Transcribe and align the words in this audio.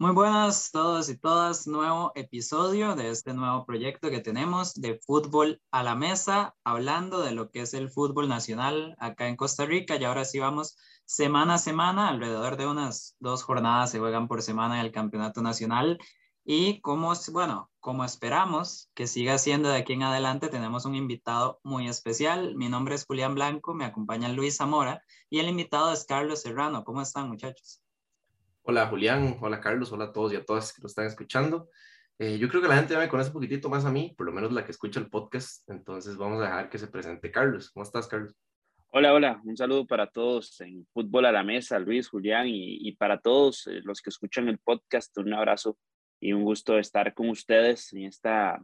Muy 0.00 0.12
buenas 0.12 0.70
todos 0.70 1.08
y 1.08 1.18
todas, 1.18 1.66
nuevo 1.66 2.12
episodio 2.14 2.94
de 2.94 3.10
este 3.10 3.34
nuevo 3.34 3.66
proyecto 3.66 4.10
que 4.10 4.20
tenemos 4.20 4.74
de 4.74 5.00
fútbol 5.04 5.60
a 5.72 5.82
la 5.82 5.96
mesa, 5.96 6.54
hablando 6.62 7.20
de 7.20 7.32
lo 7.32 7.50
que 7.50 7.62
es 7.62 7.74
el 7.74 7.90
fútbol 7.90 8.28
nacional 8.28 8.94
acá 9.00 9.26
en 9.26 9.34
Costa 9.34 9.66
Rica 9.66 9.96
y 9.96 10.04
ahora 10.04 10.24
sí 10.24 10.38
vamos 10.38 10.76
semana 11.04 11.54
a 11.54 11.58
semana, 11.58 12.10
alrededor 12.10 12.56
de 12.56 12.68
unas 12.68 13.16
dos 13.18 13.42
jornadas 13.42 13.90
se 13.90 13.98
juegan 13.98 14.28
por 14.28 14.40
semana 14.40 14.78
en 14.78 14.86
el 14.86 14.92
campeonato 14.92 15.42
nacional 15.42 15.98
y 16.44 16.80
como, 16.80 17.12
bueno, 17.32 17.68
como 17.80 18.04
esperamos 18.04 18.90
que 18.94 19.08
siga 19.08 19.36
siendo 19.36 19.68
de 19.68 19.78
aquí 19.78 19.94
en 19.94 20.04
adelante, 20.04 20.46
tenemos 20.48 20.84
un 20.84 20.94
invitado 20.94 21.58
muy 21.64 21.88
especial. 21.88 22.54
Mi 22.54 22.68
nombre 22.68 22.94
es 22.94 23.04
Julián 23.04 23.34
Blanco, 23.34 23.74
me 23.74 23.84
acompaña 23.84 24.28
Luis 24.28 24.58
Zamora 24.58 25.02
y 25.28 25.40
el 25.40 25.48
invitado 25.48 25.92
es 25.92 26.04
Carlos 26.04 26.42
Serrano. 26.42 26.84
¿Cómo 26.84 27.02
están 27.02 27.28
muchachos? 27.28 27.82
Hola 28.70 28.86
Julián, 28.86 29.38
hola 29.40 29.62
Carlos, 29.62 29.90
hola 29.92 30.04
a 30.04 30.12
todos 30.12 30.30
y 30.34 30.36
a 30.36 30.44
todas 30.44 30.74
que 30.74 30.82
lo 30.82 30.88
están 30.88 31.06
escuchando. 31.06 31.70
Eh, 32.18 32.36
yo 32.36 32.50
creo 32.50 32.60
que 32.60 32.68
la 32.68 32.76
gente 32.76 32.92
ya 32.92 33.00
me 33.00 33.08
conoce 33.08 33.30
un 33.30 33.32
poquitito 33.32 33.70
más 33.70 33.86
a 33.86 33.90
mí, 33.90 34.14
por 34.14 34.26
lo 34.26 34.32
menos 34.32 34.52
la 34.52 34.62
que 34.62 34.72
escucha 34.72 35.00
el 35.00 35.08
podcast, 35.08 35.66
entonces 35.70 36.18
vamos 36.18 36.38
a 36.42 36.42
dejar 36.42 36.68
que 36.68 36.76
se 36.76 36.86
presente 36.86 37.30
Carlos. 37.30 37.70
¿Cómo 37.70 37.84
estás, 37.84 38.06
Carlos? 38.06 38.36
Hola, 38.88 39.14
hola, 39.14 39.40
un 39.42 39.56
saludo 39.56 39.86
para 39.86 40.06
todos 40.10 40.60
en 40.60 40.86
Fútbol 40.92 41.24
a 41.24 41.32
la 41.32 41.42
Mesa, 41.42 41.78
Luis, 41.78 42.10
Julián, 42.10 42.44
y, 42.46 42.92
para 42.92 43.18
todos 43.18 43.66
eh, 43.68 43.80
los 43.84 44.02
que 44.02 44.10
escuchan 44.10 44.50
el 44.50 44.58
podcast, 44.58 45.16
un 45.16 45.32
abrazo 45.32 45.78
y 46.20 46.34
un 46.34 46.44
gusto 46.44 46.78
estar 46.78 47.14
con 47.14 47.30
ustedes 47.30 47.90
en 47.94 48.04
esta 48.04 48.62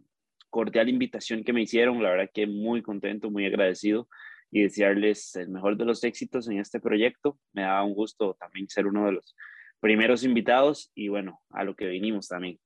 cordial 0.51 0.91
invitación 0.91 1.45
que 1.45 1.55
me 1.55 1.63
hicieron. 1.63 2.03
La 2.03 2.11
verdad 2.11 2.31
que 2.31 2.47
muy 2.47 2.83
contento, 2.83 3.31
muy 3.31 3.47
agradecido 3.47 4.07
y 4.51 4.65
desearles 4.65 5.35
el 5.37 5.49
mejor 5.49 5.79
de 5.79 5.87
los 5.87 6.05
éxitos 6.05 6.47
en 6.47 6.59
este 6.59 6.79
proyecto. 6.79 7.39
Me 7.55 7.63
da 7.63 7.83
un 7.83 7.95
gusto 7.95 8.37
también 8.39 8.69
ser 8.69 8.87
uno 8.87 9.07
de 9.07 9.13
los 9.13 9.35
primeros 9.85 10.25
invitados 10.25 10.91
y 10.95 11.09
bueno, 11.09 11.43
a 11.51 11.63
lo 11.63 11.77
que 11.77 11.85
vinimos 11.85 12.29
también. 12.29 12.59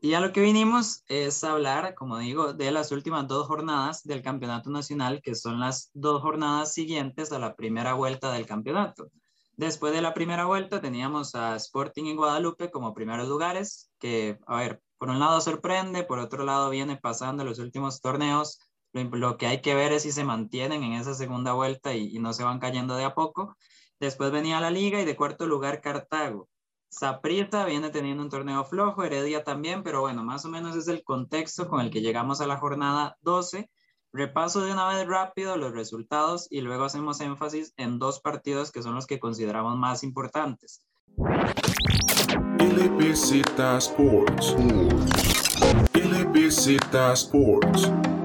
Y 0.00 0.14
a 0.14 0.20
lo 0.20 0.32
que 0.32 0.40
vinimos 0.40 1.04
es 1.06 1.44
hablar, 1.44 1.94
como 1.94 2.16
digo, 2.16 2.54
de 2.54 2.70
las 2.70 2.92
últimas 2.92 3.28
dos 3.28 3.46
jornadas 3.46 4.04
del 4.04 4.22
Campeonato 4.22 4.70
Nacional, 4.70 5.20
que 5.20 5.34
son 5.34 5.60
las 5.60 5.90
dos 5.92 6.22
jornadas 6.22 6.72
siguientes 6.72 7.30
a 7.30 7.38
la 7.38 7.56
primera 7.56 7.92
vuelta 7.92 8.32
del 8.32 8.46
campeonato. 8.46 9.10
Después 9.58 9.92
de 9.92 10.00
la 10.00 10.14
primera 10.14 10.46
vuelta 10.46 10.80
teníamos 10.80 11.34
a 11.34 11.56
Sporting 11.56 12.04
y 12.04 12.16
Guadalupe 12.16 12.70
como 12.70 12.94
primeros 12.94 13.28
lugares, 13.28 13.90
que, 13.98 14.38
a 14.46 14.56
ver, 14.56 14.80
por 14.96 15.10
un 15.10 15.18
lado 15.18 15.42
sorprende, 15.42 16.04
por 16.04 16.20
otro 16.20 16.42
lado 16.46 16.70
viene 16.70 16.96
pasando 16.96 17.44
los 17.44 17.58
últimos 17.58 18.00
torneos. 18.00 18.60
Lo, 18.94 19.36
que 19.36 19.46
hay 19.46 19.60
que 19.60 19.74
ver 19.74 19.92
es 19.92 20.04
si 20.04 20.10
se 20.10 20.24
mantienen 20.24 20.82
en 20.84 20.94
esa 20.94 21.12
segunda 21.12 21.52
vuelta 21.52 21.92
y, 21.92 22.16
y 22.16 22.18
no 22.18 22.32
se 22.32 22.44
van 22.44 22.60
cayendo 22.60 22.96
de 22.96 23.04
a 23.04 23.14
poco. 23.14 23.58
Después 23.98 24.30
venía 24.30 24.60
la 24.60 24.70
liga 24.70 25.00
y 25.00 25.04
de 25.06 25.16
cuarto 25.16 25.46
lugar 25.46 25.80
Cartago. 25.80 26.48
Saprissa 26.88 27.64
viene 27.64 27.90
teniendo 27.90 28.22
un 28.22 28.30
torneo 28.30 28.64
flojo, 28.64 29.04
Heredia 29.04 29.44
también, 29.44 29.82
pero 29.82 30.00
bueno, 30.00 30.24
más 30.24 30.44
o 30.44 30.48
menos 30.48 30.76
es 30.76 30.88
el 30.88 31.02
contexto 31.04 31.68
con 31.68 31.80
el 31.80 31.90
que 31.90 32.00
llegamos 32.00 32.40
a 32.40 32.46
la 32.46 32.56
jornada 32.56 33.16
12. 33.22 33.70
Repaso 34.12 34.64
de 34.64 34.72
una 34.72 34.88
vez 34.88 35.06
rápido 35.06 35.56
los 35.56 35.72
resultados 35.72 36.46
y 36.50 36.62
luego 36.62 36.84
hacemos 36.84 37.20
énfasis 37.20 37.74
en 37.76 37.98
dos 37.98 38.20
partidos 38.20 38.72
que 38.72 38.82
son 38.82 38.94
los 38.94 39.06
que 39.06 39.18
consideramos 39.18 39.76
más 39.76 40.02
importantes. 40.02 40.82
Sports. 43.78 44.56
Sports. 47.14 48.15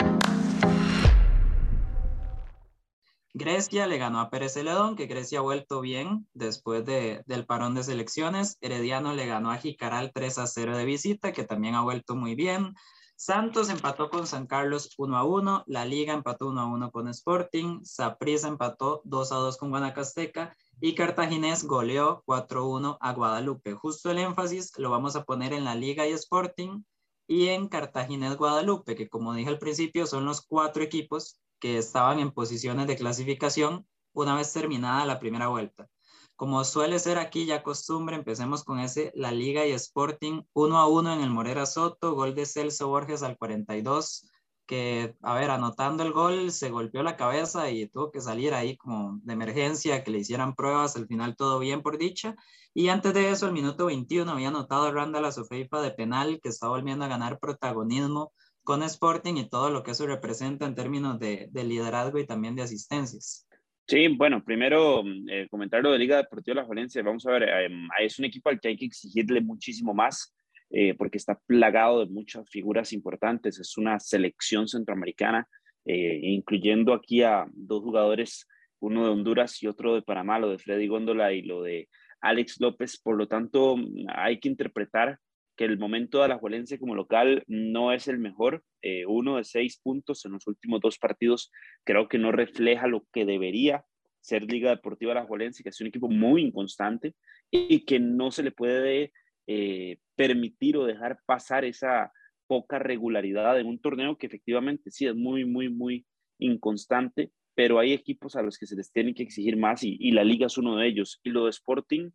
Grecia 3.33 3.87
le 3.87 3.97
ganó 3.97 4.19
a 4.19 4.29
Pérez 4.29 4.53
Celedón, 4.53 4.97
que 4.97 5.05
Grecia 5.05 5.39
ha 5.39 5.41
vuelto 5.41 5.79
bien 5.79 6.27
después 6.33 6.85
de, 6.85 7.23
del 7.27 7.45
parón 7.45 7.75
de 7.75 7.83
selecciones. 7.83 8.57
Herediano 8.59 9.13
le 9.13 9.25
ganó 9.25 9.51
a 9.51 9.57
Jicaral 9.57 10.11
3 10.13 10.37
a 10.39 10.47
0 10.47 10.77
de 10.77 10.83
visita, 10.83 11.31
que 11.31 11.45
también 11.45 11.75
ha 11.75 11.81
vuelto 11.81 12.15
muy 12.15 12.35
bien. 12.35 12.75
Santos 13.15 13.69
empató 13.69 14.09
con 14.09 14.27
San 14.27 14.47
Carlos 14.47 14.93
1 14.97 15.15
a 15.15 15.23
1. 15.23 15.63
La 15.67 15.85
Liga 15.85 16.13
empató 16.13 16.47
1 16.47 16.59
a 16.59 16.65
1 16.65 16.91
con 16.91 17.07
Sporting. 17.07 17.81
Saprissa 17.83 18.49
empató 18.49 19.01
2 19.05 19.31
a 19.31 19.35
2 19.35 19.57
con 19.57 19.69
Guanacasteca. 19.69 20.55
Y 20.81 20.95
Cartaginés 20.95 21.63
goleó 21.63 22.23
4 22.25 22.59
a 22.59 22.67
1 22.67 22.97
a 22.99 23.13
Guadalupe. 23.13 23.73
Justo 23.75 24.11
el 24.11 24.17
énfasis 24.17 24.77
lo 24.77 24.89
vamos 24.89 25.15
a 25.15 25.23
poner 25.23 25.53
en 25.53 25.63
la 25.63 25.75
Liga 25.75 26.05
y 26.05 26.11
Sporting 26.11 26.83
y 27.27 27.47
en 27.47 27.69
Cartaginés 27.69 28.35
Guadalupe, 28.35 28.93
que 28.93 29.07
como 29.07 29.33
dije 29.33 29.47
al 29.47 29.57
principio 29.57 30.05
son 30.05 30.25
los 30.25 30.41
cuatro 30.41 30.83
equipos 30.83 31.39
que 31.61 31.77
estaban 31.77 32.19
en 32.19 32.31
posiciones 32.31 32.87
de 32.87 32.97
clasificación 32.97 33.87
una 34.13 34.35
vez 34.35 34.51
terminada 34.51 35.05
la 35.05 35.19
primera 35.19 35.47
vuelta. 35.47 35.87
Como 36.35 36.63
suele 36.65 36.97
ser 36.97 37.19
aquí 37.19 37.45
ya 37.45 37.61
costumbre, 37.61 38.15
empecemos 38.15 38.63
con 38.63 38.79
ese 38.79 39.11
La 39.15 39.31
Liga 39.31 39.65
y 39.67 39.71
Sporting 39.73 40.41
1 40.53 40.77
a 40.77 40.87
1 40.87 41.13
en 41.13 41.21
el 41.21 41.29
Morera 41.29 41.67
Soto, 41.67 42.15
gol 42.15 42.33
de 42.33 42.47
Celso 42.47 42.87
Borges 42.87 43.21
al 43.21 43.37
42, 43.37 44.27
que, 44.65 45.15
a 45.21 45.35
ver, 45.35 45.51
anotando 45.51 46.01
el 46.01 46.13
gol, 46.13 46.51
se 46.51 46.71
golpeó 46.71 47.03
la 47.03 47.15
cabeza 47.15 47.69
y 47.69 47.87
tuvo 47.87 48.09
que 48.09 48.21
salir 48.21 48.55
ahí 48.55 48.75
como 48.75 49.19
de 49.21 49.33
emergencia, 49.33 50.03
que 50.03 50.09
le 50.09 50.17
hicieran 50.17 50.55
pruebas, 50.55 50.95
al 50.95 51.05
final 51.05 51.35
todo 51.35 51.59
bien 51.59 51.83
por 51.83 51.99
dicha. 51.99 52.35
Y 52.73 52.87
antes 52.89 53.13
de 53.13 53.29
eso, 53.29 53.45
el 53.45 53.53
minuto 53.53 53.85
21 53.85 54.31
había 54.31 54.47
anotado 54.47 54.91
Randall 54.91 55.25
a 55.25 55.31
Sofeifa 55.31 55.79
de 55.81 55.91
penal, 55.91 56.39
que 56.41 56.49
está 56.49 56.69
volviendo 56.69 57.05
a 57.05 57.09
ganar 57.09 57.37
protagonismo 57.37 58.33
con 58.63 58.83
Sporting 58.83 59.35
y 59.35 59.49
todo 59.49 59.69
lo 59.69 59.83
que 59.83 59.91
eso 59.91 60.05
representa 60.05 60.65
en 60.65 60.75
términos 60.75 61.19
de, 61.19 61.49
liderazgo 61.53 62.19
y 62.19 62.25
también 62.25 62.55
de 62.55 62.63
asistencias. 62.63 63.47
Sí, 63.87 64.07
bueno, 64.07 64.43
primero 64.43 65.03
eh, 65.29 65.47
comentar 65.49 65.81
lo 65.81 65.91
de 65.91 65.99
Liga 65.99 66.17
Deportiva 66.17 66.61
La 66.61 66.67
Valencia. 66.67 67.01
Vamos 67.03 67.25
a 67.25 67.31
ver, 67.31 67.43
em, 67.43 67.87
es 67.99 68.19
un 68.19 68.25
equipo 68.25 68.49
al 68.49 68.59
que 68.59 68.69
hay 68.69 68.77
que 68.77 68.85
exigirle 68.85 69.41
muchísimo 69.41 69.93
más 69.93 70.33
eh, 70.69 70.93
porque 70.93 71.17
está 71.17 71.37
plagado 71.45 71.99
de 71.99 72.11
muchas 72.11 72.49
figuras 72.49 72.93
importantes. 72.93 73.59
Es 73.59 73.77
una 73.77 73.99
selección 73.99 74.67
centroamericana, 74.67 75.47
eh, 75.85 76.19
incluyendo 76.23 76.93
aquí 76.93 77.23
a 77.23 77.45
dos 77.53 77.83
jugadores, 77.83 78.47
uno 78.79 79.03
de 79.03 79.11
Honduras 79.11 79.61
y 79.61 79.67
otro 79.67 79.95
de 79.95 80.01
Panamá, 80.01 80.39
lo 80.39 80.49
de 80.49 80.59
Freddy 80.59 80.87
Góndola 80.87 81.33
y 81.33 81.41
lo 81.41 81.61
de 81.61 81.89
Alex 82.21 82.61
López. 82.61 82.97
Por 83.01 83.17
lo 83.17 83.27
tanto, 83.27 83.75
hay 84.07 84.39
que 84.39 84.47
interpretar 84.47 85.19
que 85.61 85.65
el 85.65 85.77
momento 85.77 86.17
de 86.17 86.27
la 86.27 86.33
Alajuelense 86.33 86.79
como 86.79 86.95
local 86.95 87.43
no 87.45 87.93
es 87.93 88.07
el 88.07 88.17
mejor. 88.17 88.63
Eh, 88.81 89.05
uno 89.05 89.37
de 89.37 89.43
seis 89.43 89.79
puntos 89.79 90.25
en 90.25 90.31
los 90.31 90.47
últimos 90.47 90.81
dos 90.81 90.97
partidos 90.97 91.51
creo 91.83 92.07
que 92.07 92.17
no 92.17 92.31
refleja 92.31 92.87
lo 92.87 93.05
que 93.13 93.25
debería 93.25 93.85
ser 94.21 94.51
Liga 94.51 94.71
Deportiva 94.71 95.11
Alajuelense, 95.11 95.61
que 95.61 95.69
es 95.69 95.79
un 95.79 95.85
equipo 95.85 96.09
muy 96.09 96.41
inconstante 96.41 97.13
y 97.51 97.85
que 97.85 97.99
no 97.99 98.31
se 98.31 98.41
le 98.41 98.51
puede 98.51 99.13
eh, 99.45 99.99
permitir 100.15 100.77
o 100.77 100.85
dejar 100.85 101.19
pasar 101.27 101.63
esa 101.63 102.11
poca 102.47 102.79
regularidad 102.79 103.59
en 103.59 103.67
un 103.67 103.79
torneo 103.79 104.17
que 104.17 104.25
efectivamente 104.25 104.89
sí 104.89 105.05
es 105.05 105.13
muy, 105.13 105.45
muy, 105.45 105.69
muy 105.69 106.07
inconstante, 106.39 107.29
pero 107.53 107.77
hay 107.77 107.93
equipos 107.93 108.35
a 108.35 108.41
los 108.41 108.57
que 108.57 108.65
se 108.65 108.75
les 108.75 108.91
tiene 108.91 109.13
que 109.13 109.21
exigir 109.21 109.57
más 109.57 109.83
y, 109.83 109.95
y 109.99 110.09
la 110.09 110.23
liga 110.23 110.47
es 110.47 110.57
uno 110.57 110.77
de 110.77 110.87
ellos. 110.87 111.19
Y 111.23 111.29
lo 111.29 111.43
de 111.43 111.51
Sporting 111.51 112.09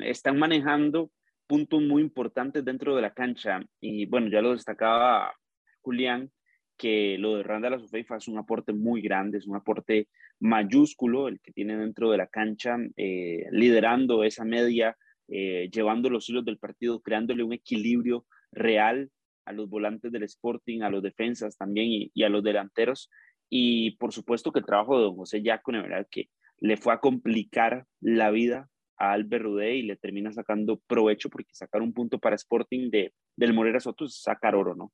están 0.00 0.38
manejando 0.38 1.10
puntos 1.46 1.82
muy 1.82 2.02
importantes 2.02 2.64
dentro 2.64 2.96
de 2.96 3.02
la 3.02 3.14
cancha. 3.14 3.60
Y 3.80 4.06
bueno, 4.06 4.28
ya 4.28 4.42
lo 4.42 4.52
destacaba 4.52 5.34
Julián, 5.80 6.30
que 6.76 7.16
lo 7.18 7.36
de 7.36 7.42
Randall 7.42 7.80
Sofeifa 7.80 8.16
es 8.16 8.28
un 8.28 8.38
aporte 8.38 8.72
muy 8.72 9.00
grande, 9.00 9.38
es 9.38 9.46
un 9.46 9.56
aporte 9.56 10.08
mayúsculo 10.40 11.28
el 11.28 11.40
que 11.40 11.52
tiene 11.52 11.76
dentro 11.76 12.10
de 12.10 12.18
la 12.18 12.26
cancha, 12.26 12.76
eh, 12.96 13.46
liderando 13.50 14.24
esa 14.24 14.44
media, 14.44 14.96
eh, 15.28 15.68
llevando 15.72 16.10
los 16.10 16.28
hilos 16.28 16.44
del 16.44 16.58
partido, 16.58 17.00
creándole 17.00 17.42
un 17.42 17.52
equilibrio 17.52 18.26
real 18.52 19.10
a 19.44 19.52
los 19.52 19.68
volantes 19.68 20.12
del 20.12 20.24
Sporting, 20.24 20.82
a 20.82 20.90
los 20.90 21.02
defensas 21.02 21.56
también 21.56 22.10
y, 22.12 22.22
a 22.22 22.28
los 22.28 22.42
delanteros. 22.42 23.10
Y 23.48 23.92
por 23.92 24.12
supuesto 24.12 24.52
que 24.52 24.58
el 24.58 24.66
trabajo 24.66 24.98
de 24.98 25.04
don 25.04 25.16
José 25.16 25.42
Yacone, 25.42 25.82
¿verdad? 25.82 26.06
Que 26.10 26.28
le 26.58 26.76
fue 26.76 26.92
a 26.92 26.98
complicar 26.98 27.86
la 28.00 28.30
vida 28.30 28.68
a 28.98 29.12
Albert 29.12 29.44
Rudé 29.44 29.76
y 29.76 29.82
le 29.82 29.96
termina 29.96 30.32
sacando 30.32 30.80
provecho 30.86 31.28
porque 31.28 31.54
sacar 31.54 31.82
un 31.82 31.92
punto 31.92 32.18
para 32.18 32.36
Sporting 32.36 32.90
de, 32.90 33.12
del 33.36 33.52
Morera 33.52 33.80
Soto 33.80 34.04
es 34.06 34.20
sacar 34.20 34.54
oro, 34.54 34.74
¿no? 34.74 34.92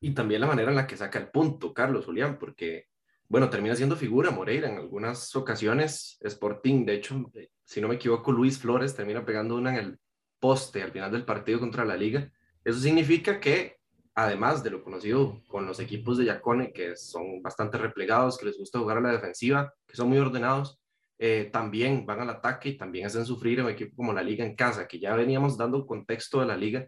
Y 0.00 0.12
también 0.12 0.40
la 0.40 0.46
manera 0.46 0.70
en 0.70 0.76
la 0.76 0.86
que 0.86 0.96
saca 0.96 1.18
el 1.18 1.28
punto, 1.28 1.72
Carlos 1.72 2.04
Julián, 2.04 2.38
porque, 2.38 2.88
bueno, 3.28 3.48
termina 3.48 3.74
siendo 3.74 3.96
figura 3.96 4.30
Moreira 4.30 4.68
en 4.68 4.76
algunas 4.76 5.34
ocasiones. 5.34 6.18
Sporting, 6.20 6.84
de 6.84 6.94
hecho, 6.94 7.30
si 7.64 7.80
no 7.80 7.88
me 7.88 7.94
equivoco, 7.94 8.30
Luis 8.30 8.58
Flores 8.58 8.94
termina 8.94 9.24
pegando 9.24 9.56
una 9.56 9.70
en 9.70 9.76
el 9.76 9.98
poste 10.38 10.82
al 10.82 10.92
final 10.92 11.10
del 11.10 11.24
partido 11.24 11.58
contra 11.58 11.86
la 11.86 11.96
liga. 11.96 12.30
Eso 12.64 12.80
significa 12.80 13.40
que, 13.40 13.78
además 14.14 14.62
de 14.62 14.70
lo 14.70 14.84
conocido 14.84 15.42
con 15.48 15.64
los 15.64 15.80
equipos 15.80 16.18
de 16.18 16.26
Yacone, 16.26 16.72
que 16.72 16.96
son 16.96 17.40
bastante 17.40 17.78
replegados, 17.78 18.36
que 18.36 18.46
les 18.46 18.58
gusta 18.58 18.78
jugar 18.78 18.98
a 18.98 19.00
la 19.00 19.12
defensiva, 19.12 19.72
que 19.86 19.96
son 19.96 20.10
muy 20.10 20.18
ordenados, 20.18 20.78
eh, 21.18 21.48
también 21.52 22.04
van 22.06 22.20
al 22.20 22.30
ataque 22.30 22.70
y 22.70 22.76
también 22.76 23.06
hacen 23.06 23.24
sufrir 23.24 23.60
a 23.60 23.64
un 23.64 23.70
equipo 23.70 23.96
como 23.96 24.12
la 24.12 24.22
liga 24.22 24.44
en 24.44 24.56
casa, 24.56 24.88
que 24.88 24.98
ya 24.98 25.14
veníamos 25.14 25.56
dando 25.56 25.78
un 25.78 25.86
contexto 25.86 26.40
de 26.40 26.46
la 26.46 26.56
liga 26.56 26.86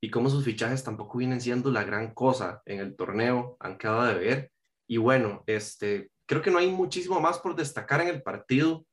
y 0.00 0.10
cómo 0.10 0.30
sus 0.30 0.44
fichajes 0.44 0.84
tampoco 0.84 1.18
vienen 1.18 1.40
siendo 1.40 1.70
la 1.70 1.84
gran 1.84 2.14
cosa 2.14 2.62
en 2.66 2.80
el 2.80 2.96
torneo, 2.96 3.56
han 3.60 3.78
quedado 3.78 4.04
de 4.04 4.14
ver. 4.14 4.52
Y 4.86 4.96
bueno, 4.96 5.42
este, 5.46 6.10
creo 6.26 6.42
que 6.42 6.50
no 6.50 6.58
hay 6.58 6.70
muchísimo 6.70 7.20
más 7.20 7.38
por 7.38 7.56
destacar 7.56 8.00
en 8.00 8.08
el 8.08 8.22
partido, 8.22 8.86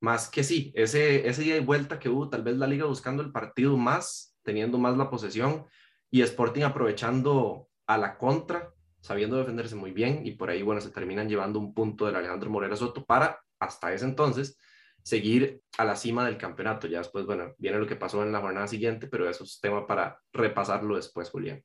más 0.00 0.28
que 0.28 0.44
sí, 0.44 0.72
ese, 0.74 1.28
ese 1.28 1.42
día 1.42 1.54
de 1.54 1.60
vuelta 1.60 1.98
que 1.98 2.08
hubo, 2.08 2.28
tal 2.28 2.42
vez 2.42 2.56
la 2.56 2.66
liga 2.66 2.86
buscando 2.86 3.22
el 3.22 3.32
partido 3.32 3.76
más 3.76 4.36
teniendo 4.48 4.78
más 4.78 4.96
la 4.96 5.10
posesión 5.10 5.66
y 6.10 6.22
Sporting 6.22 6.62
aprovechando 6.62 7.68
a 7.86 7.98
la 7.98 8.16
contra, 8.16 8.72
sabiendo 9.00 9.36
defenderse 9.36 9.74
muy 9.74 9.92
bien 9.92 10.22
y 10.24 10.32
por 10.32 10.48
ahí, 10.48 10.62
bueno, 10.62 10.80
se 10.80 10.90
terminan 10.90 11.28
llevando 11.28 11.58
un 11.58 11.74
punto 11.74 12.06
del 12.06 12.16
Alejandro 12.16 12.48
Morera 12.48 12.74
Soto 12.74 13.04
para, 13.04 13.40
hasta 13.58 13.92
ese 13.92 14.04
entonces, 14.04 14.58
seguir 15.02 15.62
a 15.78 15.84
la 15.84 15.96
cima 15.96 16.24
del 16.24 16.38
campeonato. 16.38 16.86
Ya 16.86 16.98
después, 16.98 17.26
bueno, 17.26 17.54
viene 17.58 17.78
lo 17.78 17.86
que 17.86 17.96
pasó 17.96 18.22
en 18.22 18.32
la 18.32 18.40
jornada 18.40 18.66
siguiente, 18.66 19.06
pero 19.06 19.28
eso 19.28 19.44
es 19.44 19.60
tema 19.60 19.86
para 19.86 20.20
repasarlo 20.32 20.96
después, 20.96 21.30
Julián. 21.30 21.62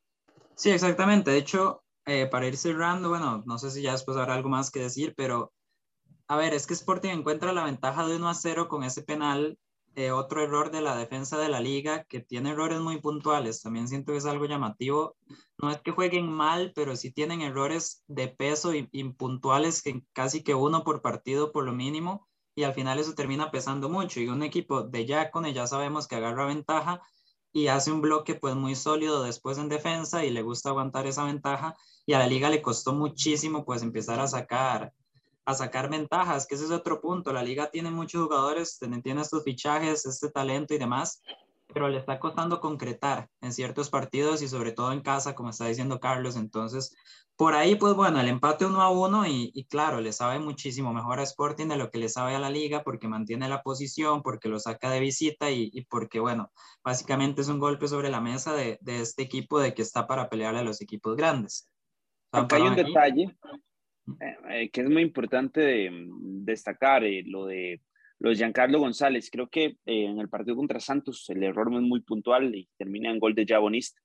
Sí, 0.55 0.71
exactamente. 0.71 1.31
De 1.31 1.37
hecho, 1.37 1.83
eh, 2.05 2.27
para 2.27 2.47
ir 2.47 2.57
cerrando, 2.57 3.09
bueno, 3.09 3.43
no 3.45 3.57
sé 3.57 3.71
si 3.71 3.81
ya 3.81 3.93
después 3.93 4.17
habrá 4.17 4.35
algo 4.35 4.49
más 4.49 4.71
que 4.71 4.79
decir, 4.79 5.13
pero 5.15 5.53
a 6.27 6.37
ver, 6.37 6.53
es 6.53 6.67
que 6.67 6.73
Sporting 6.73 7.09
encuentra 7.09 7.53
la 7.53 7.65
ventaja 7.65 8.07
de 8.07 8.15
1 8.15 8.29
a 8.29 8.33
0 8.33 8.67
con 8.67 8.83
ese 8.83 9.03
penal. 9.03 9.57
Eh, 9.95 10.11
otro 10.11 10.43
error 10.43 10.71
de 10.71 10.81
la 10.81 10.95
defensa 10.95 11.37
de 11.37 11.49
la 11.49 11.59
liga, 11.59 12.05
que 12.05 12.19
tiene 12.19 12.51
errores 12.51 12.79
muy 12.79 12.99
puntuales. 12.99 13.61
También 13.61 13.87
siento 13.87 14.11
que 14.11 14.17
es 14.17 14.25
algo 14.25 14.45
llamativo. 14.45 15.15
No 15.63 15.71
es 15.71 15.79
que 15.79 15.91
jueguen 15.91 16.29
mal, 16.29 16.73
pero 16.75 16.97
sí 16.97 17.13
tienen 17.13 17.39
errores 17.39 18.03
de 18.07 18.27
peso 18.27 18.75
y 18.75 18.89
impuntuales, 18.91 19.81
que 19.81 20.03
casi 20.11 20.43
que 20.43 20.53
uno 20.55 20.83
por 20.83 21.01
partido 21.01 21.53
por 21.53 21.63
lo 21.63 21.71
mínimo. 21.71 22.27
Y 22.53 22.63
al 22.63 22.73
final 22.73 22.99
eso 22.99 23.15
termina 23.15 23.49
pesando 23.49 23.87
mucho. 23.87 24.19
Y 24.19 24.27
un 24.27 24.43
equipo 24.43 24.83
de 24.83 25.05
Yacone 25.05 25.53
ya 25.53 25.65
sabemos 25.65 26.05
que 26.05 26.17
agarra 26.17 26.47
ventaja 26.47 27.01
y 27.53 27.67
hace 27.67 27.93
un 27.93 28.01
bloque 28.01 28.35
pues 28.35 28.55
muy 28.55 28.75
sólido 28.75 29.23
después 29.23 29.57
en 29.57 29.69
defensa 29.69 30.25
y 30.25 30.31
le 30.31 30.41
gusta 30.41 30.67
aguantar 30.67 31.07
esa 31.07 31.23
ventaja 31.23 31.77
y 32.05 32.11
a 32.11 32.19
la 32.19 32.27
liga 32.27 32.49
le 32.49 32.61
costó 32.61 32.91
muchísimo 32.91 33.63
pues 33.63 33.83
empezar 33.83 34.19
a 34.19 34.27
sacar 34.27 34.91
a 35.45 35.53
sacar 35.53 35.89
ventajas, 35.89 36.45
que 36.45 36.55
ese 36.55 36.65
es 36.65 36.71
otro 36.71 36.99
punto. 36.99 37.31
La 37.31 37.43
liga 37.43 37.69
tiene 37.71 37.89
muchos 37.89 38.23
jugadores, 38.23 38.79
tiene 38.79 39.21
estos 39.21 39.43
fichajes, 39.43 40.05
este 40.05 40.29
talento 40.29 40.73
y 40.73 40.77
demás, 40.77 41.21
pero 41.73 41.89
le 41.89 41.97
está 41.97 42.19
costando 42.19 42.59
concretar 42.59 43.29
en 43.41 43.51
ciertos 43.51 43.89
partidos 43.89 44.41
y 44.41 44.47
sobre 44.47 44.71
todo 44.71 44.91
en 44.91 45.01
casa, 45.01 45.35
como 45.35 45.49
está 45.49 45.67
diciendo 45.67 45.99
Carlos. 45.99 46.35
Entonces, 46.35 46.95
por 47.35 47.55
ahí, 47.55 47.75
pues 47.75 47.95
bueno, 47.95 48.19
el 48.19 48.27
empate 48.27 48.65
uno 48.65 48.81
a 48.81 48.91
uno 48.91 49.25
y, 49.27 49.65
claro, 49.69 50.01
le 50.01 50.13
sabe 50.13 50.39
muchísimo 50.39 50.93
mejor 50.93 51.19
a 51.19 51.23
Sporting 51.23 51.67
de 51.67 51.77
lo 51.77 51.89
que 51.89 51.97
le 51.97 52.09
sabe 52.09 52.35
a 52.35 52.39
la 52.39 52.49
liga 52.49 52.83
porque 52.83 53.07
mantiene 53.07 53.49
la 53.49 53.63
posición, 53.63 54.21
porque 54.21 54.49
lo 54.49 54.59
saca 54.59 54.91
de 54.91 54.99
visita 54.99 55.49
y, 55.49 55.85
porque, 55.89 56.19
bueno, 56.19 56.51
básicamente 56.83 57.41
es 57.41 57.47
un 57.47 57.59
golpe 57.59 57.87
sobre 57.87 58.09
la 58.09 58.21
mesa 58.21 58.53
de, 58.53 58.79
este 58.85 59.23
equipo 59.23 59.59
de 59.59 59.73
que 59.73 59.81
está 59.81 60.05
para 60.05 60.29
pelear 60.29 60.55
a 60.55 60.63
los 60.63 60.79
equipos 60.81 61.15
grandes. 61.15 61.69
Acá 62.31 62.55
hay 62.55 62.63
un 62.63 62.75
detalle 62.75 63.35
eh, 64.19 64.37
eh, 64.49 64.69
que 64.69 64.81
es 64.81 64.89
muy 64.89 65.01
importante 65.01 65.89
mm, 65.89 66.43
destacar, 66.43 67.03
eh, 67.03 67.23
lo 67.25 67.45
de 67.45 67.81
lo 68.23 68.29
de 68.29 68.37
Giancarlo 68.37 68.79
González. 68.79 69.29
Creo 69.29 69.49
que 69.49 69.75
en 69.85 70.17
el 70.17 70.29
partido 70.29 70.55
contra 70.55 70.79
Santos 70.79 71.29
el 71.29 71.43
error 71.43 71.69
es 71.73 71.81
muy 71.81 71.99
puntual 71.99 72.55
y 72.55 72.69
termina 72.77 73.11
en 73.11 73.19
gol 73.19 73.35
de 73.35 73.45
Jabonist. 73.45 73.97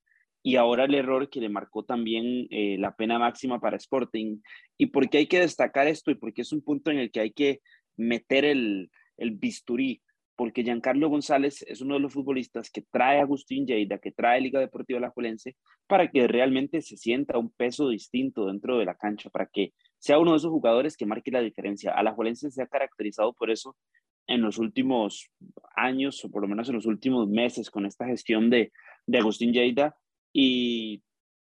Y 0.42 0.56
ahora 0.56 0.86
el 0.86 0.94
error 0.94 1.30
que 1.30 1.40
le 1.40 1.48
marcó 1.48 1.84
también 1.84 2.48
la 2.50 2.96
pena 2.96 3.20
máxima 3.20 3.60
para 3.60 3.76
Sporting. 3.76 4.40
¿Y 4.76 4.86
por 4.86 5.08
qué 5.08 5.18
hay 5.18 5.26
que 5.28 5.38
destacar 5.38 5.86
esto? 5.86 6.10
Y 6.10 6.16
porque 6.16 6.42
es 6.42 6.52
un 6.52 6.62
punto 6.62 6.90
en 6.90 6.98
el 6.98 7.12
que 7.12 7.20
hay 7.20 7.30
que 7.30 7.60
meter 7.96 8.44
el, 8.44 8.90
el 9.18 9.30
bisturí 9.30 10.02
porque 10.38 10.62
Giancarlo 10.62 11.08
González 11.08 11.64
es 11.66 11.80
uno 11.80 11.94
de 11.94 12.00
los 12.00 12.12
futbolistas 12.12 12.70
que 12.70 12.82
trae 12.82 13.18
a 13.18 13.22
Agustín 13.22 13.66
Lleida, 13.66 13.98
que 13.98 14.12
trae 14.12 14.40
Liga 14.40 14.60
Deportiva 14.60 15.00
La 15.00 15.10
Juelense, 15.10 15.56
para 15.88 16.08
que 16.08 16.28
realmente 16.28 16.80
se 16.80 16.96
sienta 16.96 17.38
un 17.38 17.50
peso 17.50 17.88
distinto 17.88 18.46
dentro 18.46 18.78
de 18.78 18.84
la 18.84 18.94
cancha, 18.94 19.30
para 19.30 19.46
que 19.46 19.72
sea 19.98 20.20
uno 20.20 20.30
de 20.30 20.36
esos 20.36 20.52
jugadores 20.52 20.96
que 20.96 21.06
marque 21.06 21.32
la 21.32 21.40
diferencia. 21.40 21.90
A 21.92 22.04
La 22.04 22.12
Juelense 22.12 22.52
se 22.52 22.62
ha 22.62 22.68
caracterizado 22.68 23.32
por 23.32 23.50
eso 23.50 23.74
en 24.28 24.42
los 24.42 24.58
últimos 24.58 25.30
años, 25.74 26.24
o 26.24 26.30
por 26.30 26.42
lo 26.42 26.48
menos 26.48 26.68
en 26.68 26.76
los 26.76 26.86
últimos 26.86 27.28
meses, 27.28 27.70
con 27.70 27.86
esta 27.86 28.06
gestión 28.06 28.50
de, 28.50 28.72
de 29.06 29.18
Agustín 29.18 29.52
Lleida, 29.52 29.96
y 30.32 31.02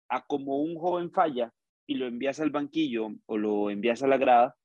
a 0.09 0.21
como 0.25 0.59
un 0.59 0.75
joven 0.75 1.11
falla 1.11 1.51
y 1.87 1.95
lo 1.95 2.05
envías 2.05 2.39
al 2.39 2.51
banquillo 2.51 3.09
o 3.25 3.37
lo 3.37 3.69
envías 3.69 4.03
a 4.03 4.07
la 4.07 4.17
grada, 4.17 4.55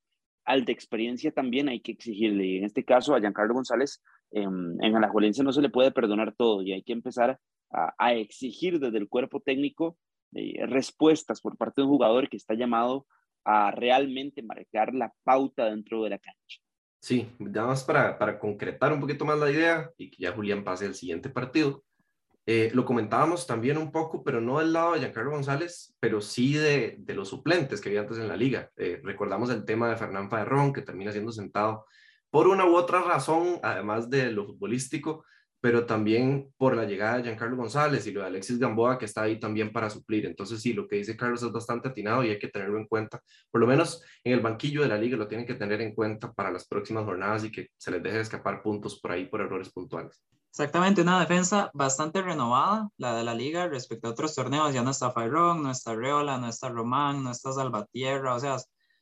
al 0.44 0.64
de 0.64 0.72
experiencia 0.72 1.30
también 1.32 1.68
hay 1.68 1.80
que 1.80 1.92
exigirle. 1.92 2.46
Y 2.46 2.56
en 2.58 2.64
este 2.64 2.84
caso, 2.84 3.14
a 3.14 3.20
Giancarlo 3.20 3.54
González, 3.54 4.02
eh, 4.32 4.42
en 4.42 4.96
Alajuelense 4.96 5.44
no 5.44 5.52
se 5.52 5.62
le 5.62 5.70
puede 5.70 5.92
perdonar 5.92 6.34
todo 6.36 6.62
y 6.62 6.72
hay 6.72 6.82
que 6.82 6.92
empezar 6.92 7.38
a, 7.72 8.14
exigir 8.14 8.80
desde 8.80 8.98
el 8.98 9.08
cuerpo 9.08 9.40
técnico 9.40 9.96
eh, 10.34 10.66
respuestas 10.66 11.40
por 11.40 11.56
parte 11.56 11.80
de 11.80 11.84
un 11.84 11.92
jugador 11.92 12.28
que 12.28 12.36
está 12.36 12.54
llamado 12.54 13.06
a 13.44 13.70
realmente 13.70 14.42
marcar 14.42 14.92
la 14.92 15.12
pauta 15.22 15.66
dentro 15.66 16.02
de 16.02 16.10
la 16.10 16.18
cancha. 16.18 16.60
Sí, 17.00 17.34
nada 17.38 17.68
más 17.68 17.82
para, 17.82 18.18
para 18.18 18.38
concretar 18.38 18.92
un 18.92 19.00
poquito 19.00 19.24
más 19.24 19.38
la 19.38 19.50
idea 19.50 19.90
y 19.96 20.10
que 20.10 20.22
ya 20.22 20.32
Julián 20.32 20.64
pase 20.64 20.84
al 20.86 20.94
siguiente 20.94 21.30
partido. 21.30 21.82
Eh, 22.46 22.70
lo 22.74 22.84
comentábamos 22.84 23.46
también 23.46 23.78
un 23.78 23.90
poco, 23.90 24.22
pero 24.22 24.40
no 24.40 24.58
del 24.58 24.72
lado 24.72 24.92
de 24.92 25.00
Giancarlo 25.00 25.30
González, 25.30 25.94
pero 26.00 26.20
sí 26.20 26.54
de, 26.54 26.96
de 26.98 27.14
los 27.14 27.28
suplentes 27.28 27.80
que 27.80 27.88
había 27.88 28.00
antes 28.00 28.18
en 28.18 28.28
la 28.28 28.36
liga. 28.36 28.70
Eh, 28.76 29.00
recordamos 29.02 29.50
el 29.50 29.64
tema 29.64 29.88
de 29.88 29.96
Fernán 29.96 30.28
Ferrón, 30.28 30.72
que 30.72 30.82
termina 30.82 31.12
siendo 31.12 31.32
sentado 31.32 31.86
por 32.30 32.48
una 32.48 32.66
u 32.66 32.74
otra 32.74 33.02
razón, 33.02 33.58
además 33.62 34.10
de 34.10 34.30
lo 34.30 34.46
futbolístico, 34.46 35.24
pero 35.60 35.84
también 35.84 36.52
por 36.56 36.74
la 36.74 36.84
llegada 36.84 37.18
de 37.18 37.24
Giancarlo 37.24 37.56
González 37.56 38.06
y 38.06 38.12
lo 38.12 38.20
de 38.20 38.28
Alexis 38.28 38.58
Gamboa, 38.58 38.98
que 38.98 39.04
está 39.04 39.22
ahí 39.22 39.38
también 39.38 39.72
para 39.72 39.90
suplir. 39.90 40.26
Entonces, 40.26 40.60
sí, 40.60 40.72
lo 40.72 40.88
que 40.88 40.96
dice 40.96 41.16
Carlos 41.16 41.42
es 41.42 41.52
bastante 41.52 41.88
atinado 41.88 42.24
y 42.24 42.30
hay 42.30 42.38
que 42.38 42.48
tenerlo 42.48 42.78
en 42.78 42.86
cuenta. 42.86 43.22
Por 43.50 43.60
lo 43.60 43.66
menos 43.66 44.02
en 44.24 44.32
el 44.32 44.40
banquillo 44.40 44.82
de 44.82 44.88
la 44.88 44.96
liga 44.96 45.16
lo 45.16 45.28
tienen 45.28 45.46
que 45.46 45.54
tener 45.54 45.80
en 45.80 45.94
cuenta 45.94 46.32
para 46.32 46.50
las 46.50 46.66
próximas 46.66 47.04
jornadas 47.04 47.44
y 47.44 47.52
que 47.52 47.68
se 47.76 47.90
les 47.90 48.02
deje 48.02 48.20
escapar 48.20 48.62
puntos 48.62 48.98
por 49.00 49.12
ahí 49.12 49.26
por 49.26 49.40
errores 49.42 49.70
puntuales. 49.70 50.22
Exactamente, 50.50 51.02
una 51.02 51.20
defensa 51.20 51.70
bastante 51.74 52.22
renovada, 52.22 52.88
la 52.96 53.14
de 53.14 53.22
la 53.22 53.34
liga 53.34 53.68
respecto 53.68 54.08
a 54.08 54.10
otros 54.10 54.34
torneos. 54.34 54.74
Ya 54.74 54.82
no 54.82 54.90
está 54.90 55.12
Fairón, 55.12 55.62
no 55.62 55.70
está 55.70 55.94
Reola, 55.94 56.38
no 56.38 56.48
está 56.48 56.68
Román, 56.70 57.22
no 57.22 57.30
está 57.30 57.52
Salvatierra. 57.52 58.34
O 58.34 58.40
sea, 58.40 58.56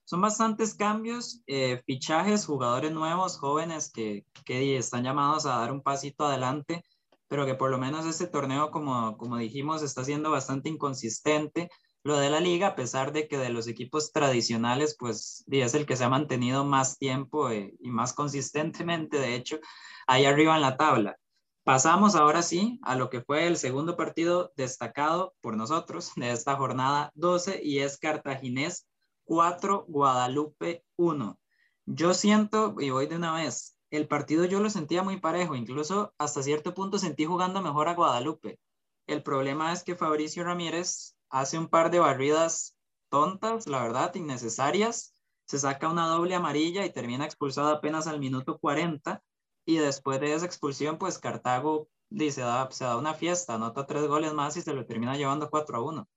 son 0.09 0.23
bastantes 0.23 0.75
cambios, 0.75 1.43
eh, 1.47 1.83
fichajes, 1.85 2.47
jugadores 2.47 2.93
nuevos, 2.93 3.37
jóvenes 3.37 3.93
que, 3.93 4.25
que 4.47 4.79
están 4.79 5.05
llamados 5.05 5.45
a 5.45 5.59
dar 5.59 5.71
un 5.71 5.83
pasito 5.83 6.25
adelante, 6.25 6.83
pero 7.29 7.45
que 7.45 7.55
por 7.55 7.71
lo 7.71 7.77
menos 7.77 8.07
este 8.07 8.27
torneo, 8.27 8.71
como, 8.71 9.19
como 9.19 9.37
dijimos, 9.37 9.83
está 9.83 10.05
siendo 10.05 10.31
bastante 10.31 10.71
inconsistente. 10.71 11.69
Lo 12.05 12.17
de 12.17 12.31
la 12.31 12.41
liga, 12.41 12.69
a 12.69 12.75
pesar 12.75 13.13
de 13.13 13.29
que 13.29 13.37
de 13.37 13.51
los 13.51 13.69
equipos 13.69 14.11
tradicionales, 14.11 14.97
pues 14.99 15.45
es 15.47 15.75
el 15.75 15.85
que 15.85 15.97
se 15.97 16.05
ha 16.05 16.09
mantenido 16.09 16.65
más 16.65 16.97
tiempo 16.97 17.51
eh, 17.51 17.75
y 17.79 17.91
más 17.91 18.15
consistentemente, 18.15 19.19
de 19.19 19.35
hecho, 19.35 19.59
ahí 20.07 20.25
arriba 20.25 20.55
en 20.55 20.63
la 20.63 20.79
tabla. 20.79 21.19
Pasamos 21.65 22.15
ahora 22.15 22.41
sí 22.41 22.81
a 22.83 22.97
lo 22.97 23.11
que 23.11 23.21
fue 23.21 23.47
el 23.47 23.59
segundo 23.59 23.95
partido 23.95 24.55
destacado 24.57 25.35
por 25.43 25.55
nosotros 25.55 26.13
de 26.17 26.31
esta 26.31 26.57
jornada 26.57 27.13
12 27.15 27.61
y 27.63 27.81
es 27.81 27.99
Cartaginés 27.99 28.88
4, 29.29 29.85
Guadalupe 29.89 30.87
1. 30.97 31.39
Yo 31.85 32.15
siento, 32.15 32.75
y 32.79 32.89
voy 32.89 33.07
de 33.07 33.17
una 33.17 33.35
vez, 33.35 33.77
el 33.91 34.09
partido 34.09 34.47
yo 34.47 34.59
lo 34.59 34.71
sentía 34.71 35.03
muy 35.03 35.21
parejo, 35.21 35.55
incluso 35.55 36.15
hasta 36.17 36.43
cierto 36.43 36.73
punto 36.73 36.99
sentí 36.99 37.27
jugando 37.27 37.61
mejor 37.61 37.89
a 37.89 37.95
Guadalupe. 37.95 38.59
El 39.07 39.23
problema 39.23 39.73
es 39.75 39.85
que 39.85 39.97
Fabricio 39.97 40.45
Ramírez 40.45 41.15
hace 41.29 41.59
un 41.59 41.69
par 41.69 41.91
de 41.91 41.99
barridas 41.99 42.75
tontas, 43.11 43.67
la 43.67 43.83
verdad, 43.83 44.15
innecesarias, 44.15 45.15
se 45.45 45.59
saca 45.59 45.91
una 45.91 46.07
doble 46.07 46.35
amarilla 46.35 46.87
y 46.87 46.93
termina 46.93 47.27
expulsado 47.27 47.69
apenas 47.69 48.07
al 48.07 48.21
minuto 48.21 48.59
40 48.59 49.23
y 49.67 49.77
después 49.77 50.21
de 50.21 50.33
esa 50.33 50.47
expulsión, 50.47 50.97
pues 50.97 51.19
Cartago 51.19 51.89
dice, 52.09 52.41
da, 52.41 52.71
se 52.71 52.85
da 52.85 52.97
una 52.97 53.13
fiesta, 53.13 53.55
anota 53.55 53.87
tres 53.87 54.07
goles 54.07 54.33
más 54.33 54.57
y 54.57 54.63
se 54.63 54.73
lo 54.73 54.87
termina 54.87 55.17
llevando 55.19 55.51
4 55.51 55.77
a 55.77 55.83
1. 55.83 56.09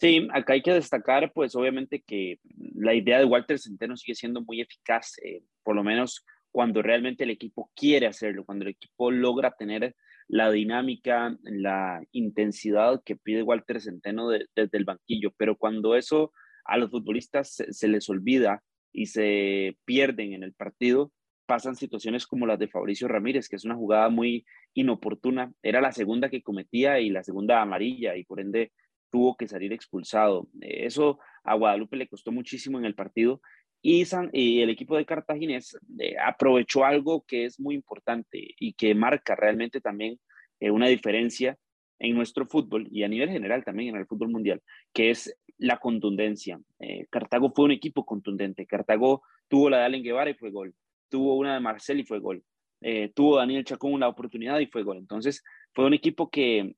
Sí, 0.00 0.28
acá 0.32 0.52
hay 0.52 0.62
que 0.62 0.72
destacar, 0.72 1.32
pues 1.32 1.56
obviamente 1.56 2.02
que 2.06 2.38
la 2.74 2.94
idea 2.94 3.18
de 3.18 3.24
Walter 3.24 3.58
Centeno 3.58 3.96
sigue 3.96 4.14
siendo 4.14 4.42
muy 4.42 4.60
eficaz, 4.60 5.14
eh, 5.24 5.42
por 5.64 5.74
lo 5.74 5.82
menos 5.82 6.24
cuando 6.52 6.82
realmente 6.82 7.24
el 7.24 7.30
equipo 7.30 7.70
quiere 7.74 8.06
hacerlo, 8.06 8.44
cuando 8.44 8.64
el 8.64 8.70
equipo 8.70 9.10
logra 9.10 9.56
tener 9.58 9.96
la 10.28 10.52
dinámica, 10.52 11.36
la 11.42 12.00
intensidad 12.12 13.02
que 13.04 13.16
pide 13.16 13.42
Walter 13.42 13.80
Centeno 13.80 14.28
desde 14.28 14.78
el 14.78 14.84
banquillo, 14.84 15.32
pero 15.36 15.56
cuando 15.56 15.96
eso 15.96 16.32
a 16.64 16.76
los 16.76 16.90
futbolistas 16.90 17.56
se, 17.70 17.88
les 17.88 18.08
olvida 18.08 18.62
y 18.92 19.06
se 19.06 19.78
pierden 19.84 20.32
en 20.32 20.42
el 20.44 20.52
partido, 20.52 21.12
pasan 21.46 21.76
situaciones 21.76 22.26
como 22.26 22.46
las 22.46 22.58
de 22.58 22.68
Fabricio 22.68 23.08
Ramírez, 23.08 23.48
que 23.48 23.56
es 23.56 23.64
una 23.64 23.74
jugada 23.74 24.10
muy 24.10 24.44
inoportuna. 24.74 25.50
Era 25.62 25.80
la 25.80 25.92
segunda 25.92 26.28
que 26.28 26.42
cometía 26.42 27.00
y 27.00 27.08
la 27.08 27.24
segunda 27.24 27.62
amarilla 27.62 28.16
y 28.16 28.24
por 28.24 28.38
ende 28.38 28.70
tuvo 29.10 29.36
que 29.36 29.48
salir 29.48 29.72
expulsado. 29.72 30.48
Eso 30.60 31.18
a 31.44 31.54
Guadalupe 31.54 31.96
le 31.96 32.08
costó 32.08 32.32
muchísimo 32.32 32.78
en 32.78 32.84
el 32.84 32.94
partido 32.94 33.40
y, 33.82 34.04
y 34.32 34.60
el 34.62 34.70
equipo 34.70 34.96
de 34.96 35.06
Cartaginés 35.06 35.76
eh, 35.98 36.16
aprovechó 36.24 36.84
algo 36.84 37.24
que 37.26 37.44
es 37.44 37.60
muy 37.60 37.74
importante 37.74 38.54
y 38.58 38.72
que 38.74 38.94
marca 38.94 39.34
realmente 39.36 39.80
también 39.80 40.18
eh, 40.60 40.70
una 40.70 40.88
diferencia 40.88 41.56
en 42.00 42.14
nuestro 42.14 42.46
fútbol 42.46 42.86
y 42.90 43.02
a 43.02 43.08
nivel 43.08 43.30
general 43.30 43.64
también 43.64 43.90
en 43.94 44.00
el 44.00 44.06
fútbol 44.06 44.28
mundial, 44.30 44.62
que 44.92 45.10
es 45.10 45.36
la 45.58 45.78
contundencia. 45.78 46.60
Eh, 46.78 47.06
Cartago 47.10 47.52
fue 47.54 47.64
un 47.66 47.72
equipo 47.72 48.04
contundente. 48.04 48.66
Cartago 48.66 49.22
tuvo 49.48 49.70
la 49.70 49.78
de 49.78 49.84
Allen 49.84 50.02
Guevara 50.02 50.30
y 50.30 50.34
fue 50.34 50.50
gol 50.50 50.74
tuvo 51.08 51.36
una 51.36 51.54
de 51.54 51.60
Marcel 51.60 52.00
y 52.00 52.04
fue 52.04 52.18
gol. 52.20 52.42
eh, 52.80 53.10
tuvo 53.14 53.38
Daniel 53.38 53.64
Chacón 53.64 53.98
la 53.98 54.08
oportunidad 54.08 54.60
y 54.60 54.66
fue 54.66 54.84
gol. 54.84 54.98
Entonces, 54.98 55.42
fue 55.74 55.84
un 55.84 55.94
equipo 55.94 56.30
que 56.30 56.74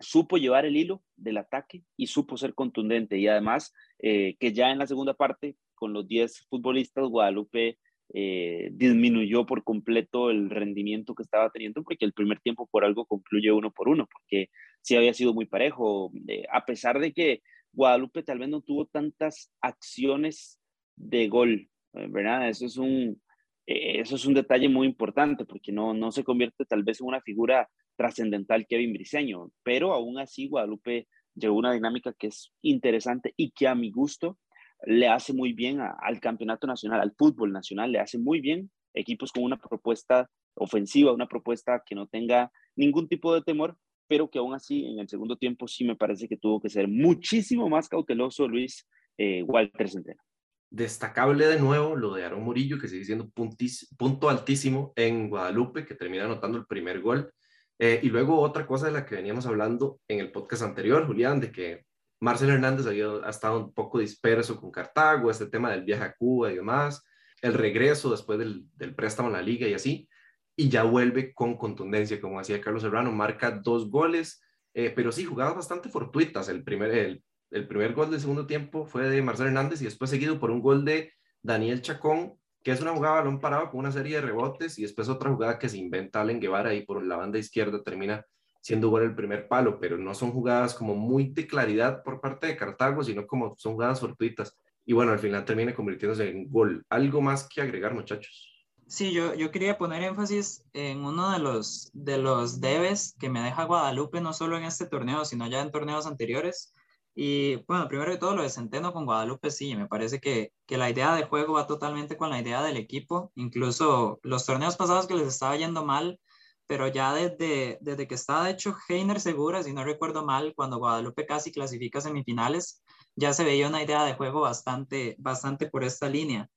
supo 0.00 0.36
llevar 0.36 0.64
el 0.64 0.76
hilo 0.76 1.02
del 1.16 1.38
ataque 1.38 1.84
y 1.96 2.06
supo 2.06 2.36
ser 2.36 2.54
contundente. 2.54 3.18
Y 3.18 3.28
además, 3.28 3.74
eh, 3.98 4.36
que 4.38 4.52
ya 4.52 4.70
en 4.70 4.78
la 4.78 4.86
segunda 4.86 5.14
parte, 5.14 5.56
con 5.74 5.92
los 5.92 6.06
10 6.06 6.46
futbolistas, 6.48 7.08
Guadalupe 7.08 7.78
eh, 8.14 8.70
disminuyó 8.72 9.44
por 9.46 9.64
completo 9.64 10.30
el 10.30 10.50
rendimiento 10.50 11.14
que 11.14 11.22
estaba 11.22 11.50
teniendo, 11.50 11.82
porque 11.82 12.04
el 12.04 12.12
primer 12.12 12.40
tiempo 12.40 12.66
por 12.70 12.84
algo 12.84 13.06
concluye 13.06 13.52
uno 13.52 13.70
por 13.70 13.88
uno, 13.88 14.08
porque 14.10 14.48
sí 14.80 14.96
había 14.96 15.12
sido 15.14 15.34
muy 15.34 15.46
parejo, 15.46 16.10
a 16.50 16.64
pesar 16.64 16.98
de 17.00 17.12
que 17.12 17.42
Guadalupe 17.72 18.22
tal 18.22 18.38
vez 18.38 18.48
no 18.48 18.62
tuvo 18.62 18.86
tantas 18.86 19.52
acciones 19.60 20.58
de 20.96 21.28
gol, 21.28 21.68
¿verdad? 21.92 22.48
Eso 22.48 22.66
es 22.66 22.76
un, 22.76 23.20
eh, 23.66 24.00
eso 24.00 24.16
es 24.16 24.24
un 24.24 24.34
detalle 24.34 24.68
muy 24.68 24.86
importante 24.86 25.44
porque 25.44 25.72
no, 25.72 25.92
no 25.92 26.10
se 26.10 26.24
convierte 26.24 26.64
tal 26.64 26.82
vez 26.82 27.00
en 27.00 27.06
una 27.06 27.20
figura 27.20 27.68
trascendental 27.98 28.66
Kevin 28.66 28.92
Briseño, 28.92 29.50
pero 29.64 29.92
aún 29.92 30.18
así 30.18 30.48
Guadalupe 30.48 31.08
llevó 31.34 31.58
una 31.58 31.72
dinámica 31.72 32.12
que 32.12 32.28
es 32.28 32.52
interesante 32.62 33.34
y 33.36 33.50
que 33.50 33.66
a 33.66 33.74
mi 33.74 33.90
gusto 33.90 34.38
le 34.86 35.08
hace 35.08 35.32
muy 35.32 35.52
bien 35.52 35.80
al 35.80 36.20
campeonato 36.20 36.66
nacional, 36.66 37.00
al 37.00 37.14
fútbol 37.16 37.52
nacional, 37.52 37.90
le 37.90 37.98
hace 37.98 38.18
muy 38.18 38.40
bien 38.40 38.70
equipos 38.94 39.32
con 39.32 39.42
una 39.42 39.58
propuesta 39.58 40.30
ofensiva, 40.54 41.12
una 41.12 41.26
propuesta 41.26 41.82
que 41.84 41.94
no 41.94 42.06
tenga 42.06 42.50
ningún 42.76 43.08
tipo 43.08 43.34
de 43.34 43.42
temor, 43.42 43.76
pero 44.06 44.30
que 44.30 44.38
aún 44.38 44.54
así 44.54 44.86
en 44.86 45.00
el 45.00 45.08
segundo 45.08 45.36
tiempo 45.36 45.66
sí 45.66 45.84
me 45.84 45.96
parece 45.96 46.28
que 46.28 46.36
tuvo 46.36 46.60
que 46.60 46.70
ser 46.70 46.86
muchísimo 46.86 47.68
más 47.68 47.88
cauteloso 47.88 48.46
Luis 48.46 48.86
eh, 49.18 49.42
Walter 49.42 49.88
Centeno. 49.88 50.22
Destacable 50.70 51.46
de 51.46 51.58
nuevo 51.58 51.96
lo 51.96 52.12
de 52.14 52.24
Aaron 52.24 52.44
Murillo, 52.44 52.78
que 52.78 52.88
sigue 52.88 53.04
siendo 53.04 53.30
punto 53.30 54.28
altísimo 54.28 54.92
en 54.96 55.28
Guadalupe, 55.28 55.84
que 55.84 55.94
termina 55.94 56.24
anotando 56.24 56.58
el 56.58 56.66
primer 56.66 57.00
gol. 57.00 57.32
Eh, 57.78 58.00
y 58.02 58.08
luego 58.08 58.40
otra 58.40 58.66
cosa 58.66 58.86
de 58.86 58.92
la 58.92 59.06
que 59.06 59.14
veníamos 59.14 59.46
hablando 59.46 60.00
en 60.08 60.18
el 60.20 60.32
podcast 60.32 60.62
anterior, 60.62 61.06
Julián, 61.06 61.40
de 61.40 61.52
que 61.52 61.84
Marcel 62.20 62.50
Hernández 62.50 62.86
había 62.86 63.06
ha 63.24 63.30
estado 63.30 63.58
un 63.58 63.72
poco 63.72 64.00
disperso 64.00 64.60
con 64.60 64.72
Cartago, 64.72 65.30
este 65.30 65.46
tema 65.46 65.70
del 65.70 65.84
viaje 65.84 66.04
a 66.04 66.14
Cuba 66.14 66.50
y 66.50 66.56
demás, 66.56 67.04
el 67.40 67.54
regreso 67.54 68.10
después 68.10 68.38
del, 68.38 68.66
préstamo 68.96 69.28
en 69.28 69.34
la 69.34 69.42
liga 69.42 69.68
y 69.68 69.74
así, 69.74 70.08
y 70.56 70.68
ya 70.68 70.82
vuelve 70.82 71.32
con 71.32 71.56
contundencia, 71.56 72.20
como 72.20 72.40
decía 72.40 72.60
Carlos 72.60 72.82
Serrano, 72.82 73.12
marca 73.12 73.52
dos 73.52 73.88
goles, 73.88 74.42
eh, 74.74 74.92
pero 74.94 75.12
sí, 75.12 75.24
jugadas 75.24 75.54
bastante 75.54 75.88
fortuitas. 75.88 76.48
El 76.48 76.64
primer, 76.64 77.22
el 77.50 77.68
primer 77.68 77.94
gol 77.94 78.10
del 78.10 78.20
segundo 78.20 78.46
tiempo 78.46 78.84
fue 78.86 79.08
de 79.08 79.22
Marcelo 79.22 79.48
Hernández 79.50 79.80
y 79.80 79.84
después 79.84 80.10
seguido 80.10 80.40
por 80.40 80.50
un 80.50 80.60
gol 80.60 80.84
de 80.84 81.12
Daniel 81.42 81.80
Chacón, 81.80 82.37
que 82.62 82.72
es 82.72 82.80
una 82.80 82.94
jugada 82.94 83.16
balón 83.16 83.40
parado 83.40 83.70
con 83.70 83.80
una 83.80 83.92
serie 83.92 84.16
de 84.16 84.22
rebotes 84.22 84.78
y 84.78 84.82
después 84.82 85.08
otra 85.08 85.30
jugada 85.30 85.58
que 85.58 85.68
se 85.68 85.78
inventa 85.78 86.20
Allen 86.20 86.40
Guevara 86.40 86.74
y 86.74 86.84
por 86.84 87.04
la 87.04 87.16
banda 87.16 87.38
izquierda 87.38 87.82
termina 87.82 88.24
siendo 88.60 88.90
gol 88.90 89.02
el 89.02 89.14
primer 89.14 89.48
palo, 89.48 89.78
pero 89.80 89.96
no 89.96 90.14
son 90.14 90.32
jugadas 90.32 90.74
como 90.74 90.94
muy 90.94 91.28
de 91.28 91.46
claridad 91.46 92.02
por 92.02 92.20
parte 92.20 92.48
de 92.48 92.56
Cartago, 92.56 93.02
sino 93.02 93.26
como 93.26 93.54
son 93.56 93.74
jugadas 93.74 94.00
fortuitas. 94.00 94.58
Y 94.84 94.92
bueno, 94.92 95.12
al 95.12 95.18
final 95.18 95.44
termina 95.44 95.74
convirtiéndose 95.74 96.28
en 96.30 96.50
gol. 96.50 96.84
¿Algo 96.88 97.20
más 97.20 97.48
que 97.48 97.60
agregar, 97.60 97.94
muchachos? 97.94 98.66
Sí, 98.86 99.12
yo, 99.12 99.34
yo 99.34 99.50
quería 99.50 99.76
poner 99.76 100.02
énfasis 100.02 100.64
en 100.72 101.04
uno 101.04 101.30
de 101.30 101.38
los, 101.38 101.90
de 101.92 102.16
los 102.16 102.60
debes 102.60 103.14
que 103.18 103.28
me 103.28 103.42
deja 103.42 103.64
Guadalupe, 103.64 104.22
no 104.22 104.32
solo 104.32 104.56
en 104.56 104.64
este 104.64 104.86
torneo, 104.86 105.26
sino 105.26 105.46
ya 105.46 105.60
en 105.60 105.70
torneos 105.70 106.06
anteriores, 106.06 106.74
y 107.20 107.56
bueno, 107.66 107.88
primero 107.88 108.12
de 108.12 108.16
todo 108.16 108.36
lo 108.36 108.44
de 108.44 108.48
Centeno 108.48 108.92
con 108.92 109.04
Guadalupe, 109.04 109.50
sí, 109.50 109.74
me 109.74 109.88
parece 109.88 110.20
que, 110.20 110.52
que, 110.66 110.78
la 110.78 110.88
idea 110.88 111.16
de 111.16 111.24
juego 111.24 111.54
va 111.54 111.66
totalmente 111.66 112.16
con 112.16 112.30
la 112.30 112.38
idea 112.38 112.62
del 112.62 112.76
equipo. 112.76 113.32
Incluso 113.34 114.20
los 114.22 114.46
torneos 114.46 114.76
pasados 114.76 115.08
que 115.08 115.16
les 115.16 115.26
estaba 115.26 115.56
yendo 115.56 115.84
mal, 115.84 116.20
pero 116.68 116.86
ya 116.86 117.12
desde, 117.12 117.78
desde 117.80 118.06
que 118.06 118.14
estaba 118.14 118.48
hecho 118.50 118.76
Heiner 118.88 119.18
Segura, 119.18 119.64
si 119.64 119.72
no 119.72 119.82
recuerdo 119.82 120.24
mal, 120.24 120.52
cuando 120.54 120.78
Guadalupe 120.78 121.26
casi 121.26 121.50
clasifica 121.50 122.00
semifinales, 122.00 122.84
ya 123.16 123.32
se 123.32 123.42
veía 123.42 123.66
una 123.66 123.82
idea 123.82 124.04
de 124.04 124.14
juego 124.14 124.42
bastante, 124.42 125.16
bastante 125.18 125.66
por 125.68 125.82
esta 125.82 126.08
línea. 126.08 126.48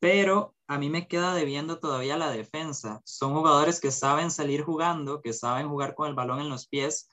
Pero 0.00 0.54
a 0.66 0.76
mí 0.76 0.90
me 0.90 1.08
queda 1.08 1.34
debiendo 1.34 1.78
todavía 1.78 2.18
la 2.18 2.30
defensa. 2.30 3.00
Son 3.06 3.32
jugadores 3.32 3.80
que 3.80 3.90
saben 3.90 4.30
salir 4.30 4.64
jugando, 4.64 5.22
que 5.22 5.32
saben 5.32 5.70
jugar 5.70 5.94
con 5.94 6.08
el 6.08 6.14
balón 6.14 6.40
en 6.40 6.50
los 6.50 6.68
pies 6.68 7.08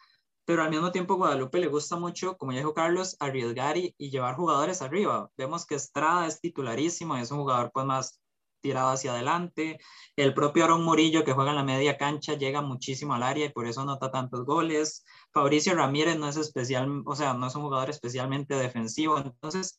pero 0.47 0.63
al 0.63 0.69
mismo 0.69 0.93
tiempo 0.93 1.15
Guadalupe 1.15 1.59
le 1.59 1.67
gusta 1.67 1.97
mucho, 1.97 2.37
como 2.37 2.53
ya 2.53 2.59
dijo 2.59 2.73
Carlos, 2.73 3.17
arriesgar 3.19 3.75
y, 3.75 3.93
llevar 3.97 4.37
jugadores 4.37 4.81
arriba. 4.81 5.29
Vemos 5.35 5.65
que 5.65 5.75
Estrada 5.75 6.25
es 6.25 6.39
titularísimo, 6.39 7.17
es 7.17 7.31
un 7.31 7.39
jugador 7.39 7.69
pues 7.73 7.85
más 7.85 8.21
tirado 8.61 8.91
hacia 8.91 9.11
adelante. 9.11 9.77
El 10.15 10.33
propio 10.33 10.63
Aaron 10.63 10.85
Murillo, 10.85 11.25
que 11.25 11.33
juega 11.33 11.49
en 11.49 11.57
la 11.57 11.65
media 11.65 11.97
cancha, 11.97 12.35
llega 12.35 12.61
muchísimo 12.61 13.13
al 13.13 13.23
área 13.23 13.47
y 13.47 13.49
por 13.49 13.67
eso 13.67 13.83
nota 13.83 14.09
tantos 14.09 14.45
goles. 14.45 15.03
Fabricio 15.33 15.75
Ramírez 15.75 16.17
no 16.17 16.29
es 16.29 16.37
especial, 16.37 17.03
o 17.05 17.13
sea, 17.13 17.33
no 17.33 17.47
es 17.47 17.55
un 17.55 17.63
jugador 17.63 17.89
especialmente 17.89 18.55
defensivo. 18.55 19.17
Entonces, 19.17 19.77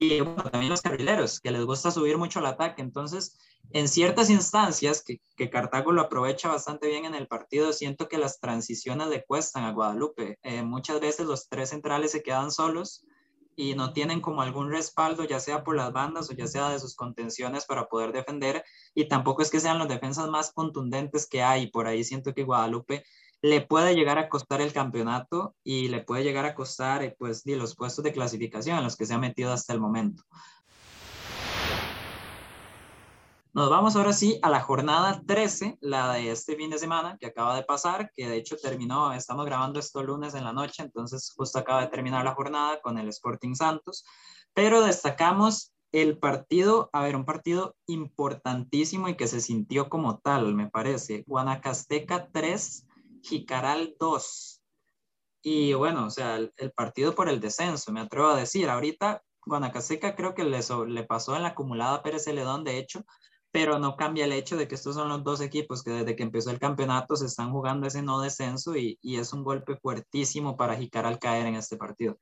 y 0.00 0.22
también 0.50 0.70
los 0.70 0.82
carrileros, 0.82 1.40
que 1.40 1.50
les 1.50 1.64
gusta 1.64 1.90
subir 1.90 2.18
mucho 2.18 2.38
al 2.38 2.46
ataque. 2.46 2.82
Entonces, 2.82 3.36
en 3.70 3.88
ciertas 3.88 4.30
instancias, 4.30 5.02
que, 5.02 5.20
que, 5.36 5.50
Cartago 5.50 5.92
lo 5.92 6.02
aprovecha 6.02 6.48
bastante 6.48 6.88
bien 6.88 7.04
en 7.04 7.14
el 7.14 7.26
partido, 7.26 7.72
siento 7.72 8.08
que 8.08 8.18
las 8.18 8.40
transiciones 8.40 9.08
le 9.08 9.24
cuestan 9.24 9.64
a 9.64 9.72
Guadalupe. 9.72 10.38
Eh, 10.42 10.62
muchas 10.62 11.00
veces 11.00 11.26
los 11.26 11.48
tres 11.48 11.70
centrales 11.70 12.12
se 12.12 12.22
quedan 12.22 12.50
solos 12.50 13.04
y 13.56 13.74
no 13.74 13.92
tienen 13.92 14.20
como 14.20 14.40
algún 14.40 14.70
respaldo, 14.70 15.24
ya 15.24 15.40
sea 15.40 15.64
por 15.64 15.74
las 15.74 15.92
bandas 15.92 16.30
o 16.30 16.32
ya 16.32 16.46
sea 16.46 16.70
de 16.70 16.78
sus 16.78 16.94
contenciones 16.94 17.66
para 17.66 17.88
poder 17.88 18.12
defender. 18.12 18.64
Y 18.94 19.08
tampoco 19.08 19.42
es 19.42 19.50
que 19.50 19.58
sean 19.58 19.80
los 19.80 19.88
defensas 19.88 20.28
más 20.28 20.52
contundentes 20.52 21.26
que 21.26 21.42
hay. 21.42 21.66
Por 21.68 21.88
ahí 21.88 22.04
siento 22.04 22.32
que 22.32 22.44
Guadalupe 22.44 23.04
le 23.42 23.60
puede 23.60 23.94
llegar 23.94 24.18
a 24.18 24.28
costar 24.28 24.60
el 24.60 24.72
campeonato 24.72 25.54
y 25.62 25.88
le 25.88 26.02
puede 26.02 26.24
llegar 26.24 26.44
a 26.44 26.54
costar 26.54 27.02
eh, 27.02 27.14
pues, 27.18 27.44
los 27.46 27.76
puestos 27.76 28.04
de 28.04 28.12
clasificación 28.12 28.78
en 28.78 28.84
los 28.84 28.96
que 28.96 29.06
se 29.06 29.14
ha 29.14 29.18
metido 29.18 29.52
hasta 29.52 29.72
el 29.72 29.80
momento. 29.80 30.22
Nos 33.54 33.70
vamos 33.70 33.96
ahora 33.96 34.12
sí 34.12 34.38
a 34.42 34.50
la 34.50 34.60
jornada 34.60 35.22
13, 35.26 35.78
la 35.80 36.12
de 36.12 36.30
este 36.30 36.54
fin 36.54 36.70
de 36.70 36.78
semana 36.78 37.16
que 37.18 37.26
acaba 37.26 37.56
de 37.56 37.64
pasar, 37.64 38.12
que 38.14 38.28
de 38.28 38.36
hecho 38.36 38.56
terminó, 38.56 39.12
estamos 39.12 39.46
grabando 39.46 39.80
esto 39.80 40.02
lunes 40.02 40.34
en 40.34 40.44
la 40.44 40.52
noche, 40.52 40.82
entonces 40.82 41.32
justo 41.34 41.58
acaba 41.58 41.80
de 41.80 41.88
terminar 41.88 42.24
la 42.24 42.34
jornada 42.34 42.80
con 42.80 42.98
el 42.98 43.08
Sporting 43.08 43.54
Santos, 43.54 44.04
pero 44.54 44.82
destacamos 44.82 45.72
el 45.92 46.18
partido, 46.18 46.90
a 46.92 47.02
ver, 47.02 47.16
un 47.16 47.24
partido 47.24 47.74
importantísimo 47.86 49.08
y 49.08 49.16
que 49.16 49.26
se 49.26 49.40
sintió 49.40 49.88
como 49.88 50.18
tal, 50.18 50.54
me 50.54 50.68
parece. 50.68 51.24
Guanacasteca 51.26 52.28
3, 52.30 52.86
Jicaral 53.22 53.94
2. 53.98 54.62
Y 55.42 55.72
bueno, 55.74 56.06
o 56.06 56.10
sea, 56.10 56.36
el, 56.36 56.72
partido 56.72 57.14
por 57.14 57.28
el 57.28 57.40
descenso, 57.40 57.92
me 57.92 58.00
atrevo 58.00 58.28
a 58.28 58.36
decir. 58.38 58.68
Ahorita 58.68 59.22
Guanacasteca 59.46 60.14
creo 60.16 60.34
que 60.34 60.44
le, 60.44 60.60
le 60.88 61.04
pasó 61.04 61.36
en 61.36 61.42
la 61.42 61.50
acumulada 61.50 62.02
Pérez 62.02 62.24
Celedón, 62.24 62.64
de 62.64 62.78
hecho, 62.78 63.04
pero 63.50 63.78
no 63.78 63.96
cambia 63.96 64.24
el 64.24 64.32
hecho 64.32 64.56
de 64.56 64.68
que 64.68 64.74
estos 64.74 64.94
son 64.94 65.08
los 65.08 65.24
dos 65.24 65.40
equipos 65.40 65.82
que 65.82 65.90
desde 65.90 66.16
que 66.16 66.22
empezó 66.22 66.50
el 66.50 66.58
campeonato 66.58 67.16
se 67.16 67.26
están 67.26 67.50
jugando 67.52 67.86
ese 67.86 68.02
no 68.02 68.20
descenso 68.20 68.76
y, 68.76 68.98
y 69.00 69.16
es 69.16 69.32
un 69.32 69.42
golpe 69.42 69.76
fuertísimo 69.76 70.56
para 70.56 70.76
Jicaral 70.76 71.18
caer 71.18 71.46
en 71.46 71.54
este 71.54 71.76
partido. 71.76 72.18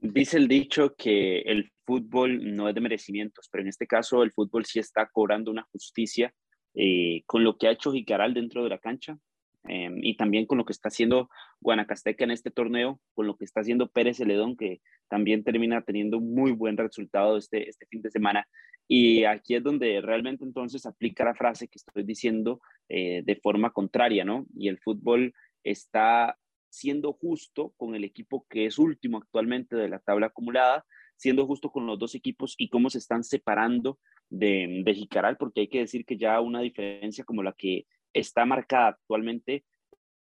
Dice 0.00 0.36
el 0.36 0.48
dicho 0.48 0.94
que 0.94 1.40
el 1.40 1.72
fútbol 1.84 2.54
no 2.54 2.68
es 2.68 2.74
de 2.74 2.80
merecimientos, 2.80 3.48
pero 3.50 3.62
en 3.62 3.68
este 3.68 3.86
caso 3.86 4.22
el 4.22 4.32
fútbol 4.32 4.64
sí 4.64 4.78
está 4.78 5.08
cobrando 5.10 5.50
una 5.50 5.66
justicia 5.72 6.32
eh, 6.74 7.22
con 7.26 7.42
lo 7.42 7.56
que 7.56 7.66
ha 7.66 7.72
hecho 7.72 7.92
Jicaral 7.92 8.34
dentro 8.34 8.62
de 8.62 8.68
la 8.68 8.78
cancha. 8.78 9.18
Em, 9.64 9.98
y 10.02 10.16
también 10.16 10.46
con 10.46 10.58
lo 10.58 10.64
que 10.64 10.72
está 10.72 10.88
haciendo 10.88 11.28
Guanacasteca 11.60 12.24
en 12.24 12.30
este 12.30 12.50
torneo, 12.50 13.00
con 13.14 13.26
lo 13.26 13.36
que 13.36 13.44
está 13.44 13.60
haciendo 13.60 13.90
Pérez 13.90 14.16
Celedón, 14.18 14.56
que 14.56 14.80
también 15.08 15.44
termina 15.44 15.82
teniendo 15.82 16.20
muy 16.20 16.52
buen 16.52 16.76
resultado 16.76 17.36
este, 17.36 17.68
este 17.68 17.86
fin 17.86 18.00
de 18.02 18.10
semana. 18.10 18.48
Y 18.86 19.24
aquí 19.24 19.54
es 19.54 19.62
donde 19.62 20.00
realmente 20.00 20.44
entonces 20.44 20.86
aplica 20.86 21.24
la 21.24 21.34
frase 21.34 21.68
que 21.68 21.76
estoy 21.76 22.04
diciendo 22.04 22.60
eh, 22.88 23.22
de 23.24 23.36
forma 23.36 23.70
contraria, 23.70 24.24
¿no? 24.24 24.46
Y 24.56 24.68
el 24.68 24.78
fútbol 24.78 25.34
está 25.62 26.38
siendo 26.70 27.12
justo 27.12 27.74
con 27.76 27.94
el 27.94 28.04
equipo 28.04 28.46
que 28.48 28.66
es 28.66 28.78
último 28.78 29.18
actualmente 29.18 29.76
de 29.76 29.88
la 29.88 29.98
tabla 29.98 30.26
acumulada, 30.26 30.86
siendo 31.16 31.46
justo 31.46 31.70
con 31.70 31.86
los 31.86 31.98
dos 31.98 32.14
equipos 32.14 32.54
y 32.56 32.68
cómo 32.68 32.88
se 32.88 32.98
están 32.98 33.24
separando 33.24 33.98
de, 34.30 34.82
de 34.84 34.94
Jicaral, 34.94 35.36
porque 35.36 35.62
hay 35.62 35.68
que 35.68 35.80
decir 35.80 36.04
que 36.04 36.16
ya 36.16 36.40
una 36.40 36.60
diferencia 36.60 37.24
como 37.24 37.42
la 37.42 37.52
que 37.52 37.86
está 38.18 38.44
marcada 38.44 38.88
actualmente 38.88 39.64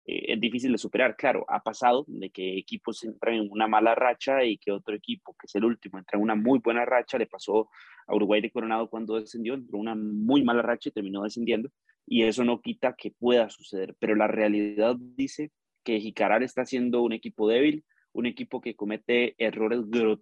eh, 0.06 0.34
es 0.34 0.40
difícil 0.40 0.72
de 0.72 0.78
superar. 0.78 1.16
Claro, 1.16 1.46
ha 1.48 1.62
pasado 1.62 2.06
de 2.08 2.30
que 2.30 2.58
equipos 2.58 3.04
entran 3.04 3.36
en 3.36 3.52
una 3.52 3.68
mala 3.68 3.96
racha 3.96 4.44
y 4.44 4.58
que 4.58 4.72
otro 4.72 4.96
equipo, 4.96 5.34
que 5.40 5.46
es 5.46 5.56
el 5.56 5.66
último, 5.66 5.98
entra 5.98 6.18
en 6.18 6.24
una 6.24 6.36
muy 6.36 6.60
buena 6.60 6.86
racha. 6.86 7.18
Le 7.18 7.28
pasó 7.28 7.70
a 8.08 8.16
Uruguay 8.16 8.42
de 8.42 8.52
Coronado 8.52 8.90
cuando 8.90 9.20
descendió, 9.20 9.54
entró 9.54 9.78
una 9.78 9.96
muy 9.96 10.44
mala 10.44 10.62
racha 10.62 10.90
y 10.90 10.94
terminó 10.94 11.24
descendiendo. 11.24 11.70
Y 12.06 12.24
eso 12.24 12.44
no 12.44 12.62
quita 12.62 12.96
que 12.98 13.12
pueda 13.12 13.50
suceder. 13.50 13.96
Pero 14.00 14.16
la 14.16 14.28
realidad 14.28 14.96
dice 15.00 15.52
que 15.84 16.00
Jicaral 16.00 16.44
está 16.44 16.66
siendo 16.66 17.02
un 17.02 17.14
equipo 17.14 17.48
débil, 17.48 17.86
un 18.14 18.26
equipo 18.26 18.62
que 18.62 18.76
comete 18.76 19.36
errores 19.38 19.82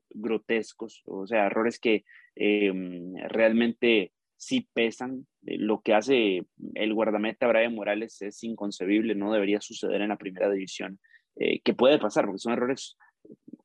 grotescos, 0.09 1.01
o 1.05 1.27
sea, 1.27 1.47
errores 1.47 1.77
que 1.79 2.05
em, 2.35 3.15
realmente 3.27 4.13
sí 4.41 4.67
pesan. 4.73 5.27
Eh, 5.45 5.57
lo 5.59 5.81
que 5.81 5.93
hace 5.93 6.45
el 6.73 6.93
guardameta 6.93 7.47
Brian 7.47 7.75
Morales 7.75 8.21
es 8.21 8.43
inconcebible, 8.43 9.13
no 9.13 9.31
debería 9.31 9.61
suceder 9.61 10.01
en 10.01 10.09
la 10.09 10.17
primera 10.17 10.49
división, 10.49 10.99
eh, 11.35 11.61
que 11.61 11.75
puede 11.75 11.99
pasar, 11.99 12.25
porque 12.25 12.39
son 12.39 12.53
errores 12.53 12.97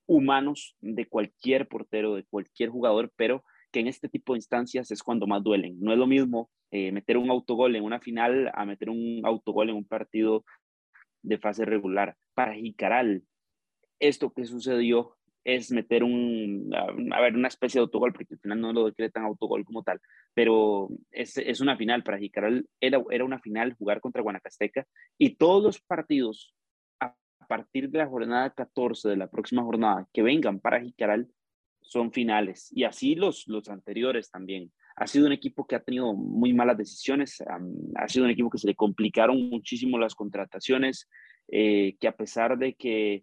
humanos 0.05 0.77
de 0.81 1.07
cualquier 1.07 1.67
portero, 1.67 2.15
de 2.15 2.25
cualquier 2.25 2.69
jugador, 2.69 3.11
pero 3.17 3.43
que 3.73 3.81
en 3.81 3.89
este 3.89 4.09
tipo 4.09 4.35
de 4.35 4.39
instancias 4.39 4.91
es 4.91 5.03
cuando 5.03 5.27
más 5.27 5.43
duelen. 5.43 5.81
No 5.81 5.93
es 5.93 5.99
lo 5.99 6.07
mismo 6.07 6.51
eh, 6.71 6.93
meter 6.93 7.17
un 7.17 7.31
autogol 7.31 7.75
en 7.75 7.83
una 7.83 7.99
final 7.99 8.51
a 8.55 8.67
meter 8.67 8.91
un 8.91 9.23
autogol 9.25 9.71
en 9.71 9.77
un 9.77 9.87
partido 9.87 10.45
de 11.23 11.39
fase 11.39 11.65
regular. 11.65 12.17
Para 12.35 12.55
Jicaral, 12.55 13.25
esto 13.99 14.31
que 14.31 14.45
sucedió 14.45 15.17
es 15.47 15.71
meter 15.71 16.03
un, 16.03 16.75
a, 16.75 17.21
ver, 17.21 17.37
una 17.37 17.47
especie 17.47 17.79
de 17.79 17.85
autogol, 17.85 18.13
porque 18.13 18.35
al 18.35 18.41
final 18.41 18.61
no 18.61 18.73
lo 18.73 18.87
decretan 18.87 19.23
autogol 19.23 19.65
como 19.65 19.85
tal, 19.85 20.01
pero 20.35 20.89
es, 21.13 21.39
es 21.39 21.61
una 21.61 21.77
final 21.77 22.03
para 22.03 22.19
Jicaral, 22.19 22.67
era, 22.81 23.01
era 23.13 23.25
una 23.25 23.39
final 23.39 23.75
jugar 23.75 24.01
contra 24.01 24.23
Guanacasteca 24.23 24.85
y 25.17 25.37
todos 25.37 25.63
los 25.63 25.81
partidos 25.81 26.53
a 26.99 27.15
partir 27.47 27.91
de 27.91 27.99
la 27.99 28.09
jornada 28.09 28.51
14 28.51 29.09
de 29.09 29.17
la 29.17 29.31
próxima 29.31 29.63
jornada 29.63 30.09
que 30.13 30.23
vengan 30.23 30.59
para 30.59 30.81
Jicaral 30.81 31.29
son 31.81 32.11
finales 32.11 32.69
y 32.73 32.83
así 32.83 33.15
los, 33.15 33.47
los 33.47 33.69
anteriores 33.69 34.29
también. 34.33 34.73
Ha 34.97 35.07
sido 35.07 35.27
un 35.27 35.33
equipo 35.33 35.65
que 35.65 35.77
ha 35.77 35.85
tenido 35.85 36.13
muy 36.13 36.55
malas 36.55 36.77
decisiones, 36.77 37.41
ha 37.95 38.09
sido 38.09 38.25
un 38.25 38.33
equipo 38.33 38.51
que 38.51 38.59
se 38.59 38.67
le 38.67 38.75
complicaron 38.75 39.49
muchísimo 39.49 39.97
las 39.97 40.17
contrataciones, 40.17 41.09
eh, 41.47 41.97
que 42.01 42.09
a 42.09 42.17
pesar 42.17 42.59
de 42.59 42.75
que 42.75 43.23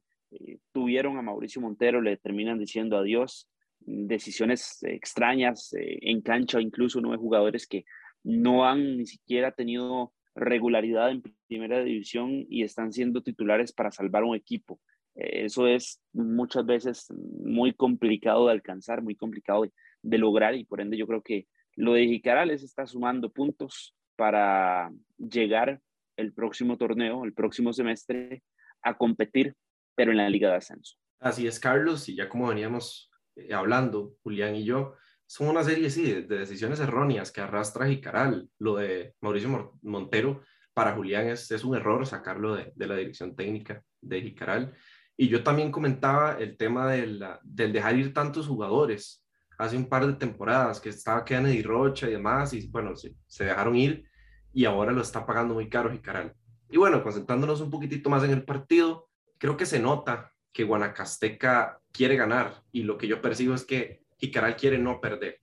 tuvieron 0.74 1.18
a 1.18 1.22
Mauricio 1.22 1.62
Montero, 1.62 2.02
le 2.02 2.18
terminan 2.18 2.60
diciendo 2.60 2.98
adiós. 2.98 3.50
Decisiones 3.80 4.82
extrañas 4.84 5.74
eh, 5.74 6.00
en 6.02 6.22
cancha, 6.22 6.60
incluso 6.62 7.02
nueve 7.02 7.18
jugadores 7.18 7.68
que 7.68 7.86
no 8.24 8.66
han 8.66 8.98
ni 8.98 9.06
siquiera 9.06 9.52
tenido 9.52 10.14
regularidad 10.36 11.12
en 11.12 11.22
primera 11.48 11.84
división 11.84 12.46
y 12.50 12.64
están 12.64 12.92
siendo 12.92 13.22
titulares 13.22 13.72
para 13.72 13.92
salvar 13.92 14.24
un 14.24 14.36
equipo. 14.36 14.80
Eh, 15.16 15.46
eso 15.46 15.68
es 15.68 16.02
muchas 16.12 16.66
veces 16.66 17.08
muy 17.12 17.74
complicado 17.74 18.48
de 18.48 18.54
alcanzar, 18.54 19.02
muy 19.02 19.16
complicado 19.16 19.64
de, 20.02 20.18
lograr 20.18 20.56
y 20.56 20.66
por 20.66 20.82
ende 20.82 20.98
yo 20.98 21.08
creo 21.08 21.22
que 21.22 21.48
lo 21.76 21.94
de 21.94 22.08
Jicarales 22.08 22.64
está 22.64 22.86
sumando 22.86 23.32
puntos 23.32 23.96
para 24.16 24.92
llegar 25.18 25.80
el 26.18 26.34
próximo 26.34 26.78
torneo, 26.78 27.26
el 27.26 27.34
próximo 27.34 27.74
semestre, 27.74 28.44
a 28.82 28.96
competir 28.98 29.56
pero 29.96 30.12
en 30.12 30.18
la 30.18 30.30
Liga 30.30 30.50
de 30.50 30.58
Ascenso. 30.58 30.96
Así 31.20 31.48
es, 31.48 31.60
Carlos, 31.60 32.10
y 32.10 32.16
ya 32.16 32.28
como 32.28 32.48
veníamos 32.48 33.12
eh, 33.36 33.54
hablando, 33.54 34.16
Julián 34.24 34.56
y 34.56 34.64
yo, 34.64 34.96
son 35.26 35.48
una 35.48 35.64
serie 35.64 35.90
sí, 35.90 36.12
de, 36.12 36.22
decisiones 36.24 36.80
erróneas 36.80 37.32
que 37.32 37.42
arrastra 37.42 37.88
Jicaral. 37.88 38.50
Lo 38.60 38.76
de 38.76 39.16
Mauricio 39.22 39.80
Montero, 39.82 40.42
para 40.74 40.94
Julián 40.94 41.28
es, 41.28 41.50
es 41.52 41.64
un 41.64 41.76
error 41.76 42.06
sacarlo 42.06 42.56
de, 42.56 42.72
de, 42.76 42.88
la 42.88 42.96
dirección 42.96 43.36
técnica 43.36 43.82
de 44.02 44.22
Jicaral. 44.22 44.74
Y 45.16 45.28
yo 45.30 45.44
también 45.44 45.72
comentaba 45.72 46.38
el 46.40 46.58
tema 46.58 46.92
del 46.92 47.24
dejar 47.44 47.96
ir 47.96 48.14
tantos 48.14 48.48
jugadores. 48.48 49.26
Hace 49.58 49.78
un 49.78 49.88
par 49.88 50.06
de 50.06 50.14
temporadas 50.14 50.80
que 50.80 50.90
estaba 50.90 51.24
Kennedy 51.24 51.62
Rocha 51.62 52.08
y 52.08 52.14
demás, 52.14 52.54
y 52.54 52.68
bueno, 52.68 52.96
se, 52.96 53.16
se 53.28 53.46
dejaron 53.46 53.76
ir 53.76 54.06
y 54.52 54.66
ahora 54.66 54.92
lo 54.92 55.02
está 55.02 55.26
pagando 55.26 55.54
muy 55.54 55.70
caro 55.70 55.92
Jicaral. 55.92 56.34
Y 56.70 56.78
bueno, 56.78 57.04
concentrándonos 57.04 57.62
un 57.62 57.70
poquitito 57.70 58.10
más 58.10 58.24
en 58.24 58.32
el 58.32 58.44
partido, 58.44 59.10
creo 59.44 59.58
que 59.58 59.66
se 59.66 59.78
nota 59.78 60.34
que 60.54 60.64
Guanacasteca 60.64 61.82
quiere 61.92 62.16
ganar 62.16 62.64
y 62.72 62.84
lo 62.84 62.98
que 62.98 63.10
yo 63.10 63.22
percibo 63.22 63.54
es 63.54 63.66
que 63.66 64.06
Jicaral 64.16 64.56
quiere 64.56 64.78
no 64.78 65.02
perder. 65.02 65.42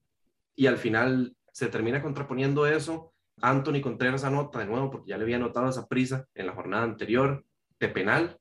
Y 0.56 0.68
al 0.68 0.78
final 0.78 1.36
se 1.52 1.68
termina 1.68 2.00
contraponiendo 2.00 2.66
eso. 2.66 3.12
Anthony 3.42 3.82
Contreras 3.82 4.24
anota 4.24 4.60
de 4.60 4.64
nuevo 4.64 4.90
porque 4.90 5.10
ya 5.10 5.18
le 5.18 5.24
había 5.24 5.36
anotado 5.36 5.68
esa 5.68 5.86
prisa 5.86 6.24
en 6.34 6.46
la 6.46 6.54
jornada 6.54 6.84
anterior 6.84 7.44
de 7.78 7.88
penal. 7.90 8.38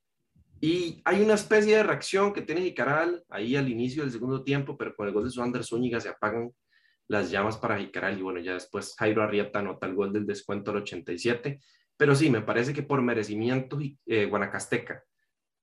Y 0.62 1.02
hay 1.04 1.22
una 1.22 1.34
especie 1.34 1.76
de 1.76 1.84
reacción 1.84 2.32
que 2.32 2.44
tiene 2.44 2.62
Jicaral 2.62 3.26
ahí 3.28 3.58
al 3.58 3.68
inicio 3.68 4.04
del 4.04 4.14
segundo 4.14 4.46
tiempo, 4.46 4.78
pero 4.78 4.96
con 4.96 5.08
el 5.10 5.14
gol 5.14 5.26
de 5.26 5.32
Suander 5.32 5.66
Zúñiga 5.66 6.00
se 6.00 6.08
apagan 6.08 6.54
las 7.10 7.32
llamas 7.32 7.58
para 7.58 7.78
Jicaral 7.78 8.18
y 8.18 8.22
bueno, 8.22 8.40
ya 8.40 8.54
después 8.54 8.96
Jairo 8.98 9.24
Arrieta 9.24 9.60
anota 9.60 9.88
el 9.88 9.96
gol 9.96 10.14
del 10.14 10.26
descuento 10.26 10.72
al 10.72 10.78
87. 10.78 11.60
Pero 11.98 12.16
sí, 12.16 12.30
me 12.30 12.40
parece 12.40 12.74
que 12.74 12.84
por 12.84 13.02
merecimiento 13.02 13.78
eh, 14.06 14.26
Guanacasteca 14.26 15.04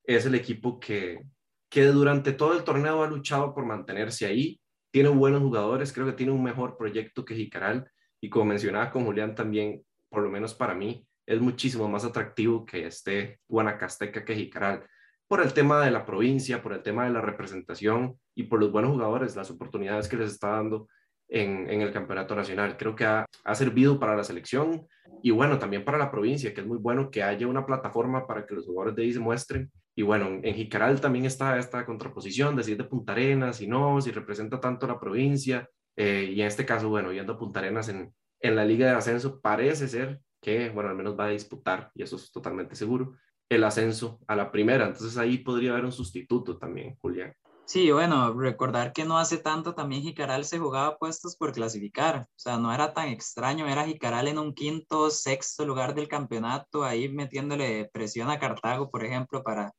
es 0.07 0.25
el 0.27 0.35
equipo 0.35 0.79
que, 0.79 1.21
que 1.69 1.85
durante 1.87 2.33
todo 2.33 2.55
el 2.55 2.65
torneo 2.65 3.03
ha 3.03 3.09
luchado 3.09 3.55
por 3.55 3.67
mantenerse 3.67 4.27
ahí. 4.27 4.61
Tiene 4.91 5.09
buenos 5.09 5.43
jugadores, 5.43 5.93
creo 5.93 6.07
que 6.07 6.13
tiene 6.13 6.33
un 6.33 6.43
mejor 6.43 6.77
proyecto 6.77 7.25
que 7.25 7.35
Jicaral. 7.35 7.91
Y 8.21 8.31
como 8.31 8.47
mencionaba 8.47 8.91
con 8.91 9.05
Julián 9.05 9.35
también, 9.35 9.85
por 10.09 10.23
lo 10.23 10.31
menos 10.31 10.55
para 10.55 10.75
mí, 10.75 11.07
es 11.27 11.41
muchísimo 11.41 11.89
más 11.89 12.05
atractivo 12.05 12.65
que 12.65 12.87
esté 12.87 13.41
Guanacasteca 13.49 14.25
que 14.25 14.37
Jicaral. 14.37 14.87
Por 15.29 15.43
el 15.43 15.53
tema 15.53 15.85
de 15.85 15.91
la 15.91 16.07
provincia, 16.07 16.63
por 16.63 16.73
el 16.73 16.83
tema 16.83 17.05
de 17.05 17.11
la 17.11 17.21
representación 17.21 18.17
y 18.35 18.45
por 18.45 18.61
los 18.61 18.71
buenos 18.71 18.93
jugadores, 18.93 19.35
las 19.35 19.51
oportunidades 19.51 20.07
que 20.09 20.17
les 20.17 20.31
está 20.31 20.51
dando 20.51 20.89
en, 21.29 21.69
el 21.69 21.93
campeonato 21.93 22.37
nacional. 22.37 22.77
Creo 22.77 22.95
que 22.95 23.05
ha, 23.05 23.27
ha, 23.45 23.55
servido 23.57 23.99
para 23.99 24.17
la 24.17 24.23
selección 24.23 24.87
y 25.21 25.33
bueno, 25.33 25.59
también 25.59 25.85
para 25.85 25.99
la 25.99 26.13
provincia, 26.13 26.55
que 26.55 26.61
es 26.61 26.67
muy 26.67 26.79
bueno 26.79 27.11
que 27.11 27.25
haya 27.25 27.49
una 27.49 27.67
plataforma 27.67 28.25
para 28.25 28.47
que 28.47 28.55
los 28.55 28.67
jugadores 28.67 28.95
de 28.95 29.03
ahí 29.03 29.13
se 29.13 29.19
muestren 29.19 29.71
y 29.99 30.03
bueno, 30.03 30.27
en 30.43 30.55
Jicaral 30.55 31.01
también 31.01 31.25
está 31.25 31.59
esta 31.59 31.87
contraposición 31.87 32.55
de 32.55 32.63
si 32.63 32.73
es 32.73 32.79
de 32.79 32.85
Punta 32.85 33.13
Arenas, 33.13 33.57
si 33.57 33.67
no, 33.67 33.99
si 34.03 34.11
representa 34.11 34.61
tanto 34.61 34.87
la 34.87 35.01
provincia. 35.01 35.69
Eh, 35.97 36.33
y 36.35 36.43
en 36.43 36.49
este 36.49 36.67
caso, 36.67 36.91
bueno, 36.91 37.13
yendo 37.13 37.33
a 37.33 37.39
Punta 37.39 37.61
Arenas 37.61 37.89
en, 37.89 38.15
en 38.41 38.57
la 38.57 38.67
Liga 38.67 38.87
de 38.87 38.93
Ascenso, 38.93 39.41
parece 39.41 39.89
ser 39.89 40.21
que, 40.43 40.69
bueno, 40.69 40.91
al 40.91 40.97
menos 40.97 41.19
va 41.19 41.25
a 41.25 41.31
disputar, 41.31 41.91
y 41.95 42.03
eso 42.03 42.17
es 42.17 42.31
totalmente 42.31 42.77
seguro, 42.77 43.15
el 43.49 43.65
ascenso 43.65 44.21
a 44.29 44.37
la 44.37 44.53
primera. 44.53 44.85
Entonces 44.85 45.17
ahí 45.17 45.39
podría 45.39 45.73
haber 45.73 45.87
un 45.87 45.93
sustituto 45.93 46.59
también, 46.59 46.97
Julián. 47.01 47.33
Sí, 47.65 47.91
bueno, 47.91 48.33
recordar 48.33 48.93
que 48.93 49.05
no 49.05 49.19
hace 49.19 49.39
tanto 49.39 49.75
también 49.75 50.03
Jicaral 50.03 50.45
se 50.45 50.61
jugaba 50.61 50.99
puestos 50.99 51.37
por 51.37 51.53
clasificar, 51.53 52.21
o 52.21 52.27
sea, 52.37 52.59
no 52.59 52.73
era 52.73 52.95
tan 52.95 53.09
extraño, 53.09 53.67
era 53.67 53.87
Jicaral 53.87 54.29
en 54.29 54.39
un 54.39 54.55
quinto, 54.55 55.11
sexto 55.11 55.67
lugar 55.67 55.93
del 55.93 56.07
campeonato, 56.07 56.85
ahí 56.85 57.09
metiéndole 57.09 57.91
presión 57.93 58.31
a 58.31 58.39
Cartago, 58.39 58.89
por 58.89 59.05
ejemplo, 59.05 59.43
para, 59.43 59.73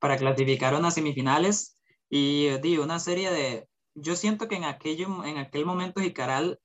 para 0.00 0.16
clasificar 0.16 0.74
unas 0.74 0.94
semifinales 0.94 1.80
y 2.08 2.48
di 2.58 2.78
una 2.78 2.98
serie 2.98 3.30
de, 3.30 3.68
yo 3.94 4.16
siento 4.16 4.48
que 4.48 4.56
en, 4.56 4.64
aquello, 4.64 5.24
en 5.24 5.38
aquel 5.38 5.64
momento 5.64 6.00
Jicaral 6.00 6.58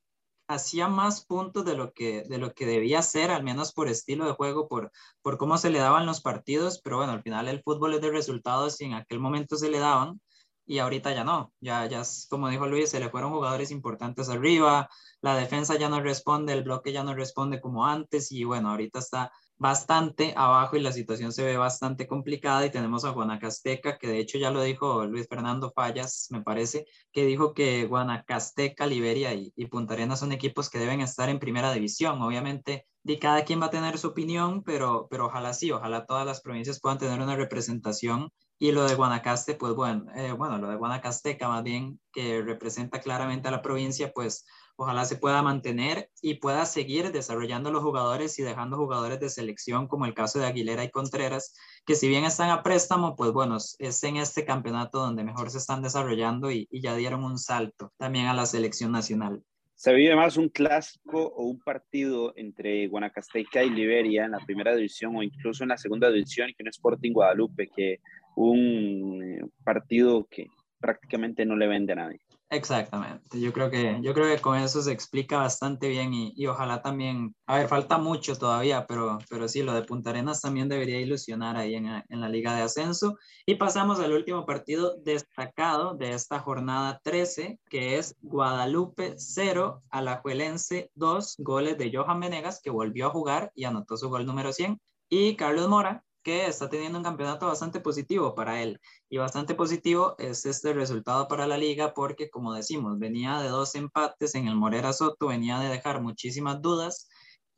hacía 0.48 0.88
más 0.88 1.26
puntos 1.26 1.66
de 1.66 1.76
lo 1.76 1.92
que 1.94 2.24
de 2.24 2.38
lo 2.38 2.54
que 2.54 2.66
debía 2.66 3.02
ser, 3.02 3.32
al 3.32 3.44
menos 3.44 3.74
por 3.74 3.88
estilo 3.88 4.26
de 4.26 4.34
juego, 4.34 4.68
por, 4.68 4.92
por 5.22 5.38
cómo 5.38 5.58
se 5.58 5.70
le 5.70 5.80
daban 5.80 6.06
los 6.06 6.22
partidos, 6.22 6.82
pero 6.84 6.98
bueno, 6.98 7.14
al 7.14 7.24
final 7.24 7.48
el 7.48 7.64
fútbol 7.64 7.96
es 7.96 8.02
de 8.02 8.12
resultados 8.12 8.80
y 8.82 8.86
en 8.86 8.94
aquel 8.94 9.20
momento 9.20 9.58
se 9.58 9.70
le 9.70 9.80
daban 9.80 10.22
y 10.68 10.80
ahorita 10.80 11.14
ya 11.14 11.24
no, 11.24 11.54
ya, 11.60 11.86
ya 11.88 12.04
como 12.30 12.50
dijo 12.50 12.68
Luis, 12.68 12.90
se 12.90 13.00
le 13.00 13.10
fueron 13.10 13.32
jugadores 13.32 13.72
importantes 13.72 14.30
arriba, 14.30 14.90
la 15.22 15.36
defensa 15.36 15.78
ya 15.78 15.90
no 15.90 16.02
responde, 16.02 16.54
el 16.54 16.64
bloque 16.64 16.92
ya 16.92 17.04
no 17.04 17.14
responde 17.14 17.62
como 17.62 17.86
antes 17.86 18.32
y 18.32 18.44
bueno, 18.44 18.72
ahorita 18.72 19.00
está 19.00 19.32
bastante 19.58 20.34
abajo 20.36 20.76
y 20.76 20.82
la 20.82 20.92
situación 20.92 21.32
se 21.32 21.44
ve 21.46 21.58
bastante 21.58 22.08
complicada 22.08 22.66
y 22.66 22.72
tenemos 22.72 23.06
a 23.06 23.12
Guanacasteca, 23.12 23.98
que 23.98 24.08
de 24.08 24.20
hecho 24.20 24.38
ya 24.38 24.52
lo 24.52 24.62
dijo 24.62 25.06
Luis 25.06 25.28
Fernando 25.28 25.72
Fallas, 25.72 26.28
me 26.32 26.42
parece, 26.42 26.86
que 27.12 27.26
dijo 27.26 27.54
que 27.54 27.86
Guanacasteca, 27.86 28.86
Liberia 28.86 29.34
y, 29.34 29.52
Punta 29.68 29.94
Arenas 29.94 30.20
son 30.20 30.32
equipos 30.32 30.70
que 30.70 30.80
deben 30.80 31.02
estar 31.02 31.30
en 31.30 31.40
primera 31.40 31.74
división. 31.74 32.22
Obviamente, 32.22 32.86
de 33.04 33.20
cada 33.20 33.44
quien 33.46 33.62
va 33.62 33.68
a 33.68 33.70
tener 33.70 33.98
su 33.98 34.08
opinión, 34.08 34.64
pero, 34.64 35.08
pero 35.10 35.28
ojalá 35.28 35.54
sí, 35.54 35.72
ojalá 35.72 36.06
todas 36.06 36.26
las 36.26 36.42
provincias 36.42 36.80
puedan 36.80 36.98
tener 36.98 37.20
una 37.22 37.36
representación. 37.36 38.30
Y 38.58 38.72
lo 38.72 38.86
de 38.86 38.96
Guanacaste, 38.96 39.56
pues 39.56 39.74
bueno, 39.74 40.06
eh, 40.16 40.32
bueno, 40.32 40.58
lo 40.58 40.70
de 40.70 40.76
Guanacasteca 40.78 41.50
más 41.50 41.64
bien, 41.64 42.00
que 42.14 42.42
representa 42.42 43.02
claramente 43.02 43.48
a 43.48 43.52
la 43.52 43.62
provincia, 43.62 44.12
pues 44.14 44.46
ojalá 44.78 45.06
se 45.06 45.16
pueda 45.16 45.42
mantener 45.42 46.10
y 46.22 46.36
pueda 46.36 46.66
seguir 46.66 47.12
desarrollando 47.12 47.72
los 47.72 47.84
jugadores 47.84 48.38
y 48.40 48.44
dejando 48.44 48.78
jugadores 48.78 49.20
de 49.20 49.30
selección 49.30 49.88
como 49.88 50.06
el 50.06 50.14
caso 50.14 50.40
de 50.40 50.46
Aguilera 50.46 50.84
y 50.84 50.90
Contreras, 50.90 51.56
que 51.86 51.96
si 51.96 52.08
bien 52.08 52.26
están 52.26 52.50
a 52.50 52.64
préstamo, 52.64 53.16
pues 53.16 53.32
bueno, 53.32 53.58
es 53.58 54.04
en 54.04 54.18
este 54.18 54.46
campeonato 54.46 55.00
donde 55.00 55.24
mejor 55.24 55.50
se 55.50 55.60
están 55.60 55.82
desarrollando 55.82 56.52
y, 56.52 56.68
ya 56.72 56.96
dieron 56.96 57.24
un 57.24 57.38
salto 57.38 57.94
también 57.98 58.28
a 58.28 58.34
la 58.34 58.46
selección 58.46 58.92
nacional. 58.92 59.42
Se 59.76 59.94
vive 59.94 60.16
más 60.16 60.38
un 60.38 60.50
clásico 60.50 61.34
o 61.36 61.44
un 61.44 61.60
partido 61.60 62.34
entre 62.38 62.88
Guanacasteca 62.88 63.64
y 63.64 63.70
Liberia 63.70 64.26
en 64.26 64.32
la 64.32 64.40
primera 64.40 64.76
división 64.76 65.16
o 65.16 65.24
incluso 65.24 65.64
en 65.64 65.70
la 65.70 65.78
segunda 65.78 66.10
división 66.12 66.52
que 66.56 66.64
un 66.64 66.70
Sporting 66.70 67.12
Guadalupe 67.12 67.70
que 67.76 68.00
un 68.36 69.52
partido 69.64 70.28
que 70.30 70.48
prácticamente 70.80 71.46
no 71.46 71.56
le 71.56 71.68
vende 71.68 71.94
a 71.94 71.96
nadie. 71.96 72.20
Exactamente, 72.52 73.40
yo 73.42 73.52
creo 73.52 73.72
que, 73.72 73.98
yo 74.04 74.14
creo 74.14 74.34
que 74.34 74.40
con 74.40 74.56
eso 74.58 74.80
se 74.80 74.92
explica 74.92 75.38
bastante 75.38 75.88
bien 75.90 76.14
y, 76.14 76.32
y, 76.36 76.46
ojalá 76.46 76.80
también, 76.80 77.36
a 77.48 77.58
ver, 77.58 77.68
falta 77.68 77.98
mucho 77.98 78.38
todavía, 78.38 78.86
pero, 78.86 79.18
pero 79.30 79.48
sí, 79.48 79.64
lo 79.64 79.74
de 79.74 79.82
Punta 79.82 80.12
Arenas 80.12 80.42
también 80.42 80.70
debería 80.70 81.00
ilusionar 81.00 81.58
ahí 81.58 81.74
en, 81.74 81.88
en 81.88 82.22
la 82.22 82.30
Liga 82.30 82.56
de 82.56 82.62
Ascenso. 82.62 83.18
Y 83.48 83.56
pasamos 83.56 84.00
al 84.00 84.14
último 84.14 84.46
partido 84.46 84.96
destacado 84.98 85.96
de 85.96 86.12
esta 86.12 86.40
jornada 86.40 87.02
13, 87.04 87.60
que 87.68 87.98
es 87.98 88.16
Guadalupe 88.22 89.16
0, 89.18 89.82
Alajuelense 89.90 90.92
2, 90.94 91.36
goles 91.40 91.80
de 91.80 91.92
Johan 91.92 92.20
Venegas, 92.20 92.62
que 92.64 92.70
volvió 92.70 93.08
a 93.08 93.12
jugar 93.12 93.52
y 93.56 93.64
anotó 93.64 93.98
su 93.98 94.08
gol 94.08 94.28
número 94.28 94.54
100, 94.54 94.80
y 95.10 95.36
Carlos 95.36 95.68
Mora, 95.68 96.04
que 96.26 96.48
está 96.48 96.68
teniendo 96.70 96.98
un 96.98 97.04
campeonato 97.04 97.46
bastante 97.46 97.80
positivo 97.80 98.34
para 98.34 98.62
él. 98.64 98.82
Y 99.10 99.18
bastante 99.18 99.54
positivo 99.54 100.16
es 100.18 100.46
este 100.46 100.74
resultado 100.74 101.28
para 101.28 101.46
la 101.46 101.58
liga 101.58 101.94
porque, 101.94 102.32
como 102.32 102.54
decimos, 102.56 102.98
venía 102.98 103.40
de 103.42 103.50
dos 103.50 103.76
empates 103.76 104.34
en 104.34 104.48
el 104.48 104.56
Morera 104.56 104.92
Soto, 104.92 105.28
venía 105.28 105.60
de 105.60 105.70
dejar 105.70 106.02
muchísimas 106.02 106.62
dudas. 106.64 107.08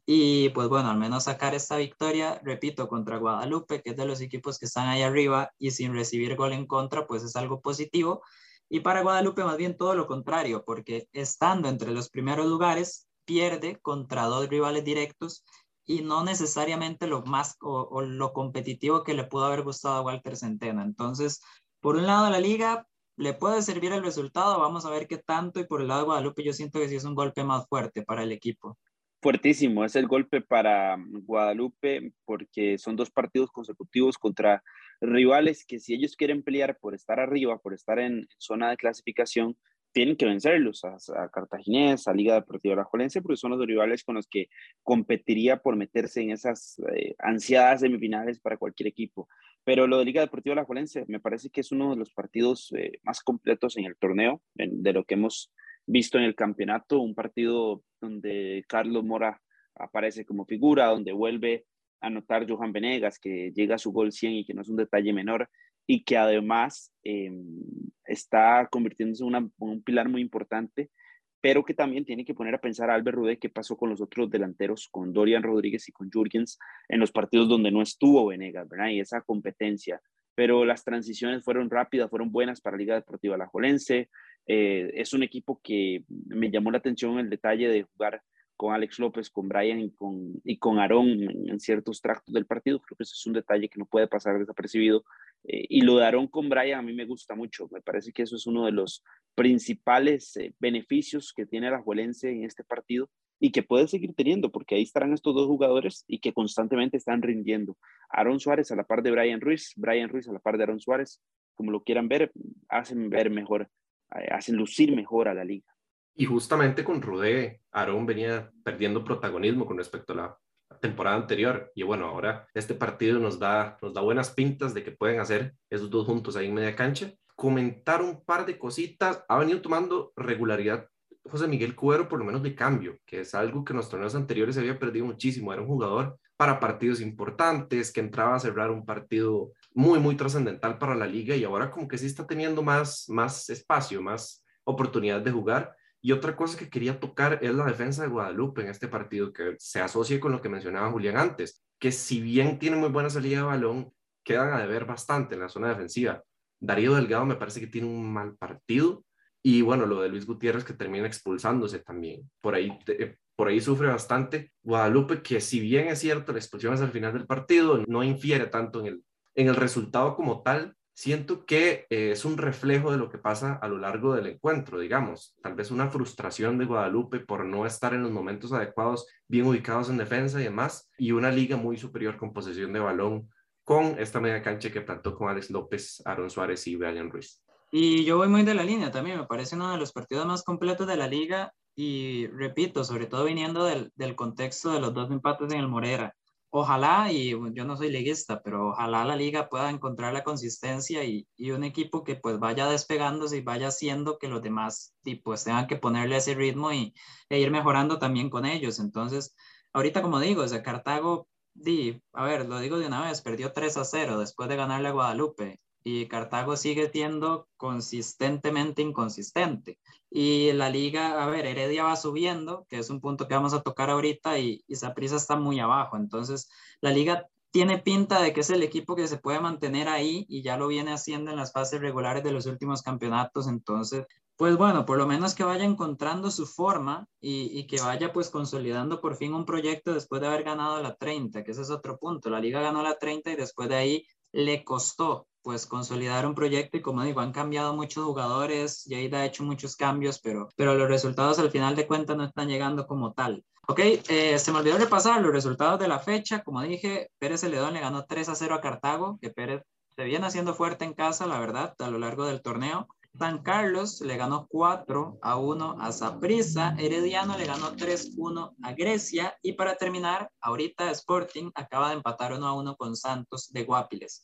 Y 0.05 0.49
pues 0.49 0.67
bueno, 0.67 0.89
al 0.89 0.97
menos 0.97 1.23
sacar 1.25 1.55
esta 1.55 1.77
victoria, 1.77 2.41
repito, 2.43 2.89
contra 2.89 3.17
Guadalupe, 3.17 3.81
que 3.81 3.91
es 3.91 3.97
de 3.97 4.05
los 4.05 4.19
equipos 4.19 4.59
que 4.59 4.65
están 4.65 4.89
ahí 4.89 5.01
arriba 5.01 5.51
y 5.57 5.71
sin 5.71 5.93
recibir 5.93 6.35
gol 6.35 6.51
en 6.51 6.67
contra, 6.67 7.07
pues 7.07 7.23
es 7.23 7.37
algo 7.37 7.61
positivo. 7.61 8.21
Y 8.69 8.81
para 8.81 9.01
Guadalupe 9.01 9.45
más 9.45 9.55
bien 9.57 9.77
todo 9.77 9.95
lo 9.95 10.07
contrario, 10.07 10.63
porque 10.65 11.07
estando 11.13 11.69
entre 11.69 11.91
los 11.91 12.09
primeros 12.09 12.47
lugares, 12.47 13.07
pierde 13.23 13.79
contra 13.81 14.25
dos 14.25 14.49
rivales 14.49 14.83
directos 14.83 15.45
y 15.87 16.01
no 16.01 16.23
necesariamente 16.23 17.07
lo 17.07 17.23
más 17.23 17.55
o, 17.61 18.01
lo 18.01 18.33
competitivo 18.33 19.03
que 19.03 19.13
le 19.13 19.23
pudo 19.23 19.45
haber 19.45 19.63
gustado 19.63 19.95
a 19.95 20.01
Walter 20.01 20.35
Centena. 20.35 20.83
Entonces, 20.83 21.41
por 21.79 21.95
un 21.95 22.05
lado, 22.05 22.29
la 22.29 22.39
liga 22.39 22.85
le 23.15 23.33
puede 23.33 23.61
servir 23.61 23.93
el 23.93 24.03
resultado, 24.03 24.59
vamos 24.59 24.85
a 24.85 24.91
ver 24.91 25.07
qué 25.07 25.17
tanto, 25.17 25.59
y 25.59 25.65
por 25.65 25.81
el 25.81 25.87
lado 25.87 26.01
de 26.01 26.05
Guadalupe 26.05 26.43
yo 26.43 26.53
siento 26.53 26.79
que 26.79 26.89
sí 26.89 26.95
es 26.95 27.05
un 27.05 27.15
golpe 27.15 27.43
más 27.43 27.67
fuerte 27.67 28.03
para 28.03 28.23
el 28.23 28.33
equipo. 28.33 28.77
Fuertísimo, 29.21 29.83
es 29.83 29.95
el 29.95 30.07
golpe 30.07 30.41
para 30.41 30.97
Guadalupe 30.99 32.13
porque 32.25 32.77
son 32.77 32.95
dos 32.95 33.09
partidos 33.09 33.49
consecutivos 33.49 34.17
contra 34.17 34.61
rivales 35.01 35.65
que 35.65 35.79
si 35.79 35.95
ellos 35.95 36.15
quieren 36.15 36.43
pelear 36.43 36.77
por 36.79 36.93
estar 36.93 37.19
arriba, 37.19 37.57
por 37.57 37.73
estar 37.73 37.97
en 37.97 38.27
zona 38.37 38.69
de 38.69 38.77
clasificación, 38.77 39.57
tienen 39.97 40.15
que 40.15 40.27
vencerlos 40.27 40.85
a, 40.85 40.97
a 41.23 41.29
Cartaginés, 41.29 42.07
a 42.07 42.13
Liga 42.13 42.35
Deportiva 42.35 42.75
La 42.75 42.83
Jolense, 42.83 43.19
porque 43.19 43.35
son 43.35 43.57
los 43.57 43.65
rivales 43.65 44.03
con 44.03 44.13
los 44.13 44.27
que 44.27 44.47
competiría 44.83 45.57
por 45.57 45.75
meterse 45.75 46.21
en 46.21 46.29
esas 46.29 46.79
eh, 46.93 47.15
ansiadas 47.17 47.81
semifinales 47.81 48.39
para 48.39 48.57
cualquier 48.57 48.89
equipo. 48.89 49.27
Pero 49.63 49.87
lo 49.87 49.97
de 49.97 50.05
Liga 50.05 50.21
Deportiva 50.21 50.53
La 50.53 50.65
Jolense 50.65 51.05
me 51.07 51.19
parece 51.19 51.49
que 51.49 51.61
es 51.61 51.71
uno 51.71 51.89
de 51.89 51.95
los 51.95 52.11
partidos 52.11 52.71
eh, 52.77 52.99
más 53.01 53.21
completos 53.21 53.75
en 53.77 53.85
el 53.85 53.97
torneo, 53.97 54.43
de 54.53 54.93
lo 54.93 55.03
que 55.03 55.15
hemos 55.15 55.51
visto 55.87 56.19
en 56.19 56.25
el 56.25 56.35
campeonato, 56.35 56.99
un 56.99 57.15
partido 57.15 57.81
donde 57.99 58.63
Carlos 58.67 59.03
Mora 59.03 59.41
aparece 59.73 60.25
como 60.25 60.45
figura, 60.45 60.91
donde 60.91 61.11
vuelve 61.11 61.65
a 62.01 62.05
anotar 62.05 62.47
Johan 62.47 62.71
Venegas, 62.71 63.17
que 63.17 63.51
llega 63.51 63.73
a 63.73 63.79
su 63.79 63.91
gol 63.91 64.11
100 64.11 64.33
y 64.33 64.45
que 64.45 64.53
no 64.53 64.61
es 64.61 64.69
un 64.69 64.75
detalle 64.75 65.11
menor, 65.11 65.49
y 65.87 66.03
que 66.03 66.17
además 66.17 66.93
em, 67.03 67.61
está 68.05 68.67
convirtiéndose 68.69 69.23
en 69.23 69.51
un 69.57 69.81
pilar 69.81 70.09
muy 70.09 70.21
importante, 70.21 70.91
pero 71.39 71.63
que 71.63 71.73
también 71.73 72.03
tiene 72.03 72.25
que 72.25 72.33
poner 72.33 72.55
a 72.55 72.61
pensar 72.61 72.89
a 72.89 72.95
Albert 72.95 73.17
Rude 73.17 73.39
qué 73.39 73.49
pasó 73.49 73.77
con 73.77 73.89
los 73.89 74.01
otros 74.01 74.29
delanteros, 74.29 74.89
con 74.91 75.13
Dorian 75.13 75.43
Rodríguez 75.43 75.87
y 75.87 75.93
con 75.93 76.11
Jürgens, 76.11 76.59
en 76.89 76.99
los 76.99 77.11
partidos 77.11 77.47
donde 77.47 77.71
no 77.71 77.81
estuvo 77.81 78.27
Venegas, 78.27 78.67
¿verdad? 78.67 78.89
Y 78.89 78.99
esa 78.99 79.21
competencia. 79.21 80.01
Pero 80.35 80.65
las 80.65 80.83
transiciones 80.83 81.43
fueron 81.43 81.69
rápidas, 81.69 82.09
fueron 82.09 82.31
buenas 82.31 82.59
para 82.59 82.77
Liga 82.77 82.95
Deportiva 82.95 83.35
Alajuelense. 83.35 84.09
Eh, 84.45 84.91
es 84.95 85.13
un 85.13 85.23
equipo 85.23 85.61
que 85.63 86.03
me 86.09 86.51
llamó 86.51 86.69
la 86.69 86.79
atención 86.79 87.17
el 87.17 87.29
detalle 87.29 87.69
de 87.69 87.83
jugar 87.83 88.21
con 88.57 88.73
Alex 88.73 88.99
López, 88.99 89.29
con 89.29 89.47
Brian 89.47 89.79
y 89.79 89.91
con, 89.91 90.41
y 90.43 90.57
con 90.57 90.79
Aarón 90.79 91.07
en, 91.09 91.59
ciertos 91.59 92.01
tractos 92.01 92.33
del 92.33 92.45
partido. 92.45 92.81
Creo 92.81 92.97
que 92.97 93.03
ese 93.03 93.13
es 93.13 93.25
un 93.25 93.33
detalle 93.33 93.69
que 93.69 93.79
no 93.79 93.85
puede 93.85 94.07
pasar 94.07 94.37
desapercibido. 94.39 95.05
Eh, 95.43 95.65
y 95.69 95.81
lo 95.81 95.97
de 95.97 96.05
Aarón 96.05 96.27
con 96.27 96.49
Brian 96.49 96.79
a 96.79 96.83
mí 96.83 96.93
me 96.93 97.05
gusta 97.05 97.35
mucho. 97.35 97.67
Me 97.71 97.81
parece 97.81 98.11
que 98.11 98.23
eso 98.23 98.35
es 98.35 98.47
uno 98.47 98.65
de 98.65 98.71
los 98.71 99.03
principales 99.35 100.35
eh, 100.37 100.53
beneficios 100.59 101.33
que 101.33 101.45
tiene 101.45 101.71
la 101.71 101.81
Juelense 101.81 102.31
en 102.31 102.43
este 102.43 102.63
partido 102.63 103.09
y 103.39 103.51
que 103.51 103.63
puede 103.63 103.87
seguir 103.87 104.13
teniendo, 104.15 104.51
porque 104.51 104.75
ahí 104.75 104.81
estarán 104.81 105.13
estos 105.13 105.35
dos 105.35 105.45
jugadores 105.45 106.03
y 106.07 106.19
que 106.19 106.33
constantemente 106.33 106.97
están 106.97 107.21
rindiendo. 107.21 107.77
Aarón 108.09 108.39
Suárez 108.39 108.71
a 108.71 108.75
la 108.75 108.83
par 108.83 109.03
de 109.03 109.11
Brian 109.11 109.41
Ruiz, 109.41 109.73
Brian 109.75 110.09
Ruiz 110.09 110.27
a 110.27 110.33
la 110.33 110.39
par 110.39 110.57
de 110.57 110.63
Aarón 110.63 110.79
Suárez, 110.79 111.21
como 111.55 111.71
lo 111.71 111.83
quieran 111.83 112.07
ver, 112.07 112.31
hacen 112.69 113.09
ver 113.09 113.29
mejor, 113.29 113.69
eh, 114.15 114.27
hacen 114.31 114.55
lucir 114.55 114.95
mejor 114.95 115.27
a 115.27 115.33
la 115.33 115.43
liga. 115.43 115.71
Y 116.15 116.25
justamente 116.25 116.83
con 116.83 117.01
Rudé, 117.01 117.61
Aarón 117.71 118.07
venía 118.07 118.51
perdiendo 118.63 119.03
protagonismo 119.03 119.67
con 119.67 119.77
respecto 119.77 120.13
a 120.13 120.15
la 120.15 120.37
temporada 120.79 121.15
anterior. 121.15 121.71
Y 121.75 121.83
bueno, 121.83 122.07
ahora 122.07 122.47
este 122.53 122.73
partido 122.73 123.19
nos 123.19 123.39
da, 123.39 123.77
nos 123.81 123.93
da 123.93 124.01
buenas 124.01 124.31
pintas 124.31 124.73
de 124.73 124.83
que 124.83 124.91
pueden 124.91 125.19
hacer 125.19 125.53
esos 125.69 125.89
dos 125.89 126.05
juntos 126.05 126.35
ahí 126.35 126.47
en 126.47 126.53
media 126.53 126.75
cancha. 126.75 127.11
Comentar 127.35 128.01
un 128.01 128.23
par 128.23 128.45
de 128.45 128.57
cositas. 128.57 129.23
Ha 129.27 129.37
venido 129.37 129.61
tomando 129.61 130.11
regularidad 130.15 130.87
José 131.23 131.47
Miguel 131.47 131.75
Cuero, 131.75 132.07
por 132.07 132.19
lo 132.19 132.25
menos 132.25 132.41
de 132.41 132.55
cambio, 132.55 132.97
que 133.05 133.21
es 133.21 133.35
algo 133.35 133.63
que 133.63 133.73
en 133.73 133.77
los 133.77 133.89
torneos 133.89 134.15
anteriores 134.15 134.55
se 134.55 134.61
había 134.61 134.79
perdido 134.79 135.05
muchísimo. 135.05 135.51
Era 135.51 135.61
un 135.61 135.67
jugador 135.67 136.17
para 136.37 136.59
partidos 136.59 137.01
importantes, 137.01 137.91
que 137.91 137.99
entraba 137.99 138.35
a 138.35 138.39
cerrar 138.39 138.71
un 138.71 138.85
partido 138.85 139.51
muy, 139.73 139.99
muy 139.99 140.15
trascendental 140.15 140.77
para 140.77 140.95
la 140.95 141.07
liga 141.07 141.35
y 141.35 141.43
ahora 141.43 141.71
como 141.71 141.87
que 141.87 141.97
sí 141.97 142.05
está 142.05 142.25
teniendo 142.25 142.61
más, 142.61 143.05
más 143.09 143.49
espacio, 143.49 144.01
más 144.01 144.43
oportunidad 144.63 145.21
de 145.21 145.31
jugar 145.31 145.75
y 146.01 146.11
otra 146.11 146.35
cosa 146.35 146.57
que 146.57 146.69
quería 146.69 146.99
tocar 146.99 147.39
es 147.41 147.53
la 147.53 147.65
defensa 147.65 148.03
de 148.03 148.09
Guadalupe 148.09 148.61
en 148.61 148.69
este 148.69 148.87
partido, 148.87 149.33
que 149.33 149.55
se 149.59 149.81
asocia 149.81 150.19
con 150.19 150.31
lo 150.31 150.41
que 150.41 150.49
mencionaba 150.49 150.91
Julián 150.91 151.17
antes, 151.17 151.63
que 151.79 151.91
si 151.91 152.21
bien 152.21 152.59
tiene 152.59 152.77
muy 152.77 152.89
buena 152.89 153.09
salida 153.09 153.37
de 153.37 153.43
balón, 153.43 153.91
quedan 154.23 154.53
a 154.53 154.59
deber 154.59 154.85
bastante 154.85 155.35
en 155.35 155.41
la 155.41 155.49
zona 155.49 155.69
defensiva. 155.69 156.23
Darío 156.59 156.95
Delgado 156.95 157.25
me 157.25 157.35
parece 157.35 157.59
que 157.59 157.67
tiene 157.67 157.87
un 157.87 158.11
mal 158.11 158.35
partido 158.35 159.03
y 159.43 159.61
bueno, 159.61 159.85
lo 159.85 160.01
de 160.01 160.09
Luis 160.09 160.25
Gutiérrez 160.25 160.63
que 160.63 160.73
termina 160.73 161.07
expulsándose 161.07 161.79
también. 161.79 162.29
Por 162.41 162.55
ahí, 162.55 162.77
eh, 162.87 163.15
por 163.35 163.47
ahí 163.47 163.61
sufre 163.61 163.87
bastante. 163.87 164.51
Guadalupe, 164.63 165.21
que 165.21 165.39
si 165.39 165.59
bien 165.59 165.87
es 165.87 165.99
cierto, 165.99 166.31
la 166.31 166.39
expulsión 166.39 166.73
es 166.73 166.81
al 166.81 166.91
final 166.91 167.13
del 167.13 167.27
partido, 167.27 167.83
no 167.87 168.03
infiere 168.03 168.47
tanto 168.47 168.81
en 168.81 168.87
el, 168.87 169.03
en 169.35 169.47
el 169.47 169.55
resultado 169.55 170.15
como 170.15 170.41
tal, 170.41 170.75
siento 170.97 171.45
que 171.45 171.85
eh, 171.91 172.09
es 172.11 172.25
un 172.25 172.39
reflejo 172.39 172.91
de 172.91 172.97
lo 172.97 173.11
que 173.11 173.19
pasa 173.19 173.59
a 173.61 173.67
lo 173.67 173.77
largo 173.77 174.15
del 174.15 174.25
encuentro, 174.25 174.79
digamos. 174.79 175.35
Tal 175.43 175.53
vez 175.53 175.69
una 175.69 175.91
frustración 175.91 176.57
de 176.57 176.65
Guadalupe 176.65 177.19
por 177.19 177.45
no 177.45 177.67
estar 177.67 177.93
en 177.93 178.01
los 178.01 178.11
momentos 178.11 178.51
adecuados, 178.51 179.05
bien 179.27 179.45
ubicados 179.45 179.91
en 179.91 179.97
defensa 179.97 180.41
y 180.41 180.45
demás, 180.45 180.89
y 180.97 181.11
una 181.11 181.29
liga 181.29 181.55
muy 181.55 181.77
superior 181.77 182.17
con 182.17 182.33
posesión 182.33 182.73
de 182.73 182.79
balón 182.79 183.29
con 183.63 183.99
esta 183.99 184.19
media 184.19 184.41
cancha 184.41 184.71
que 184.71 184.81
plantó 184.81 185.13
con 185.13 185.29
Alex 185.29 185.51
López, 185.51 186.01
Aaron 186.03 186.31
Suárez 186.31 186.65
y 186.65 186.75
Brian 186.75 187.11
Ruiz. 187.11 187.43
Y 187.69 188.03
yo 188.03 188.17
voy 188.17 188.27
muy 188.27 188.41
de 188.41 188.55
la 188.55 188.63
línea 188.63 188.89
también, 188.89 189.19
me 189.19 189.27
parece 189.27 189.55
uno 189.55 189.71
de 189.71 189.77
los 189.77 189.91
partidos 189.91 190.25
más 190.25 190.43
completos 190.43 190.87
de 190.87 190.97
la 190.97 191.07
liga 191.07 191.53
y 191.75 192.25
repito, 192.25 192.83
sobre 192.83 193.05
todo 193.05 193.25
viniendo 193.25 193.65
del, 193.65 193.91
del 193.93 194.15
contexto 194.15 194.71
de 194.71 194.79
los 194.79 194.95
dos 194.95 195.11
empates 195.11 195.53
en 195.53 195.59
el 195.59 195.67
Morera 195.67 196.15
ojalá, 196.49 197.11
y 197.11 197.31
yo 197.53 197.65
no 197.65 197.77
soy 197.77 197.91
liguista, 197.91 198.41
pero 198.41 198.69
ojalá 198.69 199.05
la 199.05 199.15
liga 199.15 199.49
pueda 199.49 199.69
encontrar 199.69 200.13
la 200.13 200.23
consistencia 200.23 201.03
y, 201.03 201.27
y, 201.35 201.51
un 201.51 201.63
equipo 201.63 202.03
que 202.03 202.15
pues 202.15 202.39
vaya 202.39 202.67
despegándose 202.67 203.37
y 203.37 203.41
vaya 203.41 203.67
haciendo 203.67 204.17
que 204.17 204.27
los 204.27 204.41
demás 204.41 204.95
pues 205.23 205.43
tengan 205.43 205.67
que 205.67 205.77
ponerle 205.77 206.17
ese 206.17 206.35
ritmo 206.35 206.71
y, 206.71 206.93
e 207.29 207.39
ir 207.39 207.51
mejorando 207.51 207.99
también 207.99 208.29
con 208.29 208.45
ellos. 208.45 208.79
Entonces, 208.79 209.35
ahorita 209.73 210.01
como 210.01 210.19
digo, 210.19 210.43
ese 210.43 210.61
Cartago, 210.63 211.27
di, 211.53 212.01
a 212.13 212.23
ver, 212.25 212.47
lo 212.47 212.59
digo 212.59 212.79
de 212.79 212.87
una 212.87 213.01
vez, 213.09 213.21
perdió 213.21 213.53
3 213.53 213.77
a 213.77 213.85
0 213.85 214.19
después 214.19 214.49
de 214.49 214.55
ganarle 214.55 214.89
a 214.89 214.91
Guadalupe 214.91 215.59
y 215.87 216.05
Cartago 216.09 216.57
sigue 216.57 216.89
siendo 216.89 217.47
consistentemente 217.55 218.81
inconsistente. 218.81 219.79
Y 220.09 220.51
la 220.51 220.69
liga, 220.69 221.23
a 221.23 221.27
ver, 221.27 221.45
Heredia 221.45 221.85
va 221.85 221.95
subiendo, 221.95 222.65
que 222.67 222.79
es 222.79 222.89
un 222.89 222.99
punto 222.99 223.25
que 223.25 223.35
vamos 223.35 223.53
a 223.53 223.61
tocar 223.61 223.89
ahorita, 223.89 224.37
y, 224.37 224.65
y 224.67 224.75
Saprissa 224.75 225.15
está 225.15 225.37
muy 225.37 225.61
abajo. 225.61 225.95
Entonces, 225.95 226.49
la 226.81 226.91
liga 226.91 227.27
tiene 227.51 227.77
pinta 227.77 228.21
de 228.21 228.33
que 228.33 228.41
es 228.41 228.49
el 228.49 228.63
equipo 228.63 228.97
que 228.97 229.07
se 229.07 229.17
puede 229.17 229.39
mantener 229.39 229.87
ahí 229.87 230.25
y 230.27 230.41
ya 230.41 230.57
lo 230.57 230.67
viene 230.67 230.91
haciendo 230.91 231.31
en 231.31 231.37
las 231.37 231.53
fases 231.53 231.79
regulares 231.79 232.21
de 232.21 232.33
los 232.33 232.47
últimos 232.47 232.81
campeonatos. 232.81 233.47
Entonces, 233.47 234.05
pues 234.35 234.57
bueno, 234.57 234.85
por 234.85 234.97
lo 234.97 235.07
menos 235.07 235.35
que 235.35 235.45
vaya 235.45 235.63
encontrando 235.63 236.31
su 236.31 236.47
forma 236.47 237.07
y, 237.21 237.57
y, 237.57 237.65
que 237.65 237.79
vaya 237.79 238.11
pues 238.11 238.29
consolidando 238.29 238.99
por 238.99 239.15
fin 239.15 239.33
un 239.33 239.45
proyecto 239.45 239.93
después 239.93 240.19
de 240.19 240.27
haber 240.27 240.43
ganado 240.43 240.81
la 240.83 240.95
30, 240.95 241.45
que 241.45 241.51
ese 241.51 241.61
es 241.61 241.69
otro 241.69 241.97
punto. 241.97 242.29
La 242.29 242.41
liga 242.41 242.59
ganó 242.59 242.83
la 242.83 242.97
30 242.97 243.31
y 243.31 243.35
después 243.37 243.69
de 243.69 243.75
ahí 243.75 244.05
le 244.33 244.65
costó 244.65 245.27
pues 245.47 245.65
consolidar 245.65 246.27
un 246.27 246.35
proyecto 246.35 246.75
y 246.75 246.81
como 246.81 247.03
digo, 247.03 247.21
han 247.21 247.31
cambiado 247.31 247.73
muchos 247.73 248.03
jugadores, 248.03 248.83
Jade 248.85 249.15
ha 249.15 249.25
hecho 249.25 249.45
muchos 249.45 249.77
cambios, 249.77 250.19
pero, 250.19 250.49
pero 250.57 250.75
los 250.75 250.89
resultados 250.89 251.39
al 251.39 251.51
final 251.51 251.73
de 251.73 251.87
cuentas 251.87 252.17
no 252.17 252.25
están 252.25 252.49
llegando 252.49 252.85
como 252.85 253.13
tal. 253.13 253.45
Ok, 253.69 253.79
eh, 253.79 254.37
se 254.39 254.51
me 254.51 254.59
olvidó 254.59 254.77
repasar 254.77 255.21
los 255.21 255.31
resultados 255.31 255.79
de 255.79 255.87
la 255.87 255.99
fecha. 255.99 256.43
Como 256.43 256.61
dije, 256.63 257.11
Pérez 257.17 257.39
Celedón 257.39 257.75
le 257.75 257.79
ganó 257.79 258.03
3 258.03 258.27
a 258.27 258.35
0 258.35 258.55
a 258.55 258.59
Cartago, 258.59 259.17
que 259.21 259.29
Pérez 259.29 259.63
se 259.95 260.03
viene 260.03 260.25
haciendo 260.25 260.53
fuerte 260.53 260.83
en 260.83 260.93
casa, 260.93 261.25
la 261.27 261.39
verdad, 261.39 261.73
a 261.79 261.89
lo 261.89 261.97
largo 261.97 262.25
del 262.25 262.41
torneo. 262.41 262.89
San 263.17 263.41
Carlos 263.41 264.01
le 264.01 264.17
ganó 264.17 264.47
4 264.49 265.19
a 265.21 265.37
1 265.37 265.77
a 265.79 265.91
Saprissa, 265.93 266.75
Herediano 266.77 267.37
le 267.37 267.45
ganó 267.45 267.71
3-1 267.71 268.53
a 268.63 268.73
Grecia 268.73 269.37
y 269.41 269.53
para 269.53 269.77
terminar, 269.77 270.29
ahorita 270.41 270.91
Sporting 270.91 271.51
acaba 271.55 271.87
de 271.87 271.95
empatar 271.95 272.33
1 272.33 272.45
a 272.45 272.53
1 272.53 272.75
con 272.75 272.97
Santos 272.97 273.49
de 273.53 273.63
Guapiles. 273.63 274.21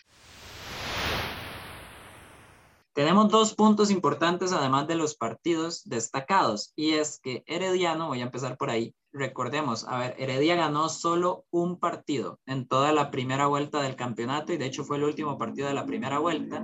Tenemos 2.94 3.30
dos 3.30 3.56
puntos 3.56 3.90
importantes 3.90 4.54
además 4.54 4.88
de 4.88 4.94
los 4.94 5.16
partidos 5.16 5.82
destacados 5.86 6.74
y 6.76 6.92
es 6.92 7.20
que 7.20 7.44
Herediano, 7.48 8.08
voy 8.08 8.22
a 8.22 8.26
empezar 8.26 8.56
por 8.56 8.70
ahí, 8.70 8.94
recordemos, 9.12 9.84
a 9.88 9.98
ver, 9.98 10.16
Heredia 10.20 10.56
ganó 10.56 10.90
solo 10.90 11.46
un 11.50 11.80
partido 11.80 12.40
en 12.46 12.68
toda 12.68 12.92
la 12.94 13.10
primera 13.10 13.48
vuelta 13.48 13.82
del 13.82 13.96
campeonato 13.96 14.54
y 14.54 14.58
de 14.58 14.68
hecho 14.68 14.84
fue 14.84 14.98
el 14.98 15.06
último 15.06 15.40
partido 15.40 15.68
de 15.68 15.74
la 15.74 15.88
primera 15.88 16.20
vuelta 16.20 16.64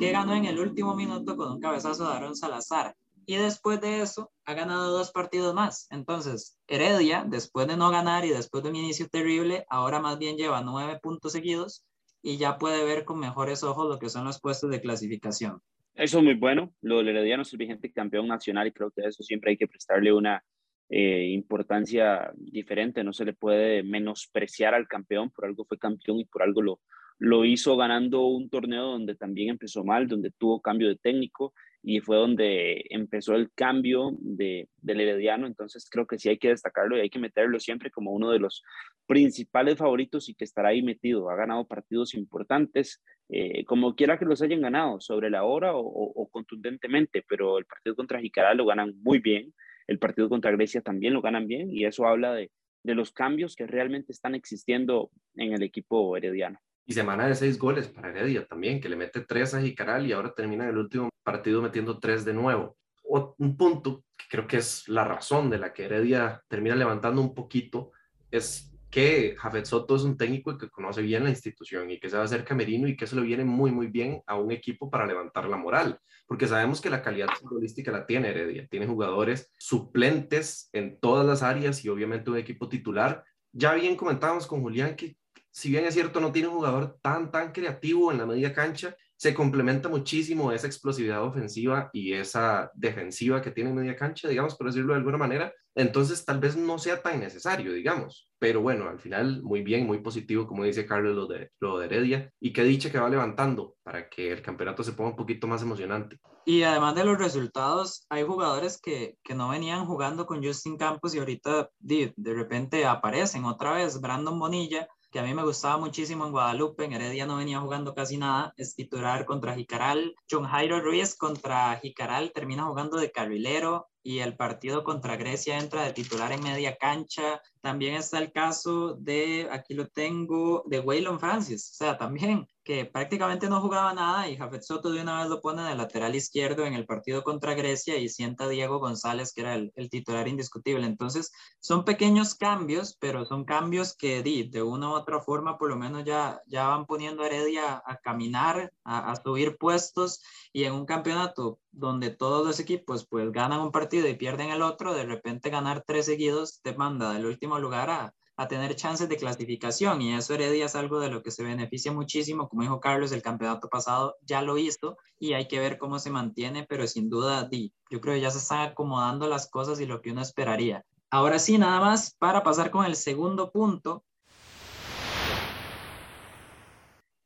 que 0.00 0.10
ganó 0.10 0.34
en 0.34 0.46
el 0.46 0.58
último 0.58 0.96
minuto 0.96 1.36
con 1.36 1.52
un 1.52 1.60
cabezazo 1.60 2.08
de 2.08 2.14
Aaron 2.14 2.34
Salazar. 2.34 2.96
Y 3.24 3.36
después 3.36 3.80
de 3.80 4.00
eso 4.00 4.32
ha 4.46 4.54
ganado 4.54 4.90
dos 4.90 5.10
partidos 5.10 5.54
más. 5.54 5.86
Entonces, 5.90 6.56
Heredia, 6.66 7.26
después 7.28 7.66
de 7.66 7.76
no 7.76 7.90
ganar 7.90 8.24
y 8.24 8.30
después 8.30 8.64
de 8.64 8.70
un 8.70 8.76
inicio 8.76 9.06
terrible, 9.08 9.66
ahora 9.68 10.00
más 10.00 10.18
bien 10.18 10.38
lleva 10.38 10.62
nueve 10.62 10.98
puntos 11.02 11.32
seguidos 11.32 11.84
y 12.22 12.36
ya 12.36 12.58
puede 12.58 12.84
ver 12.84 13.04
con 13.04 13.18
mejores 13.18 13.62
ojos 13.62 13.88
lo 13.88 13.98
que 13.98 14.08
son 14.08 14.24
los 14.24 14.40
puestos 14.40 14.70
de 14.70 14.80
clasificación. 14.80 15.60
Eso 15.94 16.18
es 16.18 16.24
muy 16.24 16.34
bueno. 16.34 16.72
Lo 16.80 16.98
del 16.98 17.08
Herediano 17.08 17.42
es 17.42 17.52
el 17.52 17.58
vigente 17.58 17.92
campeón 17.92 18.28
nacional 18.28 18.66
y 18.68 18.72
creo 18.72 18.90
que 18.90 19.02
a 19.02 19.08
eso 19.08 19.22
siempre 19.22 19.50
hay 19.50 19.56
que 19.56 19.66
prestarle 19.66 20.12
una 20.12 20.42
eh, 20.88 21.28
importancia 21.30 22.30
diferente. 22.36 23.02
No 23.02 23.12
se 23.12 23.24
le 23.24 23.32
puede 23.32 23.82
menospreciar 23.82 24.74
al 24.74 24.86
campeón, 24.86 25.30
por 25.30 25.46
algo 25.46 25.64
fue 25.64 25.78
campeón 25.78 26.20
y 26.20 26.24
por 26.24 26.42
algo 26.42 26.62
lo, 26.62 26.80
lo 27.18 27.44
hizo 27.44 27.76
ganando 27.76 28.26
un 28.26 28.48
torneo 28.48 28.84
donde 28.84 29.16
también 29.16 29.50
empezó 29.50 29.84
mal, 29.84 30.06
donde 30.06 30.30
tuvo 30.30 30.62
cambio 30.62 30.88
de 30.88 30.96
técnico 30.96 31.52
y 31.90 32.00
fue 32.00 32.18
donde 32.18 32.84
empezó 32.90 33.34
el 33.34 33.50
cambio 33.54 34.10
de, 34.20 34.68
del 34.82 35.00
Herediano. 35.00 35.46
Entonces 35.46 35.88
creo 35.90 36.06
que 36.06 36.18
sí 36.18 36.28
hay 36.28 36.36
que 36.36 36.50
destacarlo 36.50 36.98
y 36.98 37.00
hay 37.00 37.08
que 37.08 37.18
meterlo 37.18 37.58
siempre 37.58 37.90
como 37.90 38.12
uno 38.12 38.30
de 38.30 38.38
los 38.38 38.62
principales 39.06 39.78
favoritos 39.78 40.28
y 40.28 40.34
que 40.34 40.44
estará 40.44 40.68
ahí 40.68 40.82
metido. 40.82 41.30
Ha 41.30 41.36
ganado 41.36 41.66
partidos 41.66 42.12
importantes, 42.12 43.02
eh, 43.30 43.64
como 43.64 43.94
quiera 43.94 44.18
que 44.18 44.26
los 44.26 44.42
hayan 44.42 44.60
ganado, 44.60 45.00
sobre 45.00 45.30
la 45.30 45.44
hora 45.44 45.72
o, 45.74 46.28
contundentemente, 46.30 47.24
pero 47.26 47.56
el 47.56 47.64
partido 47.64 47.96
contra 47.96 48.20
Jicaral 48.20 48.58
lo 48.58 48.66
ganan 48.66 48.92
muy 49.00 49.18
bien, 49.20 49.54
el 49.86 49.98
partido 49.98 50.28
contra 50.28 50.50
Grecia 50.50 50.82
también 50.82 51.14
lo 51.14 51.22
ganan 51.22 51.46
bien 51.46 51.74
y 51.74 51.86
eso 51.86 52.06
habla 52.06 52.34
de, 52.34 52.50
de 52.82 52.94
los 52.94 53.12
cambios 53.12 53.56
que 53.56 53.66
realmente 53.66 54.12
están 54.12 54.34
existiendo 54.34 55.10
en 55.36 55.54
el 55.54 55.62
equipo 55.62 56.14
herediano. 56.18 56.60
Y 56.88 56.94
semana 56.94 57.26
de 57.26 57.34
seis 57.34 57.58
goles 57.58 57.86
para 57.86 58.08
Heredia 58.08 58.46
también, 58.46 58.80
que 58.80 58.88
le 58.88 58.96
mete 58.96 59.20
tres 59.20 59.52
a 59.52 59.60
Jicaral 59.60 60.06
y 60.06 60.12
ahora 60.12 60.32
termina 60.34 60.64
en 60.64 60.70
el 60.70 60.78
último 60.78 61.10
partido 61.22 61.60
metiendo 61.60 61.98
tres 61.98 62.24
de 62.24 62.32
nuevo. 62.32 62.78
un 63.04 63.58
punto 63.58 64.04
que 64.16 64.24
creo 64.30 64.46
que 64.46 64.56
es 64.56 64.88
la 64.88 65.04
razón 65.04 65.50
de 65.50 65.58
la 65.58 65.74
que 65.74 65.84
Heredia 65.84 66.42
termina 66.48 66.74
levantando 66.74 67.20
un 67.20 67.34
poquito 67.34 67.92
es 68.30 68.72
que 68.90 69.36
Jafet 69.36 69.66
Soto 69.66 69.96
es 69.96 70.02
un 70.02 70.16
técnico 70.16 70.56
que 70.56 70.70
conoce 70.70 71.02
bien 71.02 71.24
la 71.24 71.28
institución 71.28 71.90
y 71.90 72.00
que 72.00 72.08
sabe 72.08 72.24
hacer 72.24 72.42
camerino 72.42 72.88
y 72.88 72.96
que 72.96 73.04
eso 73.04 73.16
le 73.16 73.22
viene 73.26 73.44
muy, 73.44 73.70
muy 73.70 73.88
bien 73.88 74.22
a 74.26 74.36
un 74.36 74.50
equipo 74.50 74.88
para 74.88 75.04
levantar 75.04 75.46
la 75.46 75.58
moral, 75.58 76.00
porque 76.26 76.46
sabemos 76.46 76.80
que 76.80 76.88
la 76.88 77.02
calidad 77.02 77.28
futbolística 77.38 77.92
la 77.92 78.06
tiene 78.06 78.30
Heredia, 78.30 78.66
tiene 78.66 78.86
jugadores 78.86 79.52
suplentes 79.58 80.70
en 80.72 80.98
todas 80.98 81.26
las 81.26 81.42
áreas 81.42 81.84
y 81.84 81.90
obviamente 81.90 82.30
un 82.30 82.38
equipo 82.38 82.66
titular. 82.66 83.24
Ya 83.52 83.74
bien 83.74 83.94
comentábamos 83.94 84.46
con 84.46 84.62
Julián 84.62 84.96
que 84.96 85.18
si 85.50 85.70
bien 85.70 85.84
es 85.84 85.94
cierto, 85.94 86.20
no 86.20 86.32
tiene 86.32 86.48
un 86.48 86.54
jugador 86.54 86.98
tan, 87.02 87.30
tan 87.30 87.52
creativo 87.52 88.12
en 88.12 88.18
la 88.18 88.26
media 88.26 88.52
cancha, 88.52 88.94
se 89.18 89.34
complementa 89.34 89.88
muchísimo 89.88 90.52
esa 90.52 90.68
explosividad 90.68 91.24
ofensiva 91.24 91.90
y 91.92 92.12
esa 92.12 92.70
defensiva 92.74 93.42
que 93.42 93.50
tiene 93.50 93.70
en 93.70 93.76
media 93.76 93.96
cancha, 93.96 94.28
digamos, 94.28 94.54
por 94.54 94.68
decirlo 94.68 94.92
de 94.92 95.00
alguna 95.00 95.18
manera. 95.18 95.52
Entonces, 95.74 96.24
tal 96.24 96.38
vez 96.38 96.56
no 96.56 96.78
sea 96.78 97.02
tan 97.02 97.18
necesario, 97.18 97.72
digamos. 97.72 98.30
Pero 98.38 98.62
bueno, 98.62 98.88
al 98.88 99.00
final, 99.00 99.42
muy 99.42 99.62
bien, 99.62 99.86
muy 99.86 99.98
positivo, 99.98 100.46
como 100.46 100.62
dice 100.62 100.86
Carlos, 100.86 101.16
lo 101.16 101.26
de, 101.26 101.50
lo 101.58 101.78
de 101.78 101.86
Heredia. 101.86 102.32
Y 102.38 102.52
qué 102.52 102.62
dicha 102.62 102.92
que 102.92 103.00
va 103.00 103.10
levantando 103.10 103.74
para 103.82 104.08
que 104.08 104.30
el 104.30 104.40
campeonato 104.40 104.84
se 104.84 104.92
ponga 104.92 105.10
un 105.10 105.16
poquito 105.16 105.48
más 105.48 105.62
emocionante. 105.62 106.20
Y 106.44 106.62
además 106.62 106.94
de 106.94 107.04
los 107.04 107.18
resultados, 107.18 108.06
hay 108.08 108.22
jugadores 108.22 108.80
que, 108.80 109.16
que 109.24 109.34
no 109.34 109.48
venían 109.48 109.84
jugando 109.86 110.26
con 110.26 110.44
Justin 110.44 110.76
Campos 110.76 111.14
y 111.14 111.18
ahorita 111.18 111.70
de, 111.80 112.14
de 112.16 112.34
repente 112.34 112.86
aparecen 112.86 113.44
otra 113.44 113.72
vez. 113.72 114.00
Brandon 114.00 114.38
Bonilla 114.38 114.88
a 115.18 115.22
mí 115.22 115.34
me 115.34 115.42
gustaba 115.42 115.76
muchísimo 115.78 116.24
en 116.26 116.32
Guadalupe, 116.32 116.84
en 116.84 116.92
Heredia 116.92 117.26
no 117.26 117.36
venía 117.36 117.60
jugando 117.60 117.94
casi 117.94 118.16
nada, 118.16 118.54
es 118.56 118.74
titular 118.74 119.24
contra 119.24 119.54
Jicaral. 119.54 120.14
John 120.30 120.44
Jairo 120.44 120.80
Ruiz 120.80 121.16
contra 121.16 121.76
Jicaral 121.76 122.32
termina 122.32 122.64
jugando 122.64 122.96
de 122.98 123.10
carrilero 123.10 123.88
y 124.02 124.20
el 124.20 124.36
partido 124.36 124.84
contra 124.84 125.16
Grecia 125.16 125.58
entra 125.58 125.84
de 125.84 125.92
titular 125.92 126.32
en 126.32 126.42
media 126.42 126.76
cancha. 126.76 127.42
También 127.60 127.94
está 127.94 128.18
el 128.18 128.32
caso 128.32 128.94
de, 128.94 129.48
aquí 129.50 129.74
lo 129.74 129.88
tengo, 129.88 130.62
de 130.66 130.80
Waylon 130.80 131.18
Francis, 131.18 131.72
o 131.72 131.74
sea, 131.74 131.98
también 131.98 132.46
que 132.68 132.84
prácticamente 132.84 133.48
no 133.48 133.62
jugaba 133.62 133.94
nada 133.94 134.28
y 134.28 134.36
Jafet 134.36 134.60
Soto 134.60 134.90
de 134.90 135.00
una 135.00 135.20
vez 135.20 135.30
lo 135.30 135.40
pone 135.40 135.62
de 135.62 135.74
lateral 135.74 136.14
izquierdo 136.14 136.66
en 136.66 136.74
el 136.74 136.84
partido 136.84 137.24
contra 137.24 137.54
Grecia 137.54 137.96
y 137.96 138.10
sienta 138.10 138.44
a 138.44 138.48
Diego 138.50 138.78
González, 138.78 139.32
que 139.32 139.40
era 139.40 139.54
el, 139.54 139.72
titular 139.88 140.28
indiscutible. 140.28 140.84
Entonces, 140.84 141.32
son 141.60 141.86
pequeños 141.86 142.34
cambios, 142.34 142.94
pero 143.00 143.24
son 143.24 143.46
cambios 143.46 143.96
que 143.96 144.22
de 144.22 144.62
una 144.62 144.90
u 144.90 144.92
otra 144.92 145.22
forma 145.22 145.56
por 145.56 145.70
lo 145.70 145.76
menos 145.76 146.04
ya, 146.04 146.42
ya 146.46 146.68
van 146.68 146.84
poniendo 146.84 147.22
a 147.22 147.28
Heredia 147.28 147.82
a 147.86 147.96
caminar, 147.96 148.70
a, 148.84 149.12
a 149.12 149.16
subir 149.16 149.56
puestos 149.56 150.22
y 150.52 150.64
en 150.64 150.74
un 150.74 150.84
campeonato 150.84 151.60
donde 151.72 152.10
todos 152.10 152.46
los 152.46 152.60
equipos 152.60 153.06
pues 153.08 153.32
ganan 153.32 153.60
un 153.60 153.72
partido 153.72 154.06
y 154.08 154.16
pierden 154.16 154.50
el 154.50 154.60
otro, 154.60 154.92
de 154.92 155.06
repente 155.06 155.48
ganar 155.48 155.84
tres 155.86 156.04
seguidos 156.04 156.60
te 156.60 156.74
manda 156.74 157.14
del 157.14 157.24
último 157.24 157.58
lugar 157.58 157.88
a, 157.88 158.14
a 158.38 158.46
tener 158.46 158.76
chances 158.76 159.08
de 159.08 159.16
clasificación 159.16 160.00
y 160.00 160.14
eso 160.14 160.32
Heredia 160.32 160.66
es 160.66 160.76
algo 160.76 161.00
de 161.00 161.10
lo 161.10 161.24
que 161.24 161.32
se 161.32 161.42
beneficia 161.42 161.90
muchísimo, 161.90 162.48
como 162.48 162.62
dijo 162.62 162.78
Carlos, 162.78 163.10
el 163.10 163.20
campeonato 163.20 163.68
pasado 163.68 164.14
ya 164.22 164.42
lo 164.42 164.56
hizo 164.58 164.96
y 165.18 165.32
hay 165.32 165.48
que 165.48 165.58
ver 165.58 165.76
cómo 165.76 165.98
se 165.98 166.10
mantiene, 166.10 166.64
pero 166.68 166.86
sin 166.86 167.10
duda 167.10 167.50
yo 167.90 168.00
creo 168.00 168.14
que 168.14 168.20
ya 168.20 168.30
se 168.30 168.38
están 168.38 168.60
acomodando 168.60 169.26
las 169.26 169.50
cosas 169.50 169.80
y 169.80 169.86
lo 169.86 170.00
que 170.00 170.12
uno 170.12 170.22
esperaría. 170.22 170.84
Ahora 171.10 171.40
sí, 171.40 171.58
nada 171.58 171.80
más 171.80 172.14
para 172.16 172.44
pasar 172.44 172.70
con 172.70 172.86
el 172.86 172.94
segundo 172.94 173.50
punto, 173.50 174.04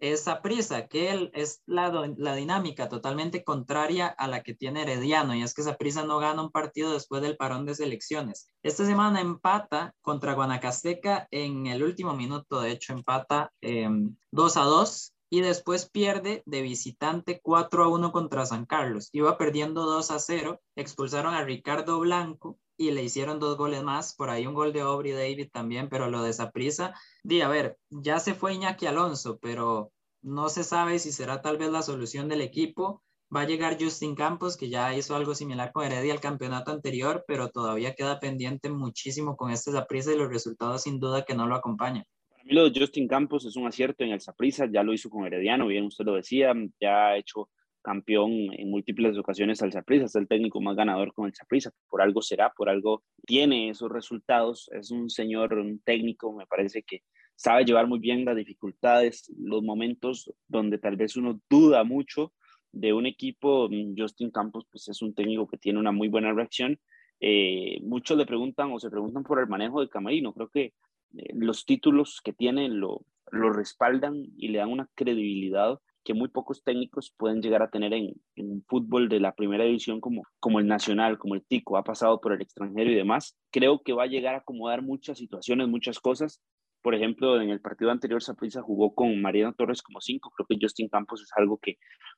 esa 0.02 0.42
prisa, 0.42 0.88
que 0.88 1.30
es 1.32 1.62
la, 1.64 2.12
la, 2.16 2.34
dinámica 2.34 2.88
totalmente 2.88 3.44
contraria 3.44 4.08
a 4.08 4.26
la 4.26 4.42
que 4.42 4.52
tiene 4.52 4.82
Herediano, 4.82 5.32
y 5.36 5.42
es 5.42 5.54
que 5.54 5.60
esa 5.60 5.76
prisa 5.76 6.04
no 6.04 6.18
gana 6.18 6.42
un 6.42 6.50
partido 6.50 6.92
después 6.92 7.22
del 7.22 7.36
parón 7.36 7.66
de 7.66 7.76
selecciones. 7.76 8.48
Esta 8.64 8.84
semana 8.84 9.20
empata 9.20 9.94
contra 10.02 10.34
Guanacasteca 10.34 11.28
en 11.30 11.68
el 11.68 11.84
último 11.84 12.14
minuto, 12.14 12.60
de 12.60 12.72
hecho 12.72 12.92
empata 12.92 13.52
2 13.62 14.56
a 14.56 14.62
2 14.62 15.14
y 15.30 15.40
después 15.40 15.88
pierde 15.88 16.42
de 16.46 16.62
visitante 16.62 17.40
4 17.40 17.84
a 17.84 17.88
1 17.88 18.10
contra 18.10 18.44
San 18.44 18.66
Carlos. 18.66 19.08
Iba 19.12 19.38
perdiendo 19.38 19.86
2 19.86 20.10
a 20.10 20.18
0, 20.18 20.60
expulsaron 20.74 21.32
a 21.34 21.44
Ricardo 21.44 22.00
Blanco 22.00 22.58
y 22.76 22.90
le 22.90 23.02
hicieron 23.02 23.38
dos 23.38 23.56
goles 23.56 23.82
más, 23.82 24.14
por 24.14 24.30
ahí 24.30 24.46
un 24.46 24.54
gol 24.54 24.72
de 24.72 24.80
Aubrey 24.80 25.12
David 25.12 25.50
también, 25.52 25.88
pero 25.88 26.10
lo 26.10 26.22
de 26.22 26.30
esa 26.30 26.50
prisa, 26.50 26.94
di, 27.22 27.40
a 27.40 27.48
ver, 27.48 27.78
ya 27.90 28.18
se 28.18 28.34
fue 28.34 28.54
Iñaki 28.54 28.86
Alonso, 28.86 29.38
pero 29.40 29.92
no 30.22 30.48
se 30.48 30.64
sabe 30.64 30.98
si 30.98 31.12
será 31.12 31.42
tal 31.42 31.58
vez 31.58 31.70
la 31.70 31.82
solución 31.82 32.28
del 32.28 32.40
equipo. 32.40 33.02
Va 33.34 33.42
a 33.42 33.46
llegar 33.46 33.78
Justin 33.80 34.14
Campos, 34.14 34.56
que 34.56 34.68
ya 34.68 34.94
hizo 34.94 35.16
algo 35.16 35.34
similar 35.34 35.72
con 35.72 35.84
Heredia 35.84 36.12
el 36.12 36.20
campeonato 36.20 36.70
anterior, 36.70 37.24
pero 37.26 37.48
todavía 37.48 37.94
queda 37.94 38.20
pendiente 38.20 38.68
muchísimo 38.68 39.36
con 39.36 39.50
este 39.50 39.72
Zaprisa 39.72 40.12
y 40.12 40.18
los 40.18 40.28
resultados 40.28 40.82
sin 40.82 41.00
duda 41.00 41.24
que 41.24 41.34
no 41.34 41.46
lo 41.46 41.54
acompañan. 41.54 42.04
Para 42.28 42.44
mí 42.44 42.52
lo 42.52 42.68
de 42.68 42.78
Justin 42.78 43.08
Campos 43.08 43.46
es 43.46 43.56
un 43.56 43.66
acierto 43.66 44.04
en 44.04 44.10
el 44.10 44.20
Zaprisa, 44.20 44.68
ya 44.70 44.82
lo 44.82 44.92
hizo 44.92 45.08
con 45.08 45.24
Herediano, 45.24 45.66
bien 45.66 45.86
usted 45.86 46.04
lo 46.04 46.14
decía, 46.14 46.52
ya 46.78 47.06
ha 47.06 47.16
hecho 47.16 47.48
campeón 47.82 48.30
en 48.52 48.70
múltiples 48.70 49.18
ocasiones 49.18 49.62
al 49.62 49.72
Saprissa, 49.72 50.06
es 50.06 50.14
el 50.14 50.28
técnico 50.28 50.60
más 50.60 50.76
ganador 50.76 51.12
con 51.12 51.26
el 51.26 51.34
Saprissa, 51.34 51.70
por 51.88 52.00
algo 52.00 52.22
será, 52.22 52.52
por 52.56 52.68
algo 52.68 53.02
tiene 53.26 53.68
esos 53.68 53.90
resultados, 53.90 54.70
es 54.72 54.90
un 54.90 55.10
señor, 55.10 55.54
un 55.54 55.80
técnico, 55.80 56.32
me 56.32 56.46
parece 56.46 56.82
que 56.82 57.02
sabe 57.34 57.64
llevar 57.64 57.86
muy 57.86 57.98
bien 57.98 58.24
las 58.24 58.36
dificultades, 58.36 59.32
los 59.36 59.62
momentos 59.62 60.32
donde 60.48 60.78
tal 60.78 60.96
vez 60.96 61.16
uno 61.16 61.40
duda 61.50 61.84
mucho 61.84 62.32
de 62.72 62.92
un 62.92 63.06
equipo, 63.06 63.68
mm, 63.68 63.94
Justin 63.98 64.30
Campos 64.30 64.66
pues 64.70 64.88
es 64.88 65.02
un 65.02 65.14
técnico 65.14 65.46
que 65.46 65.58
tiene 65.58 65.78
una 65.78 65.92
muy 65.92 66.08
buena 66.08 66.32
reacción, 66.32 66.78
eh, 67.20 67.78
muchos 67.82 68.16
le 68.16 68.26
preguntan 68.26 68.72
o 68.72 68.80
se 68.80 68.90
preguntan 68.90 69.22
por 69.22 69.38
el 69.38 69.46
manejo 69.46 69.80
de 69.80 69.88
Camarino, 69.88 70.32
creo 70.32 70.48
que 70.48 70.72
eh, 71.16 71.32
los 71.34 71.64
títulos 71.66 72.20
que 72.22 72.32
tiene 72.32 72.68
lo, 72.68 73.04
lo 73.30 73.52
respaldan 73.52 74.24
y 74.36 74.48
le 74.48 74.58
dan 74.58 74.70
una 74.70 74.88
credibilidad 74.94 75.78
que 76.04 76.14
muy 76.14 76.28
pocos 76.28 76.62
técnicos 76.62 77.14
pueden 77.16 77.42
llegar 77.42 77.62
a 77.62 77.70
tener 77.70 77.92
en, 77.92 78.14
un 78.36 78.64
fútbol 78.68 79.08
de 79.08 79.20
la 79.20 79.34
primera 79.34 79.64
división 79.64 80.00
como, 80.00 80.22
como 80.40 80.58
el 80.58 80.66
Nacional, 80.66 81.18
como 81.18 81.34
el 81.34 81.44
Tico, 81.44 81.76
ha 81.76 81.84
pasado 81.84 82.20
por 82.20 82.32
el 82.32 82.42
extranjero 82.42 82.90
y 82.90 82.94
demás. 82.94 83.36
Creo 83.50 83.82
que 83.82 83.92
va 83.92 84.04
a 84.04 84.08
llegar 84.08 84.34
a 84.34 84.38
acomodar 84.38 84.82
muchas 84.82 85.18
situaciones, 85.18 85.68
muchas 85.68 86.00
cosas 86.00 86.42
Por 86.82 86.94
ejemplo, 86.96 87.40
en 87.40 87.50
el 87.50 87.60
partido 87.60 87.92
anterior, 87.92 88.22
Saprissa 88.22 88.60
jugó 88.60 88.94
con 88.94 89.20
Mariano 89.22 89.54
Torres 89.54 89.82
como 89.82 90.00
cinco. 90.00 90.32
Creo 90.36 90.46
que 90.48 90.58
Justin 90.60 90.88
Campos 90.88 91.22
es 91.22 91.30
algo 91.36 91.58
que 91.58 91.76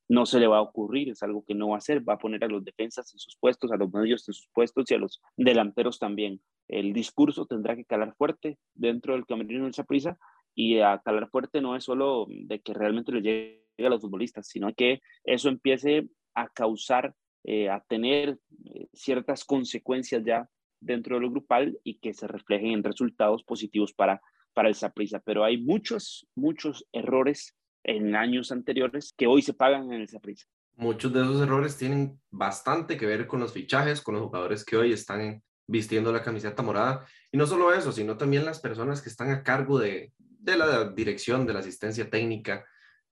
no 0.08 0.24
se 0.24 0.40
le 0.40 0.46
va 0.46 0.58
a 0.58 0.62
ocurrir, 0.62 1.10
es 1.10 1.22
algo 1.22 1.44
que 1.46 1.54
no 1.54 1.68
va 1.68 1.74
a 1.74 1.78
hacer. 1.78 2.08
Va 2.08 2.14
a 2.14 2.18
poner 2.18 2.42
a 2.44 2.48
los 2.48 2.64
defensas 2.64 3.12
en 3.12 3.18
sus 3.18 3.36
puestos, 3.38 3.70
a 3.72 3.76
los 3.76 3.92
medios 3.92 4.26
en 4.26 4.34
sus 4.34 4.48
puestos 4.54 4.90
y 4.90 4.94
a 4.94 4.98
los 4.98 5.20
delanteros 5.36 5.98
también. 5.98 6.40
El 6.68 6.94
discurso 6.94 7.44
tendrá 7.44 7.76
que 7.76 7.84
calar 7.84 8.14
fuerte 8.16 8.58
dentro 8.74 9.12
del 9.12 9.26
camerino 9.26 9.64
del 9.64 9.74
Saprissa 9.74 10.18
y 10.54 10.78
a 10.78 11.00
calar 11.04 11.28
fuerte 11.28 11.60
no 11.60 11.76
es 11.76 11.84
solo 11.84 12.26
de 12.28 12.60
que 12.60 12.74
realmente 12.74 13.12
le 13.12 13.22
llegue 13.22 13.63
a 13.78 13.88
los 13.88 14.00
futbolistas, 14.00 14.48
sino 14.48 14.72
que 14.74 15.00
eso 15.24 15.48
empiece 15.48 16.08
a 16.34 16.48
causar, 16.48 17.14
eh, 17.44 17.68
a 17.68 17.80
tener 17.80 18.38
eh, 18.66 18.86
ciertas 18.92 19.44
consecuencias 19.44 20.22
ya 20.24 20.48
dentro 20.80 21.16
de 21.16 21.22
lo 21.22 21.30
grupal 21.30 21.78
y 21.82 21.98
que 21.98 22.12
se 22.14 22.26
reflejen 22.26 22.72
en 22.72 22.84
resultados 22.84 23.42
positivos 23.42 23.92
para 23.92 24.20
para 24.54 24.68
el 24.68 24.74
Saprissa, 24.74 25.20
pero 25.20 25.44
hay 25.44 25.60
muchos, 25.60 26.26
muchos 26.34 26.86
errores 26.92 27.54
en 27.82 28.16
años 28.16 28.50
anteriores 28.52 29.12
que 29.14 29.26
hoy 29.26 29.42
se 29.42 29.52
pagan 29.52 29.92
en 29.92 30.00
el 30.00 30.08
Saprissa. 30.08 30.46
Muchos 30.76 31.12
de 31.12 31.20
esos 31.20 31.42
errores 31.42 31.76
tienen 31.76 32.18
bastante 32.30 32.96
que 32.96 33.06
ver 33.06 33.26
con 33.26 33.40
los 33.40 33.52
fichajes, 33.52 34.00
con 34.00 34.14
los 34.14 34.24
jugadores 34.24 34.64
que 34.64 34.76
hoy 34.76 34.92
están 34.92 35.42
vistiendo 35.66 36.12
la 36.12 36.22
camiseta 36.22 36.62
morada. 36.62 37.06
Y 37.30 37.36
no 37.36 37.46
solo 37.46 37.72
eso, 37.72 37.92
sino 37.92 38.16
también 38.16 38.44
las 38.44 38.60
personas 38.60 39.02
que 39.02 39.08
están 39.08 39.30
a 39.30 39.42
cargo 39.42 39.78
de, 39.78 40.12
de 40.18 40.56
la 40.56 40.90
dirección, 40.90 41.46
de 41.46 41.52
la 41.52 41.60
asistencia 41.60 42.08
técnica, 42.08 42.64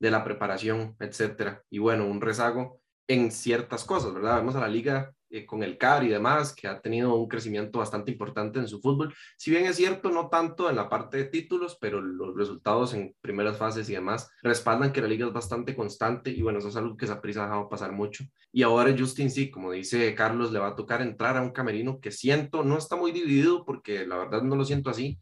de 0.03 0.11
la 0.11 0.25
preparación, 0.25 0.97
etcétera. 0.99 1.63
Y 1.71 1.79
bueno, 1.79 2.09
un 2.09 2.21
rezago 2.21 2.81
en 3.07 3.31
ciertas 3.31 3.85
cosas, 3.85 4.13
¿verdad? 4.13 4.39
Vemos 4.39 4.57
a 4.57 4.61
la 4.61 4.67
liga 4.67 5.13
eh, 5.31 5.47
con 5.47 5.63
el 5.63 5.79
CAR 5.79 6.03
y 6.03 6.09
demás, 6.09 6.53
que 6.57 6.67
ha 6.67 6.81
tenido 6.81 7.15
un 7.15 7.29
crecimiento 7.29 7.79
bastante 7.79 8.11
importante 8.11 8.59
en 8.59 8.67
su 8.67 8.81
fútbol. 8.81 9.15
Si 9.37 9.53
bien 9.53 9.65
es 9.65 9.77
cierto, 9.77 10.11
no 10.11 10.29
tanto 10.29 10.69
en 10.69 10.75
la 10.75 10.89
parte 10.89 11.19
de 11.19 11.25
títulos, 11.27 11.79
pero 11.81 12.01
los 12.01 12.37
resultados 12.37 12.95
en 12.95 13.15
primeras 13.21 13.59
fases 13.59 13.89
y 13.91 13.93
demás 13.93 14.29
respaldan 14.43 14.93
que 14.93 15.01
la 15.01 15.07
liga 15.07 15.25
es 15.29 15.33
bastante 15.33 15.77
constante 15.77 16.31
y 16.31 16.43
bueno, 16.43 16.59
eso 16.59 16.69
es 16.71 16.77
algo 16.77 16.97
que 16.97 17.07
se 17.07 17.13
ha 17.13 17.21
dejado 17.23 17.69
pasar 17.69 17.93
mucho. 17.93 18.25
Y 18.51 18.65
ahora 18.65 18.93
Justin 18.99 19.31
sí, 19.31 19.53
como 19.53 19.71
dice 19.71 20.13
Carlos, 20.17 20.51
le 20.51 20.59
va 20.59 20.69
a 20.69 20.77
tocar 20.77 21.01
entrar 21.01 21.37
a 21.37 21.43
un 21.43 21.53
camerino 21.53 22.01
que 22.01 22.11
siento, 22.11 22.65
no 22.65 22.77
está 22.77 22.97
muy 22.97 23.13
dividido 23.13 23.65
porque 23.65 24.05
la 24.05 24.17
verdad 24.17 24.43
no 24.43 24.57
lo 24.57 24.65
siento 24.65 24.91
así, 24.91 25.21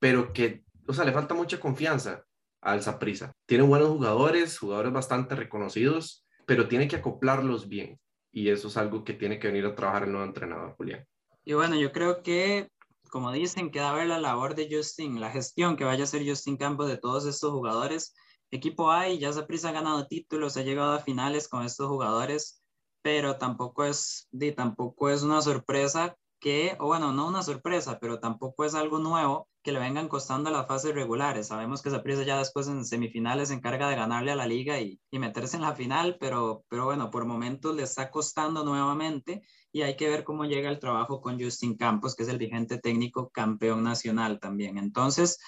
pero 0.00 0.32
que, 0.32 0.64
o 0.88 0.92
sea, 0.92 1.04
le 1.04 1.12
falta 1.12 1.32
mucha 1.32 1.60
confianza 1.60 2.24
al 2.66 2.82
Saprisa. 2.82 3.32
Tiene 3.46 3.62
buenos 3.62 3.88
jugadores, 3.88 4.58
jugadores 4.58 4.92
bastante 4.92 5.36
reconocidos, 5.36 6.26
pero 6.46 6.66
tiene 6.66 6.88
que 6.88 6.96
acoplarlos 6.96 7.68
bien 7.68 7.98
y 8.32 8.50
eso 8.50 8.68
es 8.68 8.76
algo 8.76 9.04
que 9.04 9.14
tiene 9.14 9.38
que 9.38 9.46
venir 9.46 9.64
a 9.64 9.74
trabajar 9.74 10.02
el 10.02 10.12
nuevo 10.12 10.26
entrenador, 10.26 10.74
Julián. 10.76 11.06
Y 11.44 11.54
bueno, 11.54 11.76
yo 11.76 11.92
creo 11.92 12.22
que, 12.22 12.68
como 13.08 13.30
dicen, 13.30 13.70
queda 13.70 13.94
ver 13.94 14.08
la 14.08 14.20
labor 14.20 14.56
de 14.56 14.68
Justin, 14.70 15.20
la 15.20 15.30
gestión 15.30 15.76
que 15.76 15.84
vaya 15.84 16.02
a 16.02 16.04
hacer 16.04 16.28
Justin 16.28 16.56
Campos 16.56 16.88
de 16.88 16.98
todos 16.98 17.24
estos 17.24 17.52
jugadores. 17.52 18.14
Equipo 18.50 18.90
hay, 18.90 19.18
ya 19.18 19.32
Saprissa 19.32 19.68
ha 19.68 19.72
ganado 19.72 20.06
títulos, 20.06 20.56
ha 20.56 20.62
llegado 20.62 20.92
a 20.92 20.98
finales 20.98 21.48
con 21.48 21.64
estos 21.64 21.88
jugadores, 21.88 22.62
pero 23.00 23.38
tampoco 23.38 23.84
es, 23.84 24.28
tampoco 24.56 25.08
es 25.08 25.22
una 25.22 25.40
sorpresa 25.40 26.16
que, 26.40 26.76
o 26.80 26.88
bueno, 26.88 27.12
no 27.12 27.28
una 27.28 27.42
sorpresa, 27.42 27.98
pero 28.00 28.18
tampoco 28.18 28.64
es 28.64 28.74
algo 28.74 28.98
nuevo 28.98 29.48
que 29.66 29.72
le 29.72 29.80
vengan 29.80 30.06
costando 30.06 30.48
las 30.48 30.68
fases 30.68 30.94
regulares. 30.94 31.48
Sabemos 31.48 31.82
que 31.82 31.90
Saprissa 31.90 32.22
ya 32.22 32.38
después 32.38 32.68
en 32.68 32.84
semifinales 32.84 33.48
se 33.48 33.54
encarga 33.54 33.88
de 33.88 33.96
ganarle 33.96 34.30
a 34.30 34.36
la 34.36 34.46
liga 34.46 34.78
y, 34.78 35.00
y, 35.10 35.18
meterse 35.18 35.56
en 35.56 35.62
la 35.62 35.74
final, 35.74 36.18
pero, 36.20 36.64
pero 36.68 36.84
bueno, 36.84 37.10
por 37.10 37.24
momentos 37.24 37.74
le 37.74 37.82
está 37.82 38.12
costando 38.12 38.62
nuevamente 38.62 39.42
y 39.72 39.82
hay 39.82 39.96
que 39.96 40.08
ver 40.08 40.22
cómo 40.22 40.44
llega 40.44 40.70
el 40.70 40.78
trabajo 40.78 41.20
con 41.20 41.42
Justin 41.42 41.76
Campos, 41.76 42.14
que 42.14 42.22
es 42.22 42.28
el 42.28 42.38
dirigente 42.38 42.78
técnico 42.78 43.28
campeón 43.30 43.82
nacional 43.82 44.38
también. 44.38 44.78
Entonces, 44.78 45.40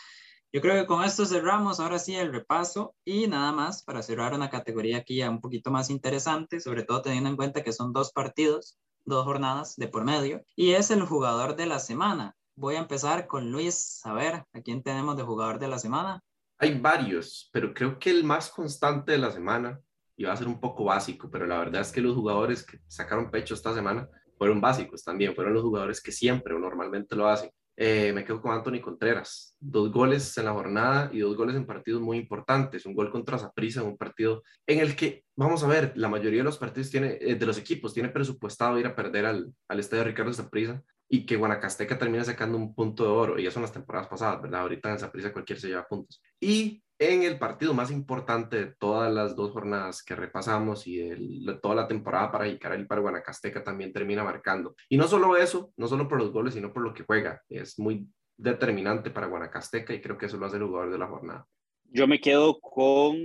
yo 0.53 0.61
creo 0.61 0.75
que 0.75 0.89
con 0.89 1.05
esto 1.05 1.25
cerramos 1.25 1.79
ahora 1.79 2.01
sí 2.01 2.17
el 2.17 2.33
repaso 2.33 2.97
y 3.05 3.29
nada 3.29 3.53
más 3.53 3.85
para 3.85 4.03
cerrar 4.03 4.35
una 4.35 4.51
categoría 4.51 4.97
aquí 4.97 5.19
ya 5.19 5.31
un 5.31 5.41
poquito 5.41 5.71
más 5.71 5.91
interesante, 5.91 6.59
sobre 6.59 6.83
todo 6.83 7.03
teniendo 7.03 7.31
en 7.31 7.37
cuenta 7.37 7.63
que 7.63 7.73
son 7.73 7.93
dos 7.93 8.11
partidos, 8.11 8.81
dos 9.05 9.25
jornadas 9.25 9.77
de 9.77 9.87
por 9.87 10.03
medio, 10.03 10.43
y 10.57 10.73
es 10.73 10.91
el 10.91 11.03
jugador 11.03 11.55
de 11.55 11.67
la 11.67 11.79
semana. 11.79 12.35
Voy 12.61 12.75
a 12.75 12.81
empezar 12.81 13.29
con 13.29 13.53
Luis. 13.53 14.01
A 14.05 14.13
ver, 14.15 14.35
¿a 14.53 14.61
quién 14.65 14.83
tenemos 14.83 15.17
de 15.17 15.23
jugador 15.23 15.61
de 15.61 15.69
la 15.69 15.79
semana? 15.79 16.21
Hay 16.59 16.77
varios, 16.81 17.49
pero 17.53 17.73
creo 17.73 18.01
que 18.01 18.11
el 18.11 18.25
más 18.25 18.51
constante 18.51 19.13
de 19.13 19.19
la 19.19 19.31
semana, 19.31 19.79
y 20.17 20.25
va 20.25 20.33
a 20.33 20.37
ser 20.37 20.49
un 20.49 20.59
poco 20.59 20.83
básico, 20.83 21.31
pero 21.31 21.47
la 21.47 21.61
verdad 21.61 21.83
es 21.83 21.93
que 21.93 22.01
los 22.01 22.17
jugadores 22.17 22.67
que 22.67 22.81
sacaron 22.89 23.31
pecho 23.31 23.55
esta 23.55 23.73
semana 23.73 24.09
fueron 24.37 24.61
básicos 24.61 25.05
también, 25.05 25.37
fueron 25.37 25.55
los 25.55 25.63
jugadores 25.63 26.03
que 26.03 26.11
siempre 26.11 26.53
o 26.53 26.59
normalmente 26.59 27.15
lo 27.15 27.29
hacen. 27.29 27.49
Eh, 27.77 28.13
me 28.13 28.25
quedo 28.25 28.43
con 28.43 28.51
Anthony 28.51 28.81
Contreras. 28.81 29.55
Dos 29.61 29.93
goles 29.93 30.37
en 30.37 30.47
la 30.47 30.53
jornada 30.53 31.11
y 31.13 31.21
dos 31.21 31.37
goles 31.37 31.55
en 31.55 31.65
partidos 31.65 32.03
muy 32.03 32.19
importantes. 32.19 32.85
Un 32.87 32.95
gol 32.95 33.09
contra 33.13 33.39
Zaprisa 33.39 33.83
en 33.83 33.87
un 33.87 33.97
partido 33.97 34.43
en 34.67 34.81
el 34.81 34.97
que, 34.97 35.23
vamos 35.37 35.63
a 35.63 35.69
ver, 35.69 35.93
la 35.95 36.09
mayoría 36.09 36.41
de 36.41 36.45
los 36.45 36.59
partidos 36.59 36.91
tiene, 36.91 37.19
eh, 37.21 37.37
de 37.37 37.47
los 37.47 37.57
equipos 37.57 37.95
tiene 37.95 38.09
presupuestado 38.09 38.81
ir 38.81 38.87
a 38.89 38.97
perder 38.97 39.27
al, 39.27 39.55
al 39.69 39.79
estadio 39.79 40.03
Ricardo 40.03 40.33
Zaprisa 40.33 40.83
y 41.09 41.25
que 41.25 41.37
Guanacasteca 41.37 41.99
termina 41.99 42.25
sacando 42.25 42.59
un 42.59 42.75
punto 42.75 43.05
de 43.05 43.11
oro, 43.11 43.39
y 43.39 43.47
eso 43.47 43.59
en 43.59 43.63
las 43.63 43.73
temporadas 43.73 44.09
pasadas, 44.09 44.43
¿verdad? 44.43 44.61
Ahorita 44.61 44.91
en 44.91 45.11
prisa 45.11 45.33
cualquier 45.33 45.59
se 45.59 45.69
lleva 45.69 45.87
puntos. 45.87 46.23
Y 46.41 46.83
en 46.99 47.23
el 47.23 47.39
partido 47.39 47.75
más 47.75 47.91
importante 47.91 48.57
de 48.57 48.75
todas 48.79 49.13
las 49.13 49.37
dos 49.37 49.53
jornadas 49.53 50.03
que 50.03 50.17
repasamos 50.17 50.87
y 50.87 50.97
de 50.97 51.59
toda 51.63 51.77
la 51.77 51.89
temporada 51.89 52.33
para 52.33 52.47
Jicaral 52.47 52.81
y 52.81 52.87
para 52.87 53.01
Guanacasteca 53.01 53.63
también 53.63 53.93
termina 53.93 54.25
marcando. 54.25 54.75
Y 54.89 54.97
no 54.97 55.07
solo 55.07 55.37
eso, 55.37 55.73
no 55.77 55.87
solo 55.87 56.09
por 56.09 56.19
los 56.19 56.33
goles, 56.33 56.55
sino 56.55 56.73
por 56.73 56.83
lo 56.83 56.93
que 56.93 57.05
juega. 57.05 57.41
Es 57.49 57.79
muy 57.79 58.09
determinante 58.37 59.11
para 59.11 59.29
Guanacasteca 59.29 59.95
y 59.95 60.01
creo 60.01 60.19
que 60.19 60.27
eso 60.27 60.37
lo 60.37 60.47
hace 60.47 60.57
el 60.57 60.65
jugador 60.65 60.91
de 60.91 60.99
la 60.99 61.07
jornada. 61.07 61.47
Yo 61.91 62.07
me 62.07 62.21
quedo 62.21 62.59
con 62.61 63.17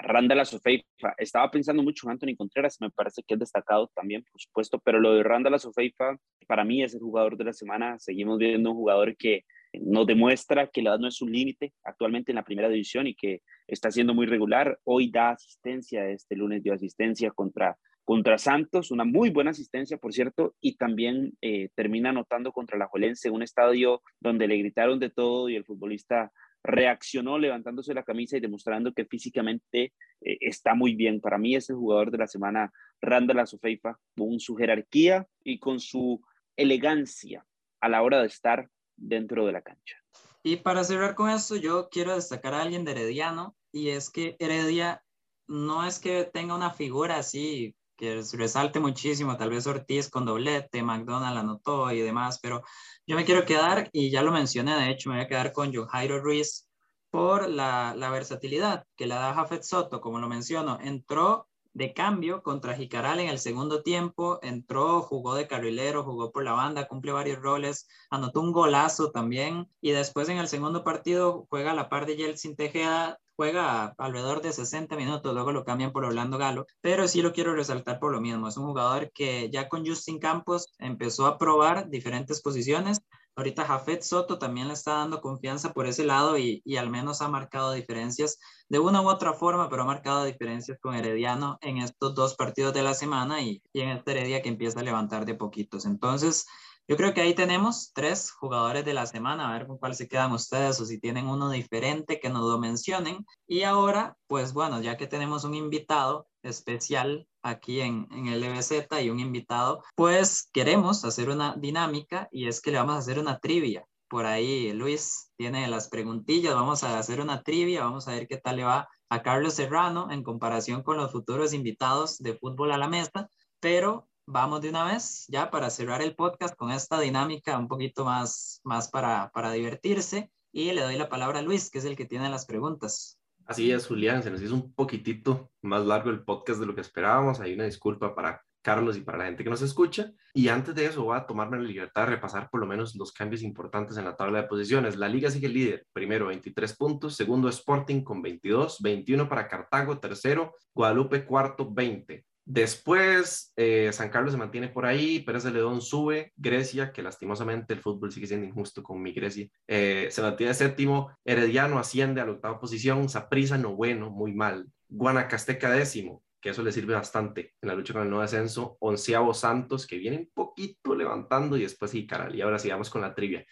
Randall 0.00 0.46
Sofeifa. 0.46 1.14
Estaba 1.18 1.50
pensando 1.50 1.82
mucho 1.82 2.06
en 2.06 2.12
Anthony 2.12 2.36
Contreras, 2.36 2.80
me 2.80 2.90
parece 2.90 3.22
que 3.26 3.34
es 3.34 3.40
destacado 3.40 3.90
también, 3.94 4.24
por 4.24 4.40
supuesto, 4.40 4.78
pero 4.78 5.00
lo 5.00 5.14
de 5.14 5.22
Randall 5.22 5.60
Sofeifa 5.60 6.16
para 6.46 6.64
mí 6.64 6.82
es 6.82 6.94
el 6.94 7.00
jugador 7.00 7.36
de 7.36 7.44
la 7.44 7.52
semana. 7.52 7.98
Seguimos 7.98 8.38
viendo 8.38 8.70
un 8.70 8.76
jugador 8.76 9.16
que 9.16 9.44
nos 9.74 10.06
demuestra 10.06 10.68
que 10.68 10.82
la 10.82 10.90
edad 10.90 10.98
no 10.98 11.08
es 11.08 11.20
un 11.22 11.32
límite 11.32 11.72
actualmente 11.84 12.32
en 12.32 12.36
la 12.36 12.44
primera 12.44 12.68
división 12.68 13.06
y 13.06 13.14
que 13.14 13.42
está 13.66 13.90
siendo 13.90 14.14
muy 14.14 14.26
regular. 14.26 14.78
Hoy 14.84 15.10
da 15.10 15.30
asistencia, 15.30 16.08
este 16.08 16.36
lunes 16.36 16.62
dio 16.62 16.74
asistencia 16.74 17.30
contra, 17.30 17.76
contra 18.04 18.38
Santos, 18.38 18.90
una 18.90 19.04
muy 19.04 19.30
buena 19.30 19.50
asistencia, 19.50 19.96
por 19.96 20.12
cierto, 20.12 20.54
y 20.60 20.76
también 20.76 21.32
eh, 21.40 21.70
termina 21.74 22.10
anotando 22.10 22.52
contra 22.52 22.78
la 22.78 22.86
Jolense, 22.86 23.30
un 23.30 23.42
estadio 23.42 24.02
donde 24.20 24.46
le 24.46 24.58
gritaron 24.58 24.98
de 24.98 25.10
todo 25.10 25.48
y 25.48 25.56
el 25.56 25.64
futbolista 25.64 26.30
reaccionó 26.64 27.38
levantándose 27.38 27.94
la 27.94 28.04
camisa 28.04 28.36
y 28.36 28.40
demostrando 28.40 28.92
que 28.92 29.04
físicamente 29.04 29.92
eh, 30.20 30.38
está 30.40 30.74
muy 30.74 30.94
bien. 30.94 31.20
Para 31.20 31.38
mí 31.38 31.54
es 31.54 31.70
el 31.70 31.76
jugador 31.76 32.10
de 32.10 32.18
la 32.18 32.26
semana, 32.26 32.72
Randall 33.00 33.40
Azofeifa, 33.40 33.98
con 34.16 34.38
su 34.38 34.54
jerarquía 34.56 35.26
y 35.42 35.58
con 35.58 35.80
su 35.80 36.22
elegancia 36.56 37.44
a 37.80 37.88
la 37.88 38.02
hora 38.02 38.20
de 38.20 38.26
estar 38.26 38.68
dentro 38.96 39.46
de 39.46 39.52
la 39.52 39.62
cancha. 39.62 39.96
Y 40.44 40.56
para 40.56 40.84
cerrar 40.84 41.14
con 41.14 41.30
esto, 41.30 41.56
yo 41.56 41.88
quiero 41.90 42.14
destacar 42.14 42.54
a 42.54 42.62
alguien 42.62 42.84
de 42.84 42.92
Herediano, 42.92 43.56
y 43.72 43.90
es 43.90 44.10
que 44.10 44.36
Heredia 44.38 45.02
no 45.46 45.86
es 45.86 45.98
que 45.98 46.24
tenga 46.24 46.54
una 46.54 46.70
figura 46.70 47.18
así 47.18 47.74
que 48.02 48.20
resalte 48.32 48.80
muchísimo, 48.80 49.36
tal 49.36 49.50
vez 49.50 49.64
Ortiz 49.68 50.10
con 50.10 50.24
doblete, 50.24 50.82
McDonald 50.82 51.38
anotó 51.38 51.92
y 51.92 52.00
demás, 52.00 52.40
pero 52.42 52.64
yo 53.06 53.14
me 53.14 53.24
quiero 53.24 53.44
quedar, 53.44 53.90
y 53.92 54.10
ya 54.10 54.24
lo 54.24 54.32
mencioné, 54.32 54.74
de 54.74 54.90
hecho, 54.90 55.08
me 55.08 55.14
voy 55.14 55.24
a 55.24 55.28
quedar 55.28 55.52
con 55.52 55.72
John 55.72 55.86
Jairo 55.86 56.20
Ruiz 56.20 56.68
por 57.10 57.48
la, 57.48 57.94
la 57.96 58.10
versatilidad 58.10 58.84
que 58.96 59.06
le 59.06 59.14
da 59.14 59.34
Jafet 59.34 59.62
Soto, 59.62 60.00
como 60.00 60.18
lo 60.18 60.26
menciono, 60.26 60.80
entró 60.82 61.46
de 61.74 61.94
cambio 61.94 62.42
contra 62.42 62.74
Jicaral 62.74 63.20
en 63.20 63.28
el 63.28 63.38
segundo 63.38 63.84
tiempo, 63.84 64.40
entró, 64.42 65.02
jugó 65.02 65.36
de 65.36 65.46
carrilero, 65.46 66.02
jugó 66.02 66.32
por 66.32 66.42
la 66.42 66.54
banda, 66.54 66.88
cumple 66.88 67.12
varios 67.12 67.40
roles, 67.40 67.86
anotó 68.10 68.40
un 68.40 68.50
golazo 68.50 69.12
también 69.12 69.68
y 69.80 69.92
después 69.92 70.28
en 70.28 70.38
el 70.38 70.48
segundo 70.48 70.82
partido 70.82 71.46
juega 71.48 71.70
a 71.70 71.74
la 71.74 71.88
par 71.88 72.06
de 72.06 72.16
Yeltsin 72.16 72.56
Tejeda, 72.56 73.20
juega 73.36 73.94
alrededor 73.98 74.42
de 74.42 74.52
60 74.52 74.96
minutos, 74.96 75.32
luego 75.34 75.52
lo 75.52 75.64
cambian 75.64 75.92
por 75.92 76.04
Orlando 76.04 76.38
Galo, 76.38 76.66
pero 76.80 77.08
sí 77.08 77.22
lo 77.22 77.32
quiero 77.32 77.54
resaltar 77.54 77.98
por 77.98 78.12
lo 78.12 78.20
mismo. 78.20 78.48
Es 78.48 78.56
un 78.56 78.66
jugador 78.66 79.10
que 79.12 79.50
ya 79.50 79.68
con 79.68 79.86
Justin 79.86 80.18
Campos 80.18 80.72
empezó 80.78 81.26
a 81.26 81.38
probar 81.38 81.88
diferentes 81.88 82.40
posiciones. 82.42 83.00
Ahorita 83.34 83.64
Jafet 83.64 84.02
Soto 84.02 84.38
también 84.38 84.68
le 84.68 84.74
está 84.74 84.92
dando 84.94 85.22
confianza 85.22 85.72
por 85.72 85.86
ese 85.86 86.04
lado 86.04 86.36
y, 86.36 86.60
y, 86.66 86.76
al 86.76 86.90
menos 86.90 87.22
ha 87.22 87.28
marcado 87.28 87.72
diferencias 87.72 88.38
de 88.68 88.78
una 88.78 89.00
u 89.00 89.08
otra 89.08 89.32
forma, 89.32 89.70
pero 89.70 89.82
ha 89.82 89.86
marcado 89.86 90.24
diferencias 90.24 90.78
con 90.80 90.94
Herediano 90.94 91.56
en 91.62 91.78
estos 91.78 92.14
dos 92.14 92.34
partidos 92.34 92.74
de 92.74 92.82
la 92.82 92.92
semana 92.92 93.40
y, 93.40 93.62
y 93.72 93.80
en 93.80 93.88
este 93.88 94.10
Heredia 94.10 94.42
que 94.42 94.50
empieza 94.50 94.80
a 94.80 94.82
levantar 94.82 95.24
de 95.24 95.34
poquitos. 95.34 95.86
Entonces, 95.86 96.46
yo 96.88 96.96
creo 96.96 97.14
que 97.14 97.20
ahí 97.20 97.34
tenemos 97.34 97.92
tres 97.94 98.30
jugadores 98.30 98.84
de 98.84 98.94
la 98.94 99.06
semana, 99.06 99.48
a 99.48 99.52
ver 99.52 99.66
con 99.66 99.78
cuál 99.78 99.94
se 99.94 100.08
quedan 100.08 100.32
ustedes 100.32 100.80
o 100.80 100.84
si 100.84 100.98
tienen 100.98 101.26
uno 101.26 101.50
diferente 101.50 102.20
que 102.20 102.28
nos 102.28 102.42
lo 102.42 102.58
mencionen. 102.58 103.24
Y 103.46 103.62
ahora, 103.62 104.16
pues 104.26 104.52
bueno, 104.52 104.80
ya 104.80 104.96
que 104.96 105.06
tenemos 105.06 105.44
un 105.44 105.54
invitado 105.54 106.26
especial 106.42 107.26
aquí 107.42 107.80
en, 107.80 108.08
en 108.10 108.26
el 108.26 108.42
EBZ 108.42 108.86
y 109.02 109.10
un 109.10 109.20
invitado, 109.20 109.82
pues 109.94 110.48
queremos 110.52 111.04
hacer 111.04 111.30
una 111.30 111.54
dinámica 111.56 112.28
y 112.30 112.48
es 112.48 112.60
que 112.60 112.72
le 112.72 112.78
vamos 112.78 112.96
a 112.96 112.98
hacer 112.98 113.18
una 113.18 113.38
trivia 113.38 113.86
por 114.12 114.26
ahí 114.26 114.74
Luis 114.74 115.32
tiene 115.38 115.66
las 115.68 115.88
preguntillas, 115.88 116.54
vamos 116.54 116.84
a 116.84 116.98
hacer 116.98 117.18
una 117.18 117.42
trivia, 117.42 117.82
vamos 117.82 118.06
a 118.06 118.12
ver 118.12 118.28
qué 118.28 118.36
tal 118.36 118.56
le 118.56 118.64
va 118.64 118.86
a 119.08 119.22
Carlos 119.22 119.54
Serrano 119.54 120.10
en 120.10 120.22
comparación 120.22 120.82
con 120.82 120.98
los 120.98 121.10
futuros 121.10 121.54
invitados 121.54 122.18
de 122.18 122.34
fútbol 122.34 122.72
a 122.72 122.76
la 122.76 122.88
mesa, 122.88 123.30
pero 123.58 124.10
vamos 124.32 124.62
de 124.62 124.70
una 124.70 124.84
vez 124.84 125.26
ya 125.28 125.50
para 125.50 125.68
cerrar 125.68 126.00
el 126.00 126.16
podcast 126.16 126.56
con 126.56 126.70
esta 126.70 126.98
dinámica 126.98 127.58
un 127.58 127.68
poquito 127.68 128.04
más, 128.04 128.60
más 128.64 128.88
para, 128.88 129.30
para 129.32 129.52
divertirse 129.52 130.30
y 130.50 130.72
le 130.72 130.80
doy 130.80 130.96
la 130.96 131.08
palabra 131.08 131.40
a 131.40 131.42
Luis, 131.42 131.70
que 131.70 131.78
es 131.78 131.84
el 131.84 131.96
que 131.96 132.06
tiene 132.06 132.30
las 132.30 132.46
preguntas. 132.46 133.18
Así 133.44 133.70
es, 133.70 133.86
Julián, 133.86 134.22
se 134.22 134.30
nos 134.30 134.40
hizo 134.40 134.54
un 134.54 134.72
poquitito 134.72 135.50
más 135.60 135.84
largo 135.84 136.10
el 136.10 136.24
podcast 136.24 136.60
de 136.60 136.66
lo 136.66 136.74
que 136.74 136.80
esperábamos. 136.80 137.40
Hay 137.40 137.52
una 137.52 137.64
disculpa 137.64 138.14
para 138.14 138.42
Carlos 138.62 138.96
y 138.96 139.00
para 139.00 139.18
la 139.18 139.24
gente 139.24 139.44
que 139.44 139.50
nos 139.50 139.60
escucha. 139.60 140.12
Y 140.32 140.48
antes 140.48 140.74
de 140.74 140.86
eso, 140.86 141.04
voy 141.04 141.16
a 141.16 141.26
tomarme 141.26 141.58
la 141.58 141.64
libertad 141.64 142.02
de 142.02 142.12
repasar 142.12 142.48
por 142.48 142.60
lo 142.60 142.66
menos 142.66 142.94
los 142.94 143.12
cambios 143.12 143.42
importantes 143.42 143.96
en 143.98 144.04
la 144.04 144.16
tabla 144.16 144.42
de 144.42 144.48
posiciones. 144.48 144.96
La 144.96 145.08
liga 145.08 145.30
sigue 145.30 145.48
líder, 145.48 145.86
primero 145.92 146.26
23 146.26 146.76
puntos, 146.76 147.16
segundo 147.16 147.48
Sporting 147.48 148.02
con 148.02 148.22
22, 148.22 148.80
21 148.80 149.28
para 149.28 149.48
Cartago, 149.48 149.98
tercero 149.98 150.54
Guadalupe, 150.72 151.26
cuarto 151.26 151.70
20. 151.70 152.24
Después, 152.44 153.52
eh, 153.56 153.90
San 153.92 154.08
Carlos 154.08 154.32
se 154.32 154.38
mantiene 154.38 154.68
por 154.68 154.84
ahí, 154.84 155.20
Pérez 155.20 155.44
de 155.44 155.52
León 155.52 155.80
sube, 155.80 156.32
Grecia, 156.36 156.92
que 156.92 157.02
lastimosamente 157.02 157.74
el 157.74 157.80
fútbol 157.80 158.10
sigue 158.10 158.26
siendo 158.26 158.46
injusto 158.46 158.82
con 158.82 159.00
mi 159.00 159.12
Grecia, 159.12 159.48
eh, 159.68 160.08
se 160.10 160.22
mantiene 160.22 160.52
séptimo, 160.52 161.16
Herediano 161.24 161.78
asciende 161.78 162.20
a 162.20 162.26
la 162.26 162.32
octava 162.32 162.58
posición, 162.58 163.08
Saprisa 163.08 163.56
noveno, 163.58 164.10
muy 164.10 164.34
mal, 164.34 164.66
Guanacasteca 164.88 165.70
décimo, 165.70 166.24
que 166.40 166.50
eso 166.50 166.64
le 166.64 166.72
sirve 166.72 166.94
bastante 166.94 167.54
en 167.62 167.68
la 167.68 167.76
lucha 167.76 167.92
con 167.92 168.02
el 168.02 168.08
nuevo 168.08 168.22
descenso. 168.22 168.76
Onceavo 168.80 169.32
Santos, 169.32 169.86
que 169.86 169.96
viene 169.96 170.18
un 170.18 170.30
poquito 170.34 170.94
levantando, 170.96 171.56
y 171.56 171.62
después 171.62 171.94
Icaral. 171.94 172.34
Y 172.34 172.42
ahora 172.42 172.58
sigamos 172.58 172.90
con 172.90 173.00
la 173.00 173.14
trivia. 173.14 173.46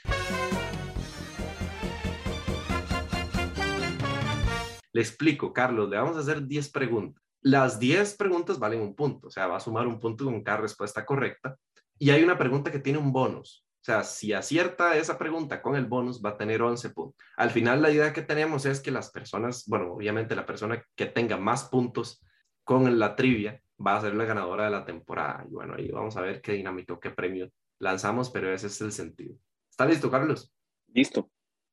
Le 4.93 5.01
explico, 5.01 5.53
Carlos, 5.53 5.88
le 5.88 5.97
vamos 5.97 6.16
a 6.16 6.20
hacer 6.20 6.45
10 6.45 6.70
preguntas. 6.70 7.29
Las 7.43 7.78
10 7.78 8.16
preguntas 8.16 8.59
valen 8.59 8.80
un 8.80 8.95
punto, 8.95 9.28
o 9.28 9.30
sea, 9.30 9.47
va 9.47 9.57
a 9.57 9.61
sumar 9.61 9.86
un 9.86 9.99
punto 9.99 10.24
con 10.24 10.43
cada 10.43 10.59
respuesta 10.59 11.07
correcta. 11.07 11.57
Y 11.99 12.11
hay 12.11 12.22
una 12.22 12.38
pregunta 12.38 12.70
que 12.70 12.78
tiene 12.78 12.99
un 12.99 13.12
bonus. 13.12 13.66
O 13.80 13.84
sea, 13.84 14.05
si 14.05 14.34
acierta 14.34 14.97
esa 14.97 15.16
pregunta 15.16 15.62
con 15.62 15.74
el 15.74 15.86
bonus, 15.86 16.22
va 16.22 16.30
a 16.30 16.36
tener 16.36 16.61
11 16.61 16.91
puntos. 16.91 17.16
Al 17.36 17.51
final, 17.51 17.80
la 17.80 17.91
idea 17.91 18.12
que 18.12 18.20
tenemos 18.20 18.66
es 18.66 18.80
que 18.80 18.91
las 18.91 19.11
personas, 19.11 19.64
bueno, 19.66 19.95
obviamente 19.95 20.36
la 20.36 20.45
persona 20.45 20.84
que 20.95 21.07
tenga 21.07 21.38
más 21.38 21.64
puntos 21.64 22.22
con 22.62 22.99
la 22.99 23.16
trivia 23.16 23.62
va 23.84 23.97
a 23.97 24.01
ser 24.03 24.14
la 24.14 24.24
ganadora 24.26 24.64
de 24.64 24.70
la 24.70 24.84
temporada. 24.84 25.47
Y 25.49 25.55
bueno, 25.55 25.74
ahí 25.76 25.91
vamos 25.91 26.16
a 26.18 26.20
ver 26.20 26.43
qué 26.43 26.53
dinámico, 26.53 27.01
qué 27.01 27.11
premio 27.11 27.51
lanzamos, 27.78 28.28
pero 28.28 28.53
ese 28.53 28.66
es 28.66 28.80
el 28.82 28.93
sentido. 28.93 29.36
¿Está 29.70 29.86
listo, 29.86 30.11
Carlos? 30.11 30.55
Listo. 30.88 31.30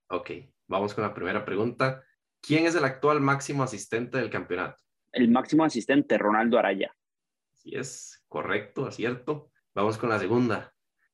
Ok, 0.10 0.32
vamos 0.68 0.94
con 0.94 1.04
la 1.04 1.14
primera 1.14 1.44
pregunta. 1.44 2.02
¿Quién 2.40 2.66
es 2.66 2.76
el 2.76 2.86
actual 2.86 3.20
máximo 3.20 3.64
asistente 3.64 4.18
del 4.18 4.30
campeonato? 4.30 4.82
El 5.18 5.30
máximo 5.30 5.64
asistente, 5.64 6.18
Ronaldo 6.18 6.58
Araya. 6.58 6.96
Sí 7.54 7.76
es, 7.76 8.24
correcto, 8.28 8.86
acierto. 8.86 9.52
Vamos 9.74 9.98
con 9.98 10.10
la 10.10 10.20
segunda. 10.20 10.74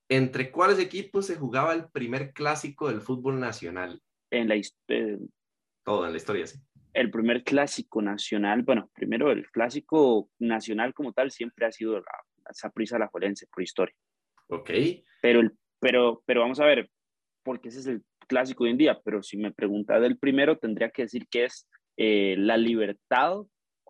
¿Entre 0.10 0.51
cuáles 0.51 0.80
equipos 0.80 1.26
se 1.26 1.36
jugaba 1.36 1.74
el 1.74 1.89
primer 1.89 2.34
clásico 2.34 2.89
del 2.89 3.01
fútbol 3.01 3.39
nacional? 3.39 4.01
En 4.32 4.47
la 4.47 4.56
historia. 4.56 5.18
Todo 5.84 6.06
en 6.06 6.12
la 6.12 6.18
historia, 6.18 6.47
sí 6.47 6.60
el 6.93 7.10
primer 7.10 7.43
clásico 7.43 8.01
nacional, 8.01 8.62
bueno, 8.62 8.89
primero 8.93 9.32
el 9.32 9.49
clásico 9.49 10.30
nacional 10.39 10.93
como 10.93 11.12
tal 11.12 11.32
siempre 11.32 11.66
ha 11.66 11.72
sido 11.72 11.95
la, 11.95 12.06
la 12.45 12.70
prisa 12.70 12.99
la 12.99 13.08
Jolense 13.08 13.47
por 13.47 13.64
historia. 13.64 13.95
Ok. 14.47 14.70
Pero, 15.22 15.39
el, 15.39 15.51
pero, 15.80 16.22
pero 16.26 16.41
vamos 16.41 16.60
a 16.60 16.66
ver, 16.66 16.89
porque 17.43 17.70
ese 17.70 17.80
es 17.80 17.88
el 17.88 18.04
clásico 18.28 18.64
hoy 18.64 18.70
en 18.70 18.78
día, 18.78 19.01
pero 19.04 19.24
si 19.24 19.38
me 19.38 19.51
pregunta 19.51 19.99
del 19.99 20.18
primero, 20.18 20.58
tendría 20.58 20.91
que 20.91 21.04
decir 21.04 21.28
que 21.28 21.45
es 21.45 21.68
eh, 21.97 22.36
la 22.38 22.58
Libertad 22.58 23.41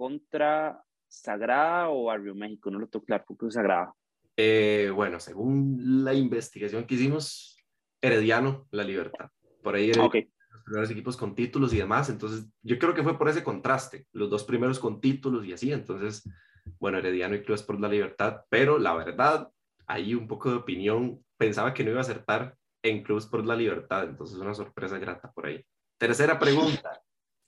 contra 0.03 0.83
Sagrada 1.07 1.89
o 1.89 2.03
Barrio 2.03 2.35
México, 2.35 2.69
no 2.69 2.77
lo 2.77 2.87
tengo 2.87 3.05
claro, 3.05 3.23
porque 3.25 3.47
es 3.47 3.53
Sagrada. 3.53 3.93
Eh, 4.35 4.91
bueno, 4.93 5.17
según 5.21 6.03
la 6.03 6.13
investigación 6.13 6.85
que 6.85 6.95
hicimos, 6.95 7.57
Herediano, 8.01 8.67
la 8.71 8.83
Libertad. 8.83 9.29
Por 9.61 9.75
ahí 9.75 9.91
era, 9.91 10.03
okay 10.03 10.27
los 10.49 10.63
primeros 10.65 10.91
equipos 10.91 11.15
con 11.15 11.35
títulos 11.35 11.73
y 11.73 11.77
demás. 11.77 12.09
Entonces, 12.09 12.45
yo 12.63 12.77
creo 12.79 12.93
que 12.93 13.01
fue 13.01 13.17
por 13.17 13.29
ese 13.29 13.45
contraste, 13.45 14.05
los 14.11 14.29
dos 14.29 14.43
primeros 14.43 14.77
con 14.77 14.99
títulos 14.99 15.45
y 15.45 15.53
así. 15.53 15.71
Entonces, 15.71 16.29
bueno, 16.79 16.97
Herediano 16.97 17.35
y 17.35 17.43
Clubes 17.43 17.63
por 17.63 17.79
la 17.79 17.87
Libertad, 17.87 18.41
pero 18.49 18.77
la 18.77 18.93
verdad, 18.93 19.47
ahí 19.87 20.15
un 20.15 20.27
poco 20.27 20.49
de 20.49 20.57
opinión, 20.57 21.23
pensaba 21.37 21.73
que 21.73 21.85
no 21.85 21.91
iba 21.91 21.99
a 21.99 22.01
acertar 22.01 22.57
en 22.81 23.03
Clubes 23.03 23.25
por 23.25 23.45
la 23.45 23.55
Libertad. 23.55 24.03
Entonces, 24.03 24.37
una 24.37 24.53
sorpresa 24.53 24.97
grata 24.97 25.31
por 25.31 25.45
ahí. 25.45 25.65
Tercera 25.97 26.37
pregunta. 26.37 27.01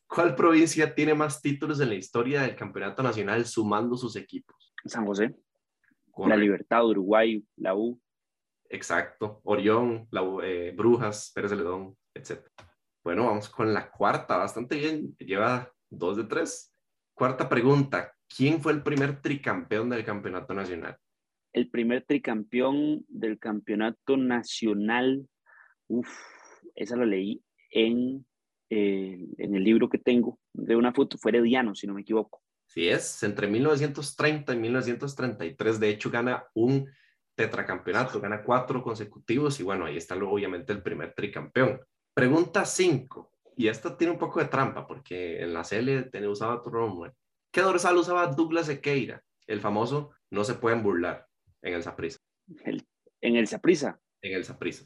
¿Cuál 0.07 0.35
provincia 0.35 0.93
tiene 0.93 1.13
más 1.13 1.41
títulos 1.41 1.79
en 1.79 1.89
la 1.89 1.95
historia 1.95 2.41
del 2.41 2.55
campeonato 2.55 3.01
nacional 3.03 3.45
sumando 3.45 3.97
sus 3.97 4.15
equipos? 4.15 4.73
San 4.85 5.05
José. 5.05 5.35
La 6.17 6.37
Libertad, 6.37 6.85
Uruguay, 6.85 7.43
la 7.57 7.75
U. 7.75 7.99
Exacto. 8.69 9.41
Orión, 9.43 10.07
la, 10.11 10.21
eh, 10.43 10.73
Brujas, 10.75 11.31
Pérez 11.33 11.51
de 11.51 11.57
Ledón, 11.57 11.97
etc. 12.13 12.41
Bueno, 13.03 13.25
vamos 13.25 13.49
con 13.49 13.73
la 13.73 13.91
cuarta, 13.91 14.37
bastante 14.37 14.77
bien, 14.77 15.15
lleva 15.17 15.71
dos 15.89 16.17
de 16.17 16.23
tres. 16.23 16.73
Cuarta 17.13 17.47
pregunta, 17.47 18.13
¿quién 18.27 18.61
fue 18.61 18.73
el 18.73 18.83
primer 18.83 19.21
tricampeón 19.21 19.89
del 19.89 20.03
campeonato 20.03 20.53
nacional? 20.53 20.97
El 21.53 21.69
primer 21.69 22.03
tricampeón 22.03 23.05
del 23.07 23.39
campeonato 23.39 24.17
nacional, 24.17 25.27
uff, 25.87 26.09
esa 26.75 26.95
lo 26.95 27.05
leí 27.05 27.41
en, 27.71 28.25
eh, 28.69 29.25
en 29.37 29.55
el 29.55 29.63
libro 29.63 29.89
que 29.89 29.97
tengo 29.97 30.39
de 30.53 30.75
una 30.75 30.93
foto, 30.93 31.17
fue 31.17 31.31
Herediano, 31.31 31.75
si 31.75 31.87
no 31.87 31.93
me 31.93 32.01
equivoco. 32.01 32.41
Sí 32.67 32.87
es, 32.89 33.21
entre 33.23 33.47
1930 33.47 34.53
y 34.53 34.57
1933, 34.57 35.79
de 35.79 35.89
hecho, 35.89 36.09
gana 36.09 36.45
un 36.53 36.89
tetracampeonato, 37.35 38.19
gana 38.19 38.43
cuatro 38.43 38.81
consecutivos 38.81 39.59
y 39.59 39.63
bueno, 39.63 39.85
ahí 39.85 39.97
está 39.97 40.15
obviamente 40.15 40.73
el 40.73 40.81
primer 40.81 41.13
tricampeón. 41.13 41.81
Pregunta 42.13 42.65
5. 42.65 43.31
Y 43.57 43.67
esta 43.67 43.95
tiene 43.97 44.13
un 44.13 44.19
poco 44.19 44.39
de 44.39 44.47
trampa 44.47 44.87
porque 44.87 45.41
en 45.41 45.53
la 45.53 45.63
CL 45.63 46.09
tenía, 46.11 46.29
usaba 46.29 46.55
otro 46.55 46.71
nombre. 46.71 47.13
¿Qué 47.51 47.61
dorsal 47.61 47.97
usaba 47.97 48.27
Douglas 48.27 48.67
Equeira? 48.69 49.23
El 49.47 49.61
famoso 49.61 50.11
no 50.29 50.43
se 50.43 50.55
pueden 50.55 50.83
burlar 50.83 51.27
en 51.61 51.73
el 51.73 51.83
Saprisa. 51.83 52.19
¿En 53.21 53.35
el 53.35 53.47
Saprisa? 53.47 53.99
En 54.21 54.33
el 54.33 54.43
Saprisa. 54.43 54.85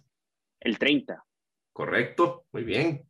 El 0.59 0.77
30. 0.77 1.23
Correcto, 1.71 2.45
muy 2.51 2.63
bien. 2.63 3.08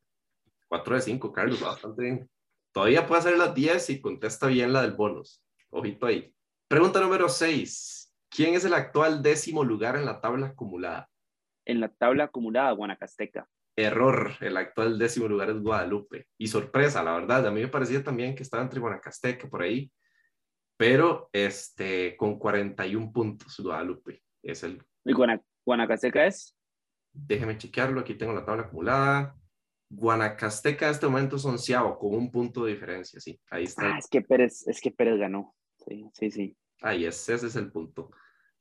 4 0.69 0.95
de 0.95 1.01
5, 1.01 1.33
Carlos, 1.33 1.61
bastante 1.61 2.01
bien. 2.01 2.29
Todavía 2.71 3.05
puede 3.05 3.19
hacer 3.19 3.37
las 3.37 3.53
10 3.53 3.89
y 3.89 4.01
contesta 4.01 4.47
bien 4.47 4.71
la 4.71 4.81
del 4.81 4.93
bonus. 4.93 5.43
Ojito 5.69 6.05
ahí. 6.05 6.33
Pregunta 6.67 7.01
número 7.01 7.27
6. 7.27 8.15
¿Quién 8.29 8.53
es 8.53 8.63
el 8.63 8.73
actual 8.73 9.21
décimo 9.21 9.63
lugar 9.63 9.95
en 9.97 10.05
la 10.05 10.21
tabla 10.21 10.47
acumulada? 10.47 11.09
En 11.65 11.81
la 11.81 11.89
tabla 11.89 12.25
acumulada, 12.25 12.71
Guanacasteca 12.71 13.49
error, 13.85 14.33
el 14.41 14.57
actual 14.57 14.99
décimo 14.99 15.27
lugar 15.27 15.49
es 15.49 15.61
Guadalupe. 15.61 16.27
Y 16.37 16.47
sorpresa, 16.47 17.03
la 17.03 17.13
verdad, 17.13 17.47
a 17.47 17.51
mí 17.51 17.61
me 17.61 17.67
parecía 17.67 18.03
también 18.03 18.35
que 18.35 18.43
estaba 18.43 18.63
entre 18.63 18.79
Guanacasteca 18.79 19.49
por 19.49 19.61
ahí, 19.61 19.91
pero 20.77 21.29
este, 21.31 22.15
con 22.17 22.37
41 22.37 23.11
puntos 23.11 23.59
Guadalupe. 23.59 24.21
Es 24.43 24.63
el... 24.63 24.83
¿Y 25.05 25.13
Guanacasteca 25.65 26.25
es? 26.25 26.55
Déjeme 27.11 27.57
chequearlo, 27.57 28.01
aquí 28.01 28.15
tengo 28.15 28.33
la 28.33 28.45
tabla 28.45 28.63
acumulada. 28.63 29.35
Guanacasteca 29.89 30.85
en 30.85 30.91
este 30.91 31.07
momento 31.07 31.35
es 31.35 31.45
onceavo, 31.45 31.97
con 31.97 32.13
un 32.13 32.31
punto 32.31 32.63
de 32.63 32.71
diferencia, 32.73 33.19
sí, 33.19 33.39
ahí 33.49 33.63
está. 33.63 33.95
Ah, 33.95 33.97
es 33.97 34.07
que 34.07 34.21
Pérez, 34.21 34.67
es 34.67 34.79
que 34.81 34.91
Pérez 34.91 35.17
ganó, 35.17 35.55
sí, 35.85 36.05
sí, 36.13 36.31
sí. 36.31 36.57
Ahí 36.81 37.05
es, 37.05 37.27
ese 37.27 37.47
es 37.47 37.55
el 37.55 37.71
punto. 37.71 38.11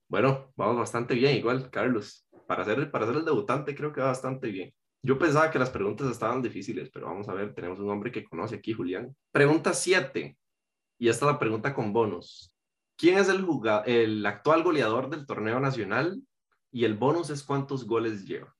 Bueno, 0.08 0.52
vamos 0.56 0.78
bastante 0.78 1.14
bien, 1.14 1.36
igual, 1.36 1.70
Carlos. 1.70 2.26
Para 2.46 2.64
ser, 2.64 2.90
para 2.90 3.06
ser 3.06 3.16
el 3.16 3.24
debutante 3.26 3.74
creo 3.74 3.92
que 3.92 4.00
va 4.00 4.08
bastante 4.08 4.48
bien. 4.48 4.72
Yo 5.02 5.18
pensaba 5.18 5.50
que 5.50 5.58
las 5.58 5.70
preguntas 5.70 6.10
estaban 6.10 6.42
difíciles, 6.42 6.90
pero 6.90 7.06
vamos 7.06 7.28
a 7.28 7.34
ver, 7.34 7.54
tenemos 7.54 7.78
un 7.78 7.90
hombre 7.90 8.10
que 8.10 8.24
conoce 8.24 8.56
aquí, 8.56 8.72
Julián. 8.72 9.14
Pregunta 9.30 9.72
7. 9.72 10.36
Y 10.98 11.08
esta 11.08 11.26
es 11.26 11.32
la 11.32 11.38
pregunta 11.38 11.74
con 11.74 11.92
bonus. 11.92 12.52
¿Quién 12.96 13.18
es 13.18 13.28
el, 13.28 13.46
el 13.86 14.26
actual 14.26 14.64
goleador 14.64 15.08
del 15.08 15.26
torneo 15.26 15.60
nacional? 15.60 16.20
Y 16.72 16.84
el 16.84 16.94
bonus 16.94 17.30
es 17.30 17.44
cuántos 17.44 17.86
goles 17.86 18.26
lleva. 18.26 18.52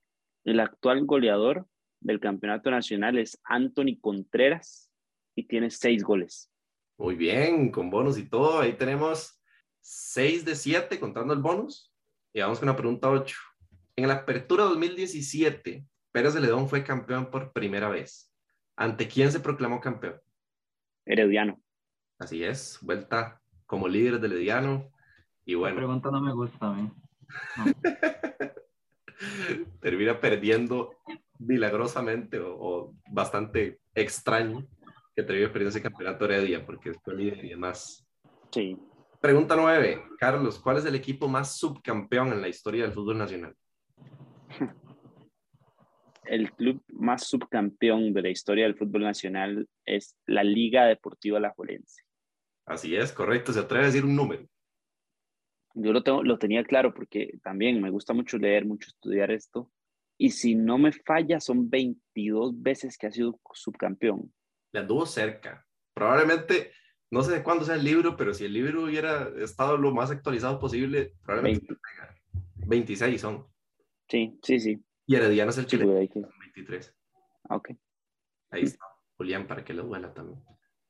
El 0.44 0.60
actual 0.60 1.04
goleador 1.04 1.66
del 2.00 2.20
campeonato 2.20 2.70
nacional 2.70 3.18
es 3.18 3.40
Anthony 3.44 3.98
Contreras 4.00 4.90
y 5.34 5.44
tiene 5.44 5.70
seis 5.70 6.02
goles. 6.02 6.50
Muy 6.96 7.14
bien, 7.14 7.70
con 7.70 7.90
bonus 7.90 8.18
y 8.18 8.28
todo. 8.28 8.60
Ahí 8.60 8.72
tenemos 8.74 9.40
seis 9.80 10.44
de 10.44 10.54
siete 10.54 10.98
contando 10.98 11.32
el 11.32 11.40
bonus. 11.40 11.92
Y 12.32 12.40
vamos 12.40 12.58
con 12.58 12.68
la 12.68 12.76
pregunta 12.76 13.10
8. 13.10 13.36
En 13.96 14.08
la 14.08 14.14
apertura 14.14 14.64
2017, 14.64 15.86
Pérez 16.12 16.34
de 16.34 16.40
Ledón 16.40 16.68
fue 16.68 16.84
campeón 16.84 17.30
por 17.30 17.52
primera 17.52 17.88
vez. 17.88 18.32
¿Ante 18.76 19.08
quién 19.08 19.32
se 19.32 19.40
proclamó 19.40 19.80
campeón? 19.80 20.20
Herediano. 21.04 21.60
Así 22.18 22.44
es, 22.44 22.78
vuelta 22.82 23.40
como 23.66 23.88
líder 23.88 24.20
de 24.20 24.26
Herediano. 24.28 24.90
Y 25.44 25.54
bueno. 25.54 25.76
La 25.76 25.80
pregunta 25.80 26.10
no 26.10 26.20
me 26.20 26.32
gusta 26.32 26.66
a 26.66 26.74
mí. 26.74 26.92
termina 29.80 30.20
perdiendo 30.20 30.96
milagrosamente 31.38 32.38
o, 32.40 32.94
bastante 33.10 33.80
extraño 33.94 34.66
que 35.14 35.22
termine 35.22 35.48
perdiendo 35.48 35.70
ese 35.70 35.82
campeonato 35.82 36.24
Heredia 36.24 36.64
porque 36.64 36.90
es 36.90 36.98
líder 37.06 37.44
y 37.44 37.48
demás. 37.50 38.06
Sí. 38.50 38.76
Pregunta 39.20 39.56
nueve. 39.56 40.02
Carlos, 40.18 40.58
¿cuál 40.58 40.76
es 40.78 40.84
el 40.84 40.94
equipo 40.94 41.28
más 41.28 41.56
subcampeón 41.56 42.32
en 42.32 42.40
la 42.40 42.48
historia 42.48 42.84
del 42.84 42.92
fútbol 42.92 43.18
nacional? 43.18 43.54
El 46.24 46.52
club 46.52 46.82
más 46.88 47.26
subcampeón 47.26 48.12
de 48.12 48.20
la 48.20 48.28
historia 48.28 48.64
del 48.64 48.76
fútbol 48.76 49.02
nacional 49.02 49.66
es 49.86 50.14
la 50.26 50.44
Liga 50.44 50.84
Deportiva 50.84 51.40
La 51.40 51.54
Jolense. 51.56 52.02
Así 52.66 52.94
es, 52.94 53.12
correcto. 53.12 53.50
¿Se 53.54 53.60
atreve 53.60 53.84
a 53.84 53.86
decir 53.86 54.04
un 54.04 54.14
número? 54.14 54.46
Yo 55.72 55.92
lo, 55.92 56.02
tengo, 56.02 56.22
lo 56.22 56.38
tenía 56.38 56.64
claro 56.64 56.92
porque 56.92 57.38
también 57.42 57.80
me 57.80 57.88
gusta 57.88 58.12
mucho 58.12 58.36
leer, 58.36 58.66
mucho 58.66 58.88
estudiar 58.88 59.30
esto. 59.30 59.70
Y 60.18 60.30
si 60.30 60.56
no 60.56 60.78
me 60.78 60.92
falla, 60.92 61.40
son 61.40 61.70
22 61.70 62.60
veces 62.60 62.98
que 62.98 63.06
ha 63.06 63.12
sido 63.12 63.40
subcampeón. 63.54 64.32
Le 64.72 64.80
anduvo 64.80 65.06
cerca. 65.06 65.64
Probablemente, 65.94 66.72
no 67.10 67.22
sé 67.22 67.32
de 67.32 67.42
cuándo 67.42 67.64
sea 67.64 67.76
el 67.76 67.84
libro, 67.84 68.16
pero 68.16 68.34
si 68.34 68.44
el 68.44 68.52
libro 68.52 68.84
hubiera 68.84 69.30
estado 69.38 69.76
lo 69.76 69.94
más 69.94 70.10
actualizado 70.10 70.58
posible, 70.58 71.14
probablemente 71.22 71.74
26 72.66 73.20
son. 73.20 73.46
Sí, 74.08 74.38
sí, 74.42 74.58
sí. 74.58 74.84
Y 75.06 75.14
Herediano 75.14 75.50
es 75.50 75.58
el 75.58 75.66
Chile. 75.66 75.86
23. 75.86 76.94
Ah, 77.48 77.56
ok. 77.56 77.70
Ahí 78.50 78.64
está. 78.64 78.84
Julián, 79.16 79.46
para 79.46 79.64
que 79.64 79.72
le 79.72 79.82
duela 79.82 80.12
también. 80.12 80.42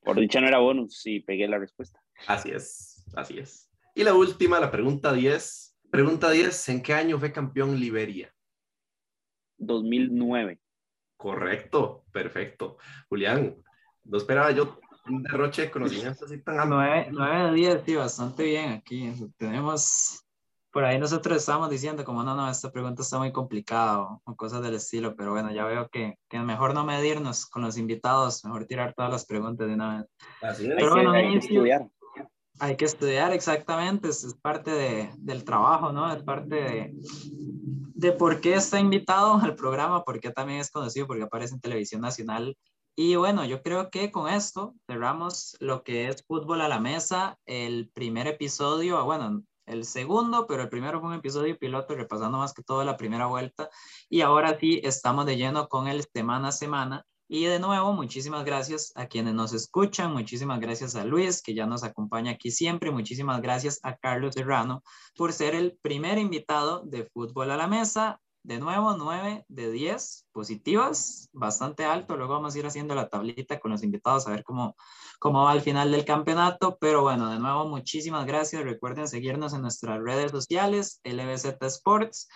Por 0.03 0.19
dicha 0.19 0.41
no 0.41 0.49
era 0.49 0.59
bonus, 0.59 1.01
sí, 1.01 1.21
pegué 1.21 1.47
la 1.49 1.59
respuesta. 1.59 2.03
Así 2.27 2.51
es, 2.51 3.05
así 3.15 3.39
es. 3.39 3.71
Y 3.95 4.05
la 4.05 4.15
última, 4.15 4.59
la 4.59 4.71
pregunta 4.71 5.13
10. 5.13 5.77
Pregunta 5.91 6.31
10, 6.31 6.69
¿en 6.71 6.83
qué 6.83 6.95
año 6.95 7.19
fue 7.19 7.33
campeón 7.33 7.79
Liberia? 7.79 8.33
2009. 9.59 10.61
Correcto, 11.17 12.05
perfecto. 12.13 12.79
Julián, 13.09 13.57
no 14.05 14.19
esperaba 14.19 14.51
yo 14.53 14.79
un 15.09 15.23
derroche 15.23 15.63
de 15.63 15.71
conocimientos 15.71 16.23
así 16.23 16.39
tan 16.43 16.69
9, 16.69 17.09
9 17.11 17.45
de 17.45 17.53
10, 17.55 17.83
sí, 17.85 17.95
bastante 17.97 18.45
bien 18.45 18.73
aquí. 18.73 19.13
Tenemos, 19.37 20.25
por 20.71 20.85
ahí 20.85 20.99
nosotros 20.99 21.39
estábamos 21.39 21.71
diciendo 21.71 22.05
como 22.05 22.23
no, 22.23 22.35
no, 22.35 22.51
esta 22.51 22.71
pregunta 22.71 23.03
está 23.03 23.19
muy 23.19 23.33
complicada 23.33 24.03
o, 24.25 24.37
cosas 24.37 24.63
del 24.63 24.75
estilo, 24.75 25.17
pero 25.17 25.33
bueno, 25.33 25.53
ya 25.53 25.65
veo 25.65 25.89
que, 25.89 26.19
que, 26.29 26.39
mejor 26.39 26.75
no 26.75 26.85
medirnos 26.85 27.47
con 27.47 27.63
los 27.63 27.79
invitados, 27.79 28.45
mejor 28.45 28.67
tirar 28.67 28.95
todas 28.95 29.11
las 29.11 29.27
preguntas 29.27 29.67
de 29.67 29.75
una 29.75 29.99
vez. 29.99 30.07
Así 30.43 30.67
es. 30.67 30.75
Pero 30.77 30.91
bueno, 30.91 31.13
hay 31.13 31.33
que 31.33 31.39
estudiar. 31.39 31.89
Hay 32.61 32.77
que 32.77 32.87
estudiar 32.87 33.33
exactamente, 33.33 34.09
es, 34.09 34.35
parte 34.43 34.73
de, 34.73 35.11
del 35.19 35.45
trabajo, 35.45 35.93
¿no? 35.93 36.13
Es 36.13 36.23
parte 36.25 36.57
de, 36.57 36.95
de 37.99 38.13
por 38.13 38.41
qué 38.41 38.55
está 38.55 38.79
invitado 38.79 39.41
al 39.43 39.57
programa, 39.57 40.05
por 40.05 40.21
qué 40.21 40.31
también 40.31 40.61
es 40.61 40.71
conocido, 40.71 41.09
porque 41.09 41.25
aparece 41.25 41.55
en 41.55 41.61
televisión 41.61 42.01
nacional. 42.01 42.57
Y 42.97 43.17
bueno, 43.17 43.45
yo 43.45 43.61
creo 43.61 43.91
que 43.91 44.13
con 44.13 44.29
esto 44.29 44.77
cerramos 44.87 45.57
lo 45.59 45.83
que 45.83 46.07
es 46.07 46.25
fútbol 46.25 46.61
a 46.61 46.69
la 46.69 46.79
mesa, 46.79 47.37
el 47.45 47.91
primer 47.93 48.29
episodio, 48.29 49.05
bueno, 49.05 49.43
el 49.67 49.85
segundo, 49.85 50.47
pero 50.47 50.63
el 50.63 50.69
primero 50.69 51.01
fue 51.01 51.09
un 51.09 51.17
episodio 51.17 51.59
piloto 51.59 51.97
repasando 51.97 52.39
más 52.39 52.55
que 52.55 52.63
todo 52.63 52.85
la 52.85 52.97
primera 52.97 53.27
vuelta. 53.27 53.69
Y 54.09 54.21
ahora 54.21 54.57
sí, 54.61 54.81
estamos 54.85 55.27
de 55.27 55.37
lleno 55.37 55.69
con 55.69 55.89
el 55.89 56.05
semana 56.05 56.49
a 56.49 56.53
semana. 56.53 57.05
Y 57.31 57.45
de 57.45 57.59
nuevo, 57.59 57.93
muchísimas 57.93 58.43
gracias 58.47 58.91
a 58.95 59.07
quienes 59.07 59.35
nos 59.35 59.53
escuchan, 59.53 60.15
muchísimas 60.15 60.61
gracias 60.61 60.97
a 60.97 61.05
Luis, 61.05 61.43
que 61.43 61.55
ya 61.55 61.67
nos 61.67 61.85
acompaña 61.85 62.33
aquí 62.33 62.51
siempre, 62.51 62.91
muchísimas 62.91 63.43
gracias 63.43 63.81
a 63.83 63.97
Carlos 63.97 64.35
Serrano 64.35 64.83
por 65.15 65.35
ser 65.35 65.55
el 65.55 65.77
primer 65.83 66.17
invitado 66.17 66.83
de 66.87 67.05
Fútbol 67.05 67.51
a 67.51 67.59
la 67.59 67.67
Mesa. 67.67 68.19
De 68.45 68.59
nuevo, 68.59 68.97
9 68.97 69.45
de 69.49 69.71
10 69.71 70.29
positivas, 70.33 71.29
bastante 71.35 71.85
alto. 71.85 72.17
Luego 72.17 72.33
vamos 72.33 72.55
a 72.55 72.59
ir 72.61 72.67
haciendo 72.67 72.95
la 72.95 73.11
tablita 73.11 73.61
con 73.61 73.73
los 73.73 73.83
invitados 73.83 74.27
a 74.27 74.31
ver 74.31 74.43
cómo, 74.43 74.75
cómo 75.19 75.43
va 75.43 75.51
al 75.51 75.61
final 75.61 75.91
del 75.91 76.07
campeonato. 76.07 76.79
Pero 76.81 77.03
bueno, 77.03 77.31
de 77.31 77.39
nuevo, 77.39 77.69
muchísimas 77.69 78.25
gracias. 78.25 78.63
Recuerden 78.63 79.07
seguirnos 79.07 79.53
en 79.53 79.61
nuestras 79.61 80.01
redes 80.01 80.31
sociales, 80.31 81.03
LBZ 81.05 81.61
Sports. 81.61 82.29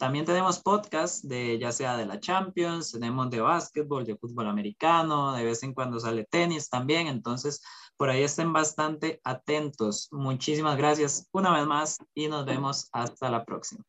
También 0.00 0.24
tenemos 0.24 0.58
podcast 0.60 1.24
de 1.24 1.58
ya 1.58 1.72
sea 1.72 1.94
de 1.98 2.06
la 2.06 2.18
Champions, 2.18 2.92
tenemos 2.92 3.28
de 3.28 3.42
básquetbol, 3.42 4.06
de 4.06 4.16
fútbol 4.16 4.48
americano, 4.48 5.34
de 5.34 5.44
vez 5.44 5.62
en 5.62 5.74
cuando 5.74 6.00
sale 6.00 6.24
tenis 6.24 6.70
también, 6.70 7.06
entonces 7.06 7.62
por 7.98 8.08
ahí 8.08 8.22
estén 8.22 8.50
bastante 8.50 9.20
atentos. 9.24 10.08
Muchísimas 10.10 10.78
gracias 10.78 11.28
una 11.32 11.52
vez 11.52 11.66
más 11.66 11.98
y 12.14 12.28
nos 12.28 12.46
vemos 12.46 12.88
hasta 12.92 13.28
la 13.28 13.44
próxima. 13.44 13.84